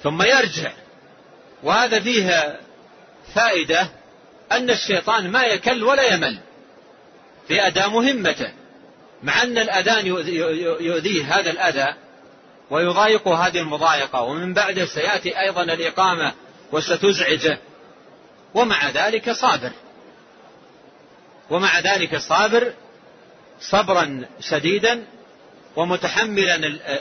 ثم 0.03 0.23
يرجع. 0.23 0.73
وهذا 1.63 2.01
فيه 2.01 2.61
فائدة 3.35 3.89
أن 4.53 4.71
الشيطان 4.71 5.31
ما 5.31 5.43
يكل 5.45 5.85
ولا 5.85 6.03
يمل 6.03 6.39
في 7.49 7.67
أداء 7.67 7.89
مهمته 7.89 8.53
مع 9.23 9.43
أن 9.43 9.59
الأذان 9.59 10.07
يؤذيه 10.81 11.39
هذا 11.39 11.51
الأذى 11.51 11.95
ويضايق 12.71 13.29
هذه 13.29 13.59
المضايقة 13.59 14.23
ومن 14.23 14.55
بعده 14.55 14.85
سيأتي 14.85 15.41
أيضا 15.41 15.63
الإقامة 15.63 16.33
وستزعجه. 16.73 17.59
ومع 18.55 18.91
ذلك 18.91 19.31
صابر. 19.31 19.71
ومع 21.51 21.81
ذلك 21.81 22.17
صابر 22.17 22.73
صبرا 23.61 24.25
شديدا 24.41 25.05
ومتحملا 25.77 26.57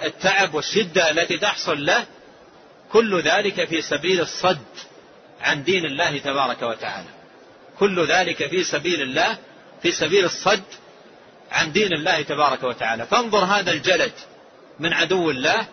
التعب 0.05 0.53
والشدة 0.53 1.09
التي 1.09 1.37
تحصل 1.37 1.85
له 1.85 2.05
كل 2.91 3.21
ذلك 3.21 3.67
في 3.67 3.81
سبيل 3.81 4.21
الصد 4.21 4.65
عن 5.41 5.63
دين 5.63 5.85
الله 5.85 6.17
تبارك 6.17 6.61
وتعالى. 6.61 7.09
كل 7.79 8.05
ذلك 8.05 8.47
في 8.47 8.63
سبيل 8.63 9.01
الله 9.01 9.37
في 9.81 9.91
سبيل 9.91 10.25
الصد 10.25 10.63
عن 11.51 11.71
دين 11.71 11.93
الله 11.93 12.21
تبارك 12.21 12.63
وتعالى. 12.63 13.05
فانظر 13.05 13.43
هذا 13.43 13.71
الجلد 13.71 14.13
من 14.79 14.93
عدو 14.93 15.31
الله 15.31 15.65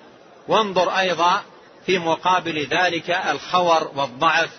وانظر 0.49 0.91
أيضا 0.91 1.43
في 1.87 1.99
مقابل 1.99 2.67
ذلك 2.67 3.11
الخور 3.11 3.91
والضعف 3.97 4.51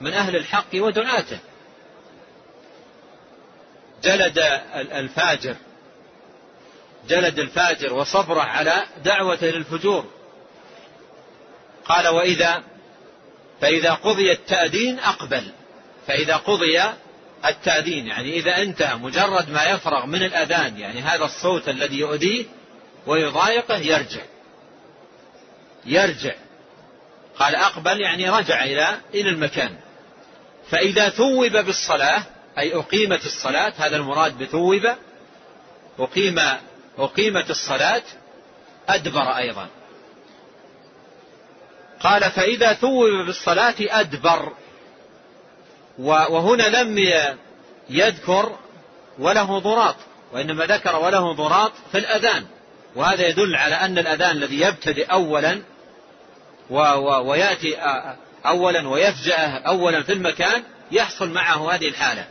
من 0.00 0.12
أهل 0.12 0.36
الحق 0.36 0.74
ودعاته. 0.74 1.38
جلد 4.02 4.38
الفاجر 4.74 5.56
جلد 7.08 7.38
الفاجر 7.38 7.94
وصبره 7.94 8.40
على 8.40 8.82
دعوته 9.04 9.46
للفجور. 9.46 10.04
قال 11.84 12.08
وإذا 12.08 12.62
فإذا 13.60 13.92
قضي 13.92 14.32
التأدين 14.32 14.98
أقبل. 14.98 15.52
فإذا 16.06 16.36
قضي 16.36 16.82
التأذين 17.46 18.06
يعني 18.06 18.36
إذا 18.36 18.62
انتهى 18.62 18.96
مجرد 18.96 19.50
ما 19.50 19.64
يفرغ 19.64 20.06
من 20.06 20.22
الأذان 20.22 20.78
يعني 20.78 21.00
هذا 21.00 21.24
الصوت 21.24 21.68
الذي 21.68 21.98
يؤذيه 21.98 22.44
ويضايقه 23.06 23.76
يرجع. 23.76 24.22
يرجع. 25.86 26.34
قال 27.38 27.54
أقبل 27.54 28.00
يعني 28.00 28.30
رجع 28.30 28.64
إلى 28.64 29.00
إلى 29.14 29.30
المكان. 29.30 29.76
فإذا 30.70 31.08
ثوب 31.08 31.56
بالصلاة 31.56 32.22
أي 32.58 32.74
أقيمت 32.74 33.26
الصلاة 33.26 33.72
هذا 33.76 33.96
المراد 33.96 34.38
بثوب 34.38 34.82
أقيم 35.98 36.40
أقيمت 36.98 37.50
الصلاة 37.50 38.02
أدبر 38.88 39.36
أيضا. 39.36 39.68
قال 42.00 42.30
فإذا 42.30 42.72
ثوب 42.72 43.26
بالصلاة 43.26 43.74
أدبر 43.80 44.52
وهنا 45.98 46.82
لم 46.82 46.98
يذكر 47.90 48.58
وله 49.18 49.58
ضراط 49.58 49.96
وإنما 50.32 50.66
ذكر 50.66 50.96
وله 50.96 51.32
ضراط 51.32 51.72
في 51.92 51.98
الأذان. 51.98 52.46
وهذا 52.96 53.28
يدل 53.28 53.56
على 53.56 53.74
أن 53.74 53.98
الأذان 53.98 54.30
الذي 54.30 54.60
يبتدئ 54.60 55.12
أولا 55.12 55.62
ويأتي 57.20 57.76
أولا 58.46 58.88
ويفجأه 58.88 59.58
أولا 59.58 60.02
في 60.02 60.12
المكان 60.12 60.62
يحصل 60.92 61.30
معه 61.30 61.74
هذه 61.74 61.88
الحالة. 61.88 62.26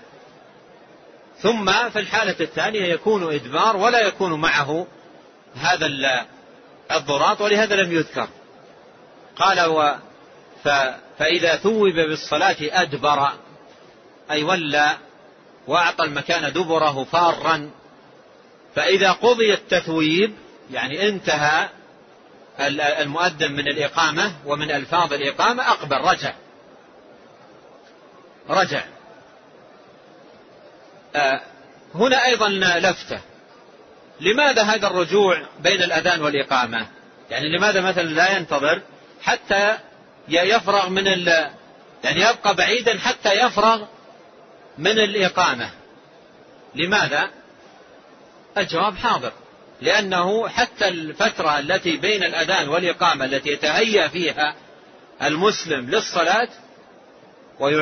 ثم 1.42 1.90
في 1.90 2.00
الحالة 2.00 2.36
الثانية 2.40 2.86
يكون 2.86 3.34
إدبار 3.34 3.78
ولا 3.78 4.08
يكون 4.08 4.42
معه 4.42 4.88
هذا 5.56 5.88
الضراط 6.92 7.42
ولهذا 7.42 7.76
لم 7.76 7.92
يذكر. 7.92 8.28
قال 9.36 9.62
و 9.62 9.96
فإذا 11.20 11.56
ثوب 11.56 11.94
بالصلاة 11.94 12.56
أدبر 12.62 13.30
أي 14.32 14.44
ولى 14.44 14.98
وأعطى 15.68 16.04
المكان 16.04 16.54
دبره 16.54 17.04
فارا 17.04 17.72
فإذا 18.76 19.12
قضي 19.12 19.54
التثويب 19.54 20.34
يعني 20.72 21.10
انتهى 21.10 21.70
المؤذن 23.02 23.52
من 23.52 23.68
الإقامة 23.68 24.36
ومن 24.46 24.72
ألفاظ 24.72 25.14
الإقامة 25.14 25.72
أقبل 25.72 25.98
رجع. 25.98 26.34
رجع. 28.50 28.84
هنا 31.96 32.26
أيضا 32.26 32.50
لفتة. 32.50 33.20
لماذا 34.22 34.64
هذا 34.64 34.88
الرجوع 34.88 35.48
بين 35.60 35.84
الأذان 35.84 36.22
والإقامة؟ 36.22 36.88
يعني 37.30 37.58
لماذا 37.58 37.82
مثلا 37.82 38.04
لا 38.04 38.38
ينتظر 38.38 38.82
حتى 39.22 39.78
يفرغ 40.30 40.90
من 40.90 41.08
ال 41.08 41.28
يعني 42.04 42.22
يبقى 42.22 42.56
بعيدا 42.56 43.00
حتى 43.00 43.34
يفرغ 43.34 43.86
من 44.78 45.00
الإقامة؟ 45.00 45.70
لماذا؟ 46.76 47.30
الجواب 48.58 48.96
حاضر. 48.96 49.32
لأنه 49.82 50.48
حتى 50.48 50.88
الفترة 50.88 51.60
التي 51.60 51.98
بين 51.98 52.24
الأذان 52.24 52.70
والإقامة 52.70 53.26
التي 53.26 53.50
يتهيأ 53.50 54.08
فيها 54.08 54.56
المسلم 55.22 55.90
للصلاة 55.90 56.50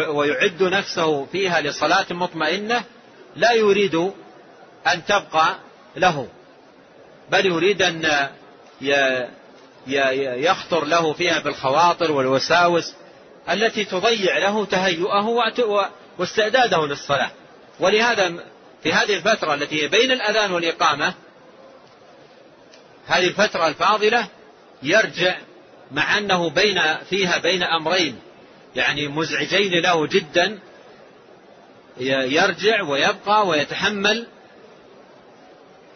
ويعد 0.07 0.63
نفسه 0.63 1.25
فيها 1.25 1.61
لصلاة 1.61 2.05
مطمئنة 2.09 2.83
لا 3.35 3.51
يريد 3.51 3.95
أن 4.87 5.05
تبقى 5.07 5.55
له 5.95 6.27
بل 7.31 7.45
يريد 7.45 7.81
أن 7.81 8.29
يخطر 10.43 10.85
له 10.85 11.13
فيها 11.13 11.39
بالخواطر 11.39 12.11
والوساوس 12.11 12.93
التي 13.49 13.85
تضيع 13.85 14.37
له 14.37 14.65
تهيؤه 14.65 15.29
واستعداده 16.19 16.87
للصلاة. 16.87 17.31
ولهذا 17.79 18.33
في 18.83 18.93
هذه 18.93 19.13
الفترة 19.15 19.53
التي 19.53 19.83
هي 19.83 19.87
بين 19.87 20.11
الأذان 20.11 20.51
والإقامة 20.51 21.13
هذه 23.07 23.27
الفترة 23.27 23.67
الفاضلة 23.67 24.27
يرجع 24.83 25.35
مع 25.91 26.17
أنه 26.17 26.49
بين 26.49 26.81
فيها 27.09 27.37
بين 27.37 27.63
أمرين 27.63 28.19
يعني 28.75 29.07
مزعجين 29.07 29.81
له 29.81 30.07
جدا 30.07 30.59
يرجع 31.97 32.81
ويبقى 32.81 33.47
ويتحمل. 33.47 34.27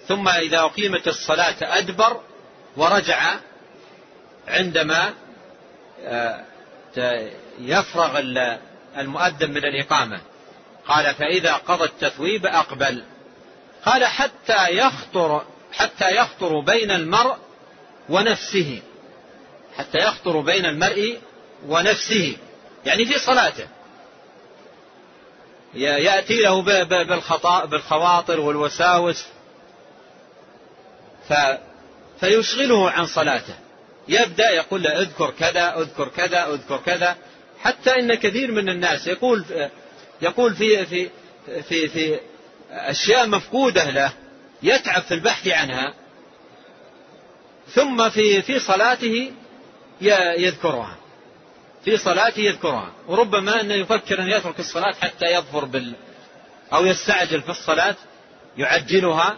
ثم 0.07 0.27
إذا 0.27 0.59
أقيمت 0.59 1.07
الصلاة 1.07 1.55
أدبر 1.61 2.21
ورجع 2.77 3.35
عندما 4.47 5.13
آه، 6.05 6.43
يفرغ 7.59 8.19
المؤذن 8.97 9.51
من 9.51 9.65
الإقامة. 9.65 10.19
قال 10.87 11.15
فإذا 11.15 11.53
قضى 11.53 11.83
التثويب 11.83 12.45
أقبل. 12.45 13.03
قال 13.85 14.05
حتى 14.05 14.69
يخطر 14.69 15.45
حتى 15.73 16.15
يخطر 16.15 16.59
بين 16.59 16.91
المرء 16.91 17.37
ونفسه. 18.09 18.81
حتى 19.77 19.97
يخطر 19.97 20.39
بين 20.39 20.65
المرء 20.65 21.19
ونفسه. 21.67 22.37
يعني 22.85 23.05
في 23.05 23.19
صلاته. 23.19 23.67
يأتي 25.73 26.41
له 26.41 26.61
بالخواطر 27.65 28.39
والوساوس. 28.39 29.25
فيشغله 32.19 32.89
عن 32.91 33.05
صلاته. 33.05 33.53
يبدأ 34.07 34.51
يقول 34.51 34.83
له 34.83 35.01
اذكر 35.01 35.31
كذا 35.39 35.77
اذكر 35.77 36.07
كذا 36.07 36.47
اذكر 36.53 36.77
كذا. 36.77 37.17
حتى 37.59 37.99
إن 37.99 38.13
كثير 38.15 38.51
من 38.51 38.69
الناس 38.69 39.07
يقول 39.07 39.45
يقول 40.21 40.55
في 40.55 40.85
في 40.85 41.09
في 41.69 41.87
في 41.87 42.19
أشياء 42.71 43.27
مفقودة 43.27 43.89
له 43.89 44.13
يتعب 44.63 45.01
في 45.01 45.13
البحث 45.13 45.47
عنها. 45.47 45.93
ثم 47.67 48.09
في 48.09 48.41
في 48.41 48.59
صلاته 48.59 49.31
يذكرها. 50.37 50.98
في 51.85 51.97
صلاته 51.97 52.39
يذكرها 52.39 52.91
وربما 53.07 53.61
انه 53.61 53.73
يفكر 53.73 54.21
أن 54.21 54.27
يترك 54.27 54.59
الصلاة 54.59 54.93
حتى 55.01 55.25
يظفر 55.25 55.65
بال 55.65 55.93
أو 56.73 56.85
يستعجل 56.85 57.41
في 57.41 57.49
الصلاة 57.49 57.95
يعجلها 58.57 59.37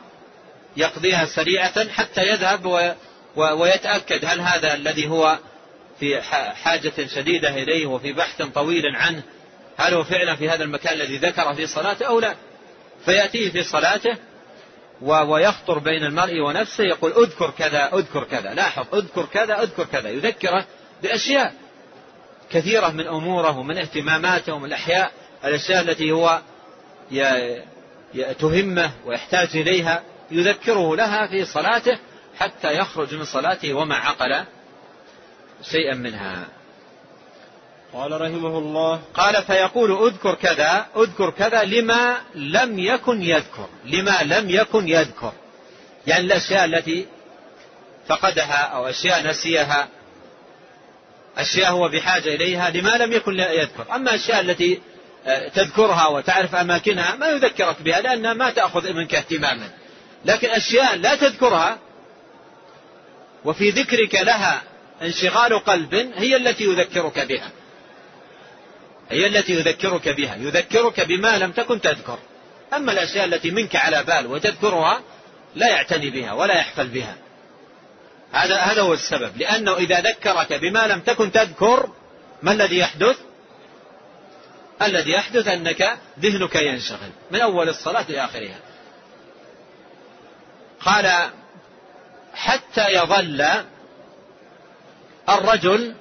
يقضيها 0.77 1.25
سريعة 1.25 1.89
حتى 1.89 2.21
يذهب 2.21 2.95
ويتأكد 3.35 4.25
هل 4.25 4.41
هذا 4.41 4.73
الذي 4.73 5.07
هو 5.07 5.39
في 5.99 6.21
حاجة 6.53 6.93
شديدة 7.15 7.49
إليه 7.49 7.85
وفي 7.85 8.13
بحث 8.13 8.41
طويل 8.41 8.95
عنه 8.95 9.23
هل 9.77 9.93
هو 9.93 10.03
فعلا 10.03 10.35
في 10.35 10.49
هذا 10.49 10.63
المكان 10.63 10.93
الذي 10.93 11.17
ذكره 11.17 11.53
في 11.53 11.67
صلاته 11.67 12.05
أو 12.05 12.19
لا. 12.19 12.35
فيأتيه 13.05 13.51
في 13.51 13.63
صلاته 13.63 14.17
ويخطر 15.01 15.79
بين 15.79 16.03
المرء 16.03 16.39
ونفسه 16.39 16.83
يقول 16.83 17.11
أذكر 17.11 17.53
كذا 17.57 17.93
أذكر 17.93 18.23
كذا 18.23 18.53
لاحظ 18.53 18.95
أذكر 18.95 19.25
كذا 19.25 19.63
أذكر 19.63 19.85
كذا 19.85 20.09
يذكره 20.09 20.65
بأشياء. 21.03 21.53
كثيرة 22.53 22.89
من 22.89 23.07
أموره 23.07 23.57
ومن 23.57 23.77
اهتماماته 23.77 24.53
ومن 24.53 24.65
الأحياء 24.65 25.11
الأشياء 25.45 25.81
التي 25.81 26.11
هو 26.11 26.41
تهمه 28.39 28.91
ويحتاج 29.05 29.49
إليها 29.55 30.03
يذكره 30.31 30.95
لها 30.95 31.27
في 31.27 31.45
صلاته 31.45 31.97
حتى 32.39 32.73
يخرج 32.73 33.15
من 33.15 33.25
صلاته 33.25 33.73
وما 33.73 33.95
عقل 33.95 34.43
شيئا 35.71 35.95
منها. 35.95 36.45
قال 37.93 38.21
رحمه 38.21 38.57
الله 38.57 39.01
قال 39.13 39.43
فيقول 39.43 40.07
أذكر 40.07 40.35
كذا 40.35 40.85
أذكر 40.95 41.29
كذا 41.29 41.63
لما 41.63 42.17
لم 42.35 42.79
يكن 42.79 43.23
يذكر 43.23 43.67
لما 43.85 44.23
لم 44.23 44.49
يكن 44.49 44.87
يذكر. 44.87 45.33
يعني 46.07 46.25
الأشياء 46.25 46.65
التي 46.65 47.05
فقدها 48.07 48.61
أو 48.61 48.89
أشياء 48.89 49.27
نسيها 49.27 49.87
اشياء 51.37 51.71
هو 51.71 51.89
بحاجة 51.89 52.35
إليها 52.35 52.69
لما 52.69 52.97
لم 52.97 53.11
يكن 53.13 53.39
يذكر. 53.39 53.95
أما 53.95 54.09
الأشياء 54.09 54.41
التي 54.41 54.81
آه، 55.25 55.47
تذكرها 55.47 56.07
وتعرف 56.07 56.55
أماكنها 56.55 57.15
ما 57.15 57.27
يذكرك 57.27 57.81
بها 57.81 58.01
لأنها 58.01 58.33
ما 58.33 58.49
تأخذ 58.49 58.93
منك 58.93 59.15
اهتماما. 59.15 59.69
لكن 60.25 60.49
أشياء 60.49 60.95
لا 60.95 61.15
تذكرها 61.15 61.79
وفي 63.45 63.69
ذكرك 63.69 64.15
لها 64.15 64.63
انشغال 65.01 65.59
قلب 65.59 65.93
هي 66.15 66.35
التي 66.35 66.63
يذكرك 66.63 67.19
بها. 67.19 67.51
هي 69.09 69.27
التي 69.27 69.53
يذكرك 69.53 70.09
بها. 70.09 70.35
يذكرك 70.35 71.01
بما 71.01 71.37
لم 71.37 71.51
تكن 71.51 71.81
تذكر. 71.81 72.19
أما 72.73 72.91
الأشياء 72.91 73.25
التي 73.25 73.51
منك 73.51 73.75
على 73.75 74.03
بال 74.03 74.27
وتذكرها 74.27 75.01
لا 75.55 75.67
يعتني 75.67 76.09
بها 76.09 76.33
ولا 76.33 76.53
يحفل 76.53 76.87
بها. 76.87 77.15
هذا 78.31 78.57
هذا 78.57 78.81
هو 78.81 78.93
السبب. 78.93 79.37
لأنه 79.37 79.77
إذا 79.77 80.01
ذكرك 80.01 80.53
بما 80.53 80.87
لم 80.87 80.99
تكن 80.99 81.31
تذكر 81.31 81.89
ما 82.41 82.51
الذي 82.51 82.77
يحدث؟ 82.77 83.17
الذي 84.81 85.11
يحدث 85.11 85.47
أنك 85.47 85.97
ذهنك 86.19 86.55
ينشغل 86.55 87.09
من 87.31 87.41
أول 87.41 87.69
الصلاة 87.69 88.05
إلى 88.09 88.25
آخرها. 88.25 88.59
قال 90.79 91.29
حتى 92.33 92.87
يظل 92.89 93.45
الرجل 95.29 95.95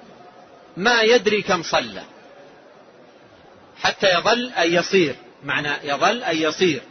ما 0.77 1.03
يدري 1.03 1.43
كم 1.43 1.63
صلى. 1.63 2.03
حتى 3.83 4.15
يظل 4.15 4.53
أن 4.53 4.75
يصير. 4.75 5.17
معنى 5.45 5.73
يظل 5.83 6.23
أن 6.23 6.37
يصير. 6.37 6.83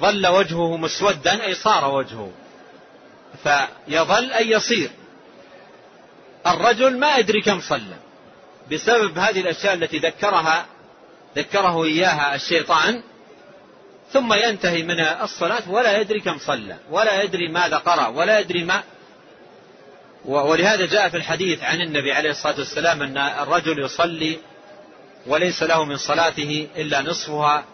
ظل 0.00 0.26
وجهه 0.26 0.76
مسودا 0.76 1.44
أي 1.44 1.54
صار 1.54 1.94
وجهه. 1.94 2.32
فيظل 3.42 4.32
أن 4.32 4.48
يصير. 4.48 4.90
الرجل 6.46 6.98
ما 6.98 7.16
يدري 7.16 7.40
كم 7.40 7.60
صلى. 7.60 7.96
بسبب 8.72 9.18
هذه 9.18 9.40
الأشياء 9.40 9.74
التي 9.74 9.98
ذكرها 9.98 10.66
ذكره 11.36 11.84
إياها 11.84 12.34
الشيطان 12.34 13.02
ثم 14.12 14.32
ينتهي 14.32 14.82
من 14.82 15.00
الصلاة 15.00 15.70
ولا 15.70 16.00
يدري 16.00 16.20
كم 16.20 16.38
صلى 16.38 16.76
ولا 16.90 17.22
يدري 17.22 17.48
ماذا 17.48 17.76
قرأ 17.76 18.06
ولا 18.06 18.38
يدري 18.38 18.64
ما. 18.64 18.82
ولهذا 20.24 20.86
جاء 20.86 21.08
في 21.08 21.16
الحديث 21.16 21.62
عن 21.62 21.80
النبي 21.80 22.12
عليه 22.12 22.30
الصلاة 22.30 22.58
والسلام 22.58 23.02
أن 23.02 23.18
الرجل 23.18 23.84
يصلي 23.84 24.38
وليس 25.26 25.62
له 25.62 25.84
من 25.84 25.96
صلاته 25.96 26.68
إلا 26.76 27.02
نصفها 27.02 27.64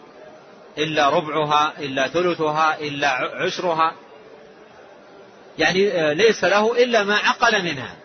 إلا 0.77 1.09
ربعها 1.09 1.73
إلا 1.79 2.07
ثلثها 2.07 2.79
إلا 2.79 3.09
عشرها. 3.43 3.95
يعني 5.57 5.91
آه، 5.91 6.13
ليس 6.13 6.43
له 6.43 6.83
إلا 6.83 7.03
ما 7.03 7.15
عقل 7.15 7.63
منها. 7.63 7.95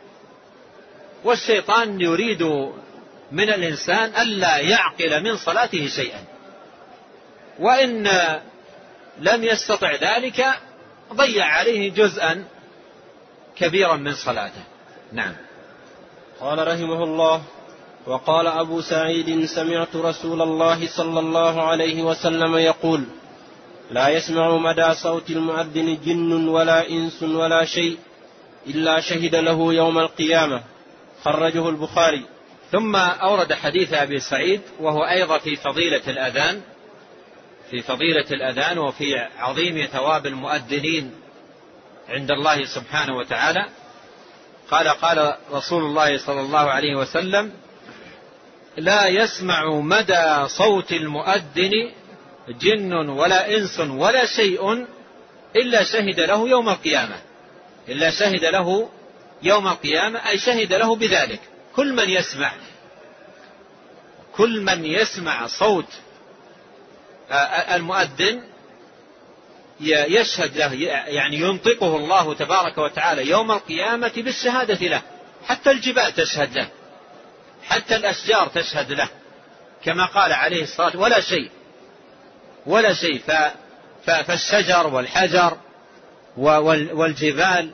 والشيطان 1.24 2.00
يريد 2.00 2.42
من 3.32 3.48
الإنسان 3.48 4.22
ألا 4.22 4.56
يعقل 4.56 5.22
من 5.22 5.36
صلاته 5.36 5.86
شيئا. 5.86 6.24
وإن 7.58 8.08
لم 9.18 9.44
يستطع 9.44 9.94
ذلك 9.94 10.46
ضيع 11.12 11.46
عليه 11.46 11.90
جزءا 11.90 12.44
كبيرا 13.56 13.96
من 13.96 14.14
صلاته. 14.14 14.62
نعم. 15.12 15.34
قال 16.40 16.68
رحمه 16.68 17.04
الله 17.04 17.42
وقال 18.06 18.46
أبو 18.46 18.80
سعيد 18.80 19.44
سمعت 19.44 19.96
رسول 19.96 20.42
الله 20.42 20.88
صلى 20.96 21.20
الله 21.20 21.62
عليه 21.62 22.02
وسلم 22.02 22.56
يقول 22.56 23.04
لا 23.90 24.08
يسمع 24.08 24.56
مدى 24.56 24.94
صوت 24.94 25.30
المؤذن 25.30 25.98
جن 26.04 26.48
ولا 26.48 26.90
إنس 26.90 27.22
ولا 27.22 27.64
شيء 27.64 27.98
إلا 28.66 29.00
شهد 29.00 29.34
له 29.34 29.74
يوم 29.74 29.98
القيامة. 29.98 30.62
خرجه 31.24 31.68
البخاري. 31.68 32.22
ثم 32.72 32.96
أورد 32.96 33.52
حديث 33.52 33.92
أبي 33.92 34.20
سعيد 34.20 34.60
وهو 34.80 35.04
أيضا 35.04 35.38
في 35.38 35.56
فضيلة 35.56 36.02
الأذان 36.06 36.60
في 37.70 37.82
فضيلة 37.82 38.26
الأذان 38.30 38.78
وفي 38.78 39.16
عظيم 39.38 39.86
ثواب 39.92 40.26
المؤذنين 40.26 41.10
عند 42.08 42.30
الله 42.30 42.64
سبحانه 42.64 43.16
وتعالى. 43.16 43.66
قال 44.70 44.88
قال 44.88 45.36
رسول 45.52 45.84
الله 45.84 46.18
صلى 46.18 46.40
الله 46.40 46.70
عليه 46.70 46.96
وسلم 46.96 47.52
لا 48.76 49.06
يسمع 49.06 49.70
مدى 49.70 50.48
صوت 50.48 50.92
المؤذن 50.92 51.90
جن 52.48 52.92
ولا 52.92 53.56
إنس 53.56 53.80
ولا 53.80 54.26
شيء 54.26 54.86
إلا 55.56 55.84
شهد 55.84 56.20
له 56.20 56.48
يوم 56.48 56.68
القيامة. 56.68 57.16
إلا 57.88 58.10
شهد 58.10 58.44
له 58.44 58.88
يوم 59.42 59.68
القيامة 59.68 60.28
أي 60.28 60.38
شهد 60.38 60.72
له 60.72 60.96
بذلك. 60.96 61.40
كل 61.76 61.92
من 61.92 62.10
يسمع 62.10 62.52
كل 64.36 64.60
من 64.60 64.84
يسمع 64.84 65.46
صوت 65.46 65.86
المؤذن 67.74 68.42
يشهد 69.80 70.56
له 70.56 70.74
يعني 71.06 71.36
ينطقه 71.36 71.96
الله 71.96 72.34
تبارك 72.34 72.78
وتعالى 72.78 73.30
يوم 73.30 73.52
القيامة 73.52 74.12
بالشهادة 74.16 74.86
له. 74.86 75.02
حتى 75.46 75.70
الجبال 75.70 76.14
تشهد 76.14 76.58
له. 76.58 76.68
حتى 77.64 77.96
الأشجار 77.96 78.46
تشهد 78.46 78.92
له. 78.92 79.08
كما 79.84 80.06
قال 80.06 80.32
عليه 80.32 80.62
الصلاة 80.62 80.96
ولا 80.96 81.20
شيء. 81.20 81.50
ولا 82.66 82.94
شيء. 82.94 83.20
فالشجر 84.06 84.86
والحجر 84.86 85.56
والجبال 86.36 87.70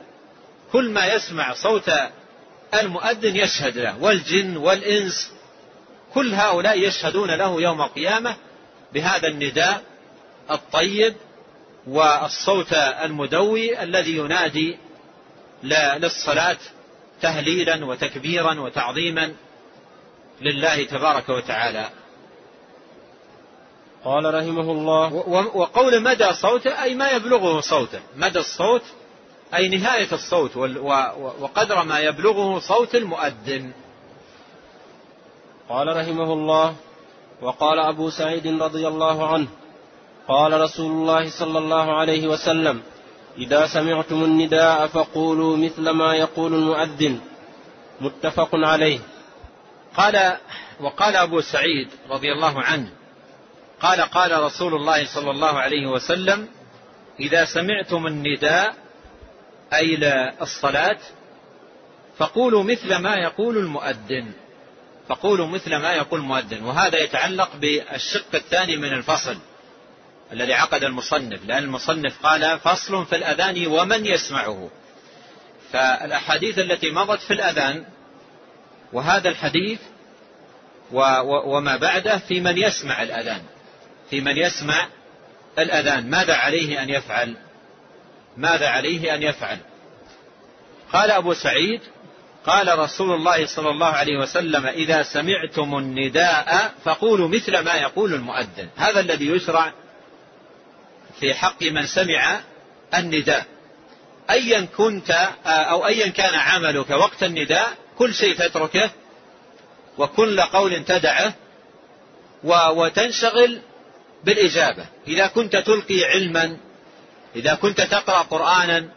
كل 0.71 0.89
ما 0.89 1.05
يسمع 1.05 1.53
صوت 1.53 1.91
المؤذن 2.73 3.35
يشهد 3.35 3.77
له 3.77 3.97
والجن 4.03 4.57
والإنس 4.57 5.31
كل 6.13 6.33
هؤلاء 6.33 6.79
يشهدون 6.87 7.31
له 7.31 7.61
يوم 7.61 7.81
القيامة 7.81 8.35
بهذا 8.93 9.27
النداء 9.27 9.83
الطيب 10.51 11.15
والصوت 11.87 12.73
المدوي 12.73 13.83
الذي 13.83 14.17
ينادي 14.17 14.77
للصلاة 15.63 16.57
تهليلا 17.21 17.85
وتكبيرا 17.85 18.59
وتعظيما 18.59 19.33
لله 20.41 20.83
تبارك 20.83 21.29
وتعالى. 21.29 21.89
قال 24.05 24.33
رحمه 24.33 24.71
الله. 24.71 25.13
وقول 25.55 26.03
مدى 26.03 26.33
صوته 26.33 26.83
أي 26.83 26.95
ما 26.95 27.11
يبلغه 27.11 27.61
صوته. 27.61 27.99
مدى 28.17 28.39
الصوت 28.39 28.81
أي 29.53 29.69
نهاية 29.69 30.11
الصوت 30.11 30.57
وقدر 31.41 31.83
ما 31.83 31.99
يبلغه 31.99 32.59
صوت 32.59 32.95
المؤذن. 32.95 33.71
قال 35.69 35.87
رحمه 35.87 36.33
الله. 36.33 36.75
وقال 37.41 37.79
أبو 37.79 38.09
سعيد 38.09 38.61
رضي 38.61 38.87
الله 38.87 39.27
عنه 39.27 39.47
قال 40.27 40.61
رسول 40.61 40.91
الله 40.91 41.29
صلى 41.29 41.57
الله 41.59 41.99
عليه 41.99 42.27
وسلم 42.27 42.81
إذا 43.37 43.67
سمعتم 43.67 44.23
النداء 44.23 44.87
فقولوا 44.87 45.57
مثل 45.57 45.89
ما 45.89 46.15
يقول 46.15 46.53
المؤذن. 46.53 47.19
متفق 48.01 48.49
عليه. 48.53 48.99
قال 49.97 50.37
وقال 50.81 51.15
أبو 51.15 51.41
سعيد 51.41 51.89
رضي 52.09 52.31
الله 52.31 52.61
عنه 52.61 53.00
قال 53.81 54.01
قال 54.01 54.43
رسول 54.43 54.73
الله 54.73 55.05
صلى 55.05 55.31
الله 55.31 55.59
عليه 55.59 55.87
وسلم 55.87 56.47
إذا 57.19 57.45
سمعتم 57.45 58.07
النداء 58.07 58.75
أي 59.73 59.97
الصلاة 60.41 60.97
فقولوا 62.17 62.63
مثل 62.63 62.95
ما 62.95 63.15
يقول 63.15 63.57
المؤذن. 63.57 64.31
فقولوا 65.07 65.47
مثل 65.47 65.75
ما 65.75 65.93
يقول 65.93 66.19
المؤذن. 66.19 66.63
وهذا 66.63 66.99
يتعلق 66.99 67.55
بالشق 67.55 68.35
الثاني 68.35 68.77
من 68.77 68.93
الفصل 68.93 69.37
الذي 70.31 70.53
عقد 70.53 70.83
المصنف. 70.83 71.45
لأن 71.45 71.63
المصنف 71.63 72.23
قال 72.23 72.59
فصل 72.59 73.05
في 73.05 73.15
الأذان 73.15 73.67
ومن 73.67 74.05
يسمعه. 74.05 74.69
فالأحاديث 75.71 76.59
التي 76.59 76.91
مضت 76.91 77.19
في 77.19 77.33
الأذان 77.33 77.85
وهذا 78.93 79.29
الحديث 79.29 79.79
وما 81.45 81.75
بعده 81.75 82.17
في 82.17 82.39
من 82.39 82.57
يسمع 82.57 83.03
الأذان. 83.03 83.41
في 84.11 84.21
من 84.21 84.37
يسمع 84.37 84.87
الأذان 85.59 86.09
ماذا 86.09 86.33
عليه 86.33 86.83
أن 86.83 86.89
يفعل؟ 86.89 87.35
ماذا 88.37 88.67
عليه 88.67 89.15
أن 89.15 89.23
يفعل؟ 89.23 89.57
قال 90.93 91.11
أبو 91.11 91.33
سعيد 91.33 91.81
قال 92.45 92.79
رسول 92.79 93.11
الله 93.11 93.45
صلى 93.45 93.69
الله 93.69 93.87
عليه 93.87 94.17
وسلم 94.17 94.65
إذا 94.65 95.03
سمعتم 95.03 95.77
النداء 95.77 96.73
فقولوا 96.83 97.27
مثل 97.27 97.59
ما 97.59 97.73
يقول 97.73 98.13
المؤذن. 98.13 98.69
هذا 98.77 98.99
الذي 98.99 99.27
يشرع 99.27 99.73
في 101.19 101.33
حق 101.33 101.63
من 101.63 101.85
سمع 101.85 102.39
النداء. 102.93 103.45
أيا 104.29 104.67
كنت 104.77 105.11
أو 105.45 105.85
أيا 105.85 106.07
كان 106.07 106.35
عملك 106.35 106.89
وقت 106.89 107.23
النداء 107.23 107.73
كل 107.97 108.13
شيء 108.13 108.35
تتركه 108.35 108.91
وكل 109.97 110.41
قول 110.41 110.85
تدعه 110.85 111.33
وتنشغل 112.43 113.61
بالإجابة. 114.23 114.85
إذا 115.07 115.27
كنت 115.27 115.55
تلقي 115.55 116.03
علما 116.05 116.57
إذا 117.35 117.53
كنت 117.53 117.81
تقرأ 117.81 118.21
قرآنا 118.21 118.89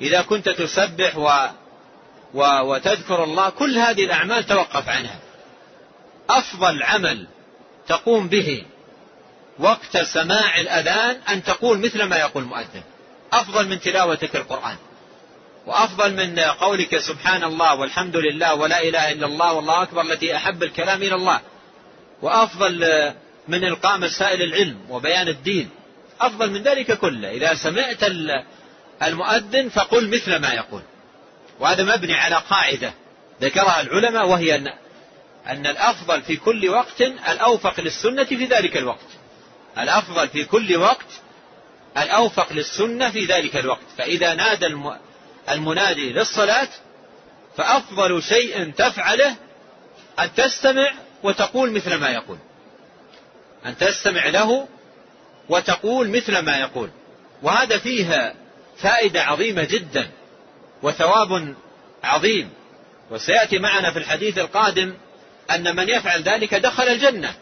إذا 0.00 0.22
كنت 0.22 0.48
تسبح 0.48 1.16
و 1.16 1.48
و 2.34 2.42
وتذكر 2.42 3.24
الله 3.24 3.48
كل 3.48 3.78
هذه 3.78 4.04
الأعمال 4.04 4.46
توقف 4.46 4.88
عنها. 4.88 5.18
أفضل 6.30 6.82
عمل 6.82 7.26
تقوم 7.88 8.28
به 8.28 8.64
وقت 9.58 9.96
سماع 9.96 10.60
الأذان 10.60 11.20
أن 11.28 11.44
تقول 11.44 11.78
مثل 11.78 12.02
ما 12.02 12.16
يقول 12.16 12.42
المؤذن. 12.42 12.82
أفضل 13.32 13.68
من 13.68 13.80
تلاوتك 13.80 14.36
القرآن. 14.36 14.76
وأفضل 15.66 16.14
من 16.14 16.38
قولك 16.38 16.98
سبحان 16.98 17.44
الله 17.44 17.74
والحمد 17.74 18.16
لله 18.16 18.54
ولا 18.54 18.82
إله 18.82 19.12
إلا 19.12 19.26
الله 19.26 19.52
والله 19.52 19.82
أكبر 19.82 20.00
التي 20.00 20.36
أحب 20.36 20.62
الكلام 20.62 21.02
إلى 21.02 21.14
الله. 21.14 21.40
وأفضل 22.22 22.84
من 23.48 23.64
إلقاء 23.64 23.98
مسائل 23.98 24.42
العلم 24.42 24.78
وبيان 24.90 25.28
الدين. 25.28 25.70
أفضل 26.20 26.50
من 26.50 26.62
ذلك 26.62 26.98
كله. 26.98 27.30
إذا 27.30 27.54
سمعت 27.54 28.04
المؤذن 29.02 29.68
فقل 29.68 30.08
مثل 30.08 30.36
ما 30.36 30.52
يقول. 30.52 30.82
وهذا 31.60 31.96
مبني 31.96 32.14
على 32.14 32.36
قاعدة 32.36 32.92
ذكرها 33.42 33.80
العلماء 33.80 34.26
وهي 34.26 34.54
أن 34.54 34.72
أن 35.46 35.66
الأفضل 35.66 36.22
في 36.22 36.36
كل 36.36 36.68
وقت 36.68 37.00
الأوفق 37.00 37.80
للسنة 37.80 38.24
في 38.24 38.44
ذلك 38.44 38.76
الوقت. 38.76 39.08
الأفضل 39.78 40.28
في 40.28 40.44
كل 40.44 40.76
وقت 40.76 41.20
الأوفق 41.98 42.52
للسنة 42.52 43.10
في 43.10 43.24
ذلك 43.24 43.56
الوقت. 43.56 43.86
فإذا 43.98 44.34
نادى 44.34 44.66
المنادي 45.48 46.12
للصلاة 46.12 46.68
فأفضل 47.56 48.22
شيء 48.22 48.72
تفعله 48.72 49.36
أن 50.18 50.34
تستمع 50.34 50.92
وتقول 51.22 51.72
مثل 51.72 51.94
ما 51.94 52.10
يقول. 52.10 52.38
أن 53.66 53.76
تستمع 53.76 54.28
له 54.28 54.68
وتقول 55.48 56.08
مثل 56.08 56.38
ما 56.38 56.56
يقول. 56.56 56.90
وهذا 57.42 57.78
فيه 57.78 58.34
فائدة 58.78 59.22
عظيمة 59.22 59.64
جدا 59.64 60.10
وثواب 60.82 61.54
عظيم. 62.04 62.50
وسيأتي 63.10 63.58
معنا 63.58 63.90
في 63.90 63.98
الحديث 63.98 64.38
القادم 64.38 64.94
أن 65.50 65.76
من 65.76 65.88
يفعل 65.88 66.22
ذلك 66.22 66.54
دخل 66.54 66.88
الجنة. 66.88 67.34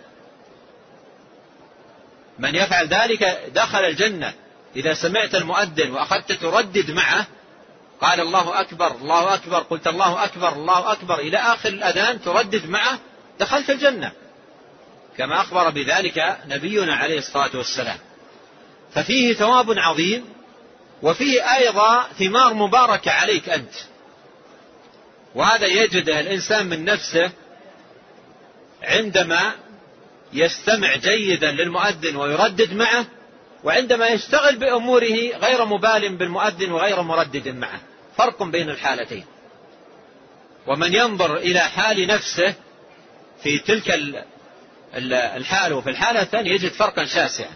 من 2.38 2.54
يفعل 2.54 2.86
ذلك 2.86 3.38
دخل 3.54 3.84
الجنة. 3.84 4.34
إذا 4.76 4.94
سمعت 4.94 5.34
المؤذن 5.34 5.90
وأخذت 5.90 6.32
تردد 6.32 6.90
معه 6.90 7.26
قال 8.00 8.20
الله 8.20 8.60
أكبر 8.60 8.94
الله 8.94 9.34
أكبر 9.34 9.58
قلت 9.58 9.86
الله 9.86 10.24
أكبر 10.24 10.52
الله 10.52 10.92
أكبر 10.92 11.18
إلى 11.18 11.38
آخر 11.38 11.68
الأذان 11.68 12.22
تردد 12.22 12.68
معه 12.68 12.98
دخلت 13.40 13.70
الجنة. 13.70 14.12
كما 15.18 15.40
أخبر 15.40 15.70
بذلك 15.70 16.38
نبينا 16.48 16.94
عليه 16.94 17.18
الصلاة 17.18 17.56
والسلام. 17.56 17.98
ففيه 18.94 19.34
ثواب 19.34 19.78
عظيم 19.78 20.24
وفيه 21.02 21.56
أيضا 21.56 22.02
ثمار 22.18 22.54
مباركة 22.54 23.10
عليك 23.10 23.48
أنت. 23.48 23.74
وهذا 25.34 25.66
يجده 25.66 26.20
الإنسان 26.20 26.66
من 26.66 26.84
نفسه 26.84 27.30
عندما 28.82 29.52
يستمع 30.32 30.96
جيدا 30.96 31.50
للمؤذن 31.52 32.16
ويردد 32.16 32.72
معه 32.72 33.06
وعندما 33.64 34.06
يشتغل 34.08 34.56
بأموره 34.56 35.36
غير 35.36 35.64
مبال 35.64 36.16
بالمؤذن 36.16 36.72
وغير 36.72 37.02
مردد 37.02 37.48
معه. 37.48 37.80
فرق 38.16 38.42
بين 38.42 38.70
الحالتين. 38.70 39.24
ومن 40.66 40.94
ينظر 40.94 41.36
إلى 41.36 41.60
حال 41.60 42.06
نفسه 42.06 42.54
في 43.42 43.58
تلك 43.58 43.90
الحال 44.96 45.72
وفي 45.72 45.90
الحالة 45.90 46.22
الثانية 46.22 46.52
يجد 46.52 46.72
فرقا 46.72 47.04
شاسعا. 47.04 47.50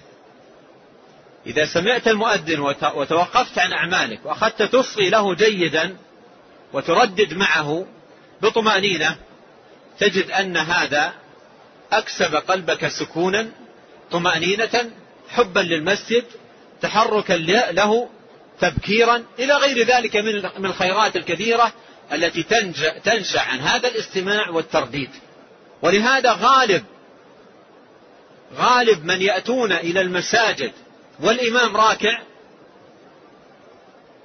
إذا 1.46 1.66
سمعت 1.66 2.08
المؤذن 2.08 2.60
وتوقفت 2.94 3.58
عن 3.58 3.72
أعمالك 3.72 4.20
وأخذت 4.24 4.62
تصغي 4.62 5.10
له 5.10 5.34
جيدا 5.34 5.96
وتردد 6.72 7.34
معه 7.34 7.86
بطمأنينة 8.42 9.16
تجد 9.98 10.30
أن 10.30 10.56
هذا 10.56 11.12
أكسب 11.92 12.34
قلبك 12.34 12.88
سكونا 12.88 13.50
طمأنينة 14.10 14.90
حبا 15.28 15.60
للمسجد 15.60 16.24
تحركا 16.82 17.32
له 17.72 18.08
تبكيرا 18.60 19.24
إلى 19.38 19.54
غير 19.54 19.86
ذلك 19.86 20.16
من 20.58 20.66
الخيرات 20.66 21.16
الكثيرة 21.16 21.72
التي 22.12 22.42
تنشأ 23.04 23.40
عن 23.40 23.58
هذا 23.58 23.88
الاستماع 23.88 24.48
والترديد. 24.50 25.10
ولهذا 25.82 26.32
غالب 26.32 26.84
غالب 28.54 29.04
من 29.04 29.22
يأتون 29.22 29.72
إلى 29.72 30.00
المساجد 30.00 30.72
والإمام 31.20 31.76
راكع 31.76 32.18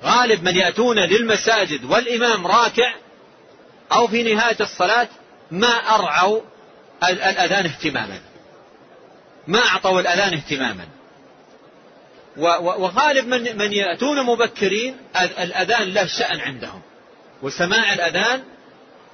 غالب 0.04 0.44
من 0.44 0.56
يأتون 0.56 1.00
للمساجد 1.00 1.84
والإمام 1.84 2.48
راكع 2.48 2.94
أو 3.92 4.08
في 4.08 4.24
نهاية 4.24 4.58
الصلاة 4.60 5.08
ما 5.52 5.96
أرعوا 5.96 6.42
الأذان 7.04 7.66
اهتماما. 7.66 8.20
ما 9.48 9.60
أعطوا 9.60 10.00
الأذان 10.02 10.34
اهتماما. 10.34 10.88
وغالب 12.38 13.28
من 13.28 13.58
من 13.58 13.74
يأتون 13.74 14.26
مبكرين 14.26 14.98
الأذان 15.16 15.94
له 15.94 16.06
شأن 16.06 16.40
عندهم 16.40 16.82
وسماع 17.42 17.94
الأذان 17.94 18.44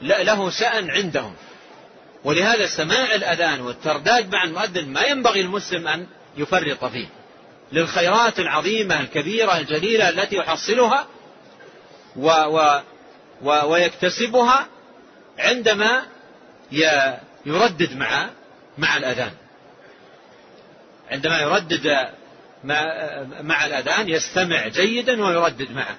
له 0.02 0.50
شأن 0.50 0.90
عندهم. 0.90 1.36
ولهذا 2.24 2.68
سماع 2.68 3.16
الأذان 3.16 3.62
والترداد 3.62 4.32
مع 4.32 4.44
المؤذن 4.44 4.90
ما 4.90 5.04
ينبغي 5.04 5.42
المسلم 5.42 5.88
أن 5.88 6.08
يفرط 6.38 6.86
فيه. 6.86 7.08
للخيرات 7.72 8.40
العظيمة 8.40 9.00
الكبيرة 9.00 9.58
الجليلة 9.58 10.10
التي 10.10 10.36
يحصلها 10.36 11.08
و 12.16 12.28
و 12.28 12.82
و 13.42 13.72
ويكتسبها 13.72 14.68
عندما 15.40 16.04
يردد 17.46 17.96
مع 17.96 18.30
مع 18.78 18.98
الأذان. 18.98 19.32
عندما 21.12 21.40
يردد 21.40 22.08
مع 23.42 23.66
الأذان 23.66 24.10
يستمع 24.10 24.68
جيدا 24.68 25.26
ويردد 25.26 25.72
معه. 25.72 25.98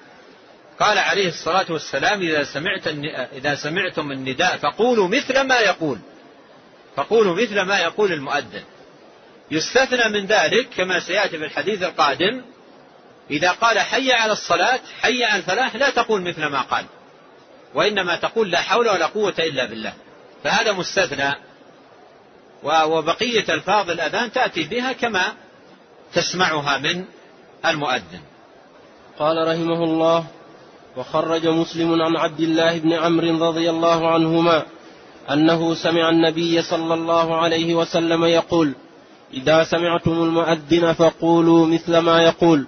قال 0.80 0.98
عليه 0.98 1.28
الصلاة 1.28 1.72
والسلام 1.72 2.20
إذا 2.20 2.44
سمعت 2.44 2.86
إذا 3.32 3.54
سمعتم 3.54 4.12
النداء 4.12 4.56
فقولوا 4.56 5.08
مثل 5.08 5.40
ما 5.40 5.58
يقول. 5.58 5.98
فقولوا 6.96 7.34
مثل 7.34 7.60
ما 7.60 7.78
يقول 7.78 8.12
المؤذن. 8.12 8.62
يستثنى 9.50 10.08
من 10.08 10.26
ذلك 10.26 10.68
كما 10.76 11.00
سيأتي 11.00 11.38
في 11.38 11.44
الحديث 11.44 11.82
القادم 11.82 12.42
إذا 13.30 13.50
قال 13.50 13.78
حي 13.78 14.12
على 14.12 14.32
الصلاة 14.32 14.80
حي 15.00 15.24
على 15.24 15.36
الفلاح 15.36 15.76
لا 15.76 15.90
تقول 15.90 16.22
مثل 16.22 16.46
ما 16.46 16.60
قال 16.60 16.84
وإنما 17.74 18.16
تقول 18.16 18.50
لا 18.50 18.60
حول 18.60 18.88
ولا 18.88 19.06
قوة 19.06 19.34
إلا 19.38 19.64
بالله. 19.64 19.92
فهذا 20.44 20.72
مستثنى 20.72 21.34
وبقية 22.62 23.54
ألفاظ 23.54 23.90
الأذان 23.90 24.32
تأتي 24.32 24.62
بها 24.62 24.92
كما 24.92 25.34
تسمعها 26.14 26.78
من 26.78 27.04
المؤذن. 27.66 28.20
قال 29.18 29.48
رحمه 29.48 29.84
الله 29.84 30.26
وخرج 30.96 31.46
مسلم 31.46 32.02
عن 32.02 32.16
عبد 32.16 32.40
الله 32.40 32.78
بن 32.78 32.92
عمرو 32.92 33.48
رضي 33.48 33.70
الله 33.70 34.14
عنهما 34.14 34.66
أنه 35.30 35.74
سمع 35.74 36.08
النبي 36.08 36.62
صلى 36.62 36.94
الله 36.94 37.36
عليه 37.36 37.74
وسلم 37.74 38.24
يقول 38.24 38.72
إذا 39.34 39.64
سمعتم 39.64 40.12
المؤذن 40.12 40.92
فقولوا 40.92 41.66
مثل 41.66 41.98
ما 41.98 42.22
يقول 42.22 42.66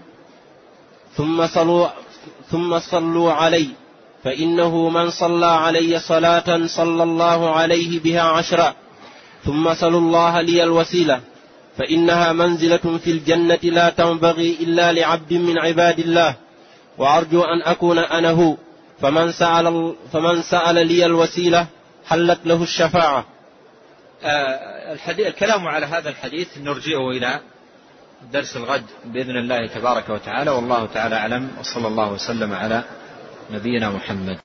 ثم 1.17 1.47
صلوا 1.47 1.89
ثم 2.51 2.79
صلوا 2.79 3.33
علي 3.33 3.69
فإنه 4.25 4.89
من 4.89 5.11
صلى 5.11 5.47
علي 5.47 5.99
صلاة 5.99 6.67
صلى 6.67 7.03
الله 7.03 7.51
عليه 7.51 8.01
بها 8.01 8.23
عشرا 8.23 8.75
ثم 9.45 9.75
صلوا 9.75 10.01
الله 10.01 10.41
لي 10.41 10.63
الوسيلة 10.63 11.21
فإنها 11.79 12.33
منزلة 12.33 12.99
في 13.05 13.11
الجنة 13.11 13.59
لا 13.63 13.91
تنبغي 13.91 14.57
إلا 14.61 14.93
لعبد 14.93 15.33
من 15.33 15.59
عباد 15.59 15.99
الله 15.99 16.35
وأرجو 16.99 17.43
أن 17.43 17.63
أكون 17.63 17.99
أنا 17.99 18.31
هو 18.31 18.57
فمن 19.01 19.33
سأل, 19.33 19.95
فمن 20.13 20.43
سأل 20.43 20.87
لي 20.87 21.07
الوسيلة 21.07 21.67
حلت 22.07 22.41
له 22.45 22.63
الشفاعة. 22.63 23.25
آه 24.25 24.93
الحديث 24.93 25.27
الكلام 25.27 25.69
على 25.69 25.87
هذا 25.87 26.09
الحديث 26.09 26.59
نرجئه 26.59 27.11
إلى 27.11 27.41
درس 28.33 28.57
الغد 28.57 28.87
بإذن 29.05 29.37
الله 29.37 29.67
تبارك 29.67 30.09
وتعالى 30.09 30.51
والله 30.51 30.87
تعالى 30.87 31.17
أعلم 31.17 31.51
وصلى 31.61 31.89
الله 31.89 32.13
وسلم 32.13 32.53
على 32.53 32.85
نبينا 33.51 33.91
محمد. 33.91 34.39